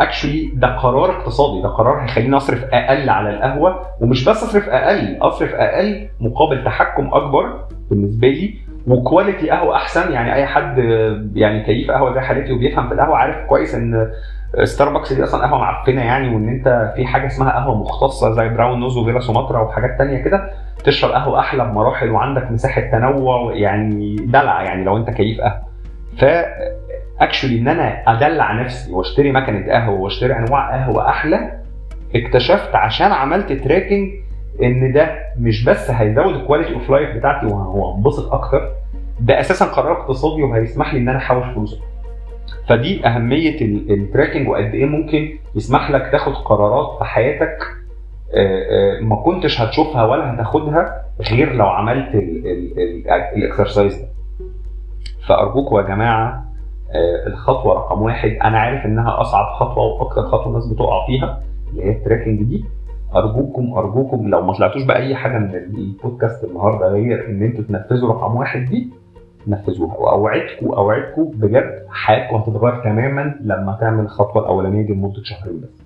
actually 0.00 0.50
ده 0.54 0.76
قرار 0.76 1.10
اقتصادي 1.10 1.62
ده 1.62 1.68
قرار 1.68 2.02
هيخليني 2.02 2.36
أصرف 2.36 2.64
أقل 2.72 3.10
على 3.10 3.30
القهوة 3.30 3.80
ومش 4.00 4.24
بس 4.28 4.42
أصرف 4.42 4.68
أقل 4.68 5.18
أصرف 5.22 5.54
أقل 5.54 6.08
مقابل 6.20 6.64
تحكم 6.64 7.06
أكبر 7.14 7.64
بالنسبة 7.90 8.28
لي 8.28 8.54
و 8.86 8.94
quality 8.94 9.50
قهوة 9.50 9.76
أحسن. 9.76 10.12
يعني 10.12 10.34
أي 10.34 10.46
حد 10.46 10.78
يعني 11.34 11.62
كيف 11.62 11.90
قهوة 11.90 12.14
زي 12.14 12.20
حالتي 12.20 12.52
وبيفهم 12.52 12.88
في 12.88 12.94
القهوة 12.94 13.16
عارف 13.16 13.36
كويس 13.48 13.74
إن 13.74 14.10
ستاربكس 14.64 15.12
دي 15.12 15.24
أصلا 15.24 15.46
قهوة 15.46 15.58
معفنة 15.58 16.04
يعني 16.04 16.34
وإن 16.34 16.48
أنت 16.48 16.92
في 16.96 17.06
حاجة 17.06 17.26
اسمها 17.26 17.52
قهوة 17.52 17.74
مختصة 17.80 18.32
زي 18.32 18.48
Brown 18.48 18.80
Nose 18.80 18.96
وفيلا 18.96 19.20
سوماترا 19.20 19.60
وحاجات 19.60 19.98
تانية 19.98 20.18
كده 20.24 20.50
تشرب 20.84 21.10
قهوة 21.10 21.40
أحلى 21.40 21.64
بمراحل 21.64 22.10
وعندك 22.10 22.50
مساحة 22.50 22.80
تنوع 22.80 23.52
يعني 23.54 24.16
دلع 24.16 24.62
يعني 24.62 24.84
لو 24.84 24.96
أنت 24.96 25.10
كيف 25.10 25.40
قهوة. 25.40 25.62
ف 26.18 26.24
actually 27.20 27.58
إن 27.58 27.68
أنا 27.68 28.02
أدلع 28.06 28.52
نفسي 28.52 28.92
وأشتري 28.92 29.32
مكنة 29.32 29.72
قهوة 29.72 30.00
وأشتري 30.00 30.36
أنواع 30.36 30.70
قهوة 30.70 31.08
أحلى 31.08 31.52
اكتشفت 32.14 32.74
عشان 32.74 33.12
عملت 33.12 33.52
tracking 33.52 34.08
إن 34.62 34.92
ده 34.92 35.18
مش 35.38 35.64
بس 35.64 35.90
هيزود 35.90 36.34
ال 36.34 36.39
quality 36.39 36.74
of 36.74 36.90
life 36.90 37.16
بتاعتي 37.16 37.46
وهنبسط 37.46 38.32
أكتر 38.32 38.68
ده 39.20 39.40
أساسا 39.40 39.64
قرار 39.64 39.92
اقتصادي 39.92 40.42
وهيسمح 40.42 40.94
لي 40.94 41.00
إن 41.00 41.08
أنا 41.08 41.18
أحوش 41.18 41.44
فلوس 41.54 41.80
فدي 42.68 43.06
أهمية 43.06 43.60
ال 43.90 43.96
tracking 43.96 44.48
وقد 44.48 44.64
إيه 44.74 44.86
ممكن 44.86 45.38
يسمح 45.54 45.90
لك 45.90 46.08
تاخد 46.12 46.32
قرارات 46.32 46.98
في 46.98 47.04
حياتك 47.04 47.58
ما 49.02 49.16
كنتش 49.16 49.60
هتشوفها 49.60 50.04
ولا 50.06 50.34
هتاخدها 50.34 51.02
غير 51.30 51.52
لو 51.52 51.66
عملت 51.66 52.14
ال 53.36 53.43
exercise 53.43 53.96
ده. 54.00 54.08
فأرجوكم 55.28 55.76
يا 55.76 55.82
جماعة 55.82 56.44
الخطوة 57.26 57.74
رقم 57.74 58.02
واحد 58.02 58.28
أنا 58.30 58.58
عارف 58.58 58.86
إنها 58.86 59.20
أصعب 59.20 59.46
خطوة 59.54 59.84
وأكتر 59.84 60.22
خطوة 60.22 60.46
الناس 60.46 60.66
بتقع 60.72 61.06
فيها 61.06 61.40
اللي 61.70 61.84
هي 61.84 61.90
ال 61.90 61.96
tracking 61.96 62.42
دي. 62.42 62.64
أرجوكم 63.16 63.72
أرجوكم 63.76 64.28
لو 64.28 64.42
ما 64.42 64.52
طلعتوش 64.52 64.82
بأي 64.82 65.14
حاجة 65.14 65.38
من 65.38 65.54
البودكاست 65.54 66.44
النهارده 66.44 66.88
غير 66.88 67.28
إن 67.30 67.42
أنتوا 67.42 67.64
تنفذوا 67.64 68.08
رقم 68.12 68.36
واحد 68.36 68.64
دي 68.64 68.90
نفذوها. 69.46 69.96
وأوعدكم 69.96 70.66
أوعدكم 70.72 71.24
بجد 71.24 71.82
حياتكم 71.90 72.36
هتتغير 72.36 72.84
تماما 72.84 73.34
لما 73.40 73.76
تعمل 73.80 74.04
الخطوة 74.04 74.42
الأولانية 74.42 74.86
دي 74.86 74.92
لمدة 74.92 75.22
شهرين 75.22 75.60
بس. 75.60 75.83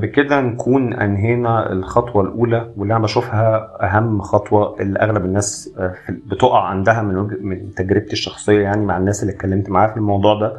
وبكده 0.00 0.40
نكون 0.40 0.92
أنهينا 0.92 1.72
الخطوة 1.72 2.22
الأولى 2.22 2.70
واللي 2.76 2.94
أنا 2.96 3.02
بشوفها 3.02 3.70
أهم 3.82 4.20
خطوة 4.22 4.76
اللي 4.80 4.98
أغلب 4.98 5.24
الناس 5.24 5.78
بتقع 6.26 6.64
عندها 6.68 7.02
من 7.02 7.14
من 7.42 7.74
تجربتي 7.74 8.12
الشخصية 8.12 8.60
يعني 8.62 8.84
مع 8.86 8.96
الناس 8.96 9.22
اللي 9.22 9.32
اتكلمت 9.34 9.70
معاها 9.70 9.90
في 9.90 9.96
الموضوع 9.96 10.40
ده. 10.40 10.56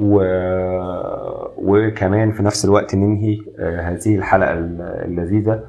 و... 0.00 0.20
وكمان 1.58 2.30
في 2.32 2.42
نفس 2.42 2.64
الوقت 2.64 2.94
ننهي 2.94 3.38
هذه 3.60 4.16
الحلقة 4.16 4.52
اللذيذة. 5.04 5.60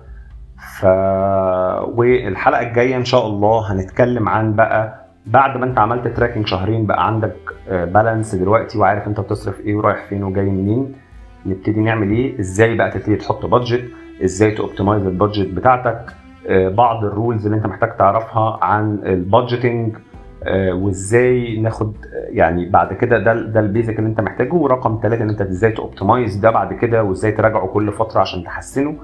ف 0.79 0.85
والحلقة 1.97 2.61
الجاية 2.67 2.95
إن 2.97 3.05
شاء 3.05 3.27
الله 3.27 3.71
هنتكلم 3.71 4.29
عن 4.29 4.53
بقى 4.55 5.05
بعد 5.25 5.57
ما 5.57 5.65
أنت 5.65 5.79
عملت 5.79 6.07
تراكنج 6.07 6.47
شهرين 6.47 6.85
بقى 6.85 7.07
عندك 7.07 7.35
بالانس 7.69 8.35
دلوقتي 8.35 8.77
وعارف 8.77 9.07
أنت 9.07 9.19
بتصرف 9.19 9.59
إيه 9.59 9.75
ورايح 9.75 10.05
فين 10.09 10.23
وجاي 10.23 10.45
منين. 10.49 10.95
نبتدي 11.47 11.79
نعمل 11.81 12.09
إيه؟ 12.11 12.39
إزاي 12.39 12.75
بقى 12.75 12.91
تبتدي 12.91 13.15
تحط 13.15 13.45
budget 13.45 13.83
إزاي 14.23 14.51
ت 14.51 14.57
optimize 14.57 15.05
ال 15.05 15.11
budget 15.11 15.47
بتاعتك؟ 15.53 15.99
بعض 16.49 17.05
ال 17.05 17.12
rules 17.12 17.45
اللي 17.45 17.57
انت 17.57 17.65
محتاج 17.65 17.97
تعرفها 17.97 18.59
عن 18.61 18.99
ال 19.05 19.14
budgeting 19.14 19.95
وازاي 20.73 21.59
ناخد 21.61 21.93
يعني 22.29 22.69
بعد 22.69 22.93
كده 22.93 23.17
ده 23.19 23.33
ده 23.33 23.59
ال 23.59 23.66
basic 23.66 23.99
اللي 23.99 24.09
انت 24.09 24.21
محتاجه 24.21 24.53
ورقم 24.53 24.99
ثلاثة 25.03 25.23
ان 25.23 25.29
انت 25.29 25.41
إزاي 25.41 25.71
ت 25.71 25.78
optimize 25.78 26.35
ده 26.35 26.51
بعد 26.51 26.73
كده 26.73 27.03
وازاي 27.03 27.31
تراجعه 27.31 27.67
كل 27.67 27.91
فترة 27.91 28.19
عشان 28.21 28.43
تحسنه. 28.43 28.95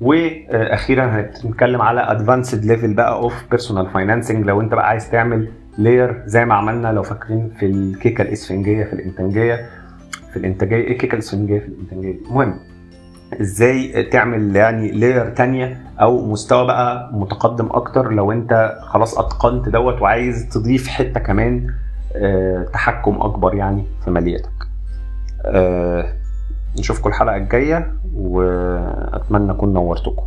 وأخيرا 0.00 1.04
هنتكلم 1.04 1.82
على 1.82 2.00
advanced 2.00 2.64
level 2.64 2.94
بقى 2.94 3.12
of 3.14 3.44
personal 3.50 3.86
financing 3.90 4.46
لو 4.46 4.60
انت 4.60 4.74
بقى 4.74 4.88
عايز 4.88 5.10
تعمل 5.10 5.48
layer 5.78 6.22
زي 6.26 6.44
ما 6.44 6.54
عملنا 6.54 6.92
لو 6.92 7.02
فاكرين 7.02 7.50
في 7.58 7.66
الكيكة 7.66 8.22
الإسفنجية 8.22 8.84
في 8.84 8.92
الإنتاجية 8.92 9.60
في 10.32 10.36
الإنتاجية 10.38 10.76
إيه 10.76 10.92
الكيكه 10.92 11.14
الاسفنجيه 11.14 11.58
في 11.58 11.66
الإنتاجية؟ 11.68 12.14
المهم 12.26 12.54
إزاي 13.40 14.02
تعمل 14.02 14.56
يعني 14.56 14.90
لاير 14.90 15.30
تانية 15.30 15.80
أو 16.00 16.26
مستوى 16.26 16.66
بقى 16.66 17.10
متقدم 17.12 17.68
أكتر 17.70 18.12
لو 18.12 18.32
أنت 18.32 18.78
خلاص 18.82 19.18
أتقنت 19.18 19.68
دوت 19.68 20.02
وعايز 20.02 20.48
تضيف 20.48 20.88
حتة 20.88 21.20
كمان 21.20 21.66
آه 22.16 22.64
تحكم 22.72 23.20
أكبر 23.20 23.54
يعني 23.54 23.84
في 24.04 24.10
ماليتك. 24.10 24.50
آه 25.44 26.04
نشوفكم 26.78 27.08
الحلقة 27.08 27.36
الجاية 27.36 27.92
وأتمنى 28.16 29.52
أكون 29.52 29.72
نورتكم. 29.72 30.22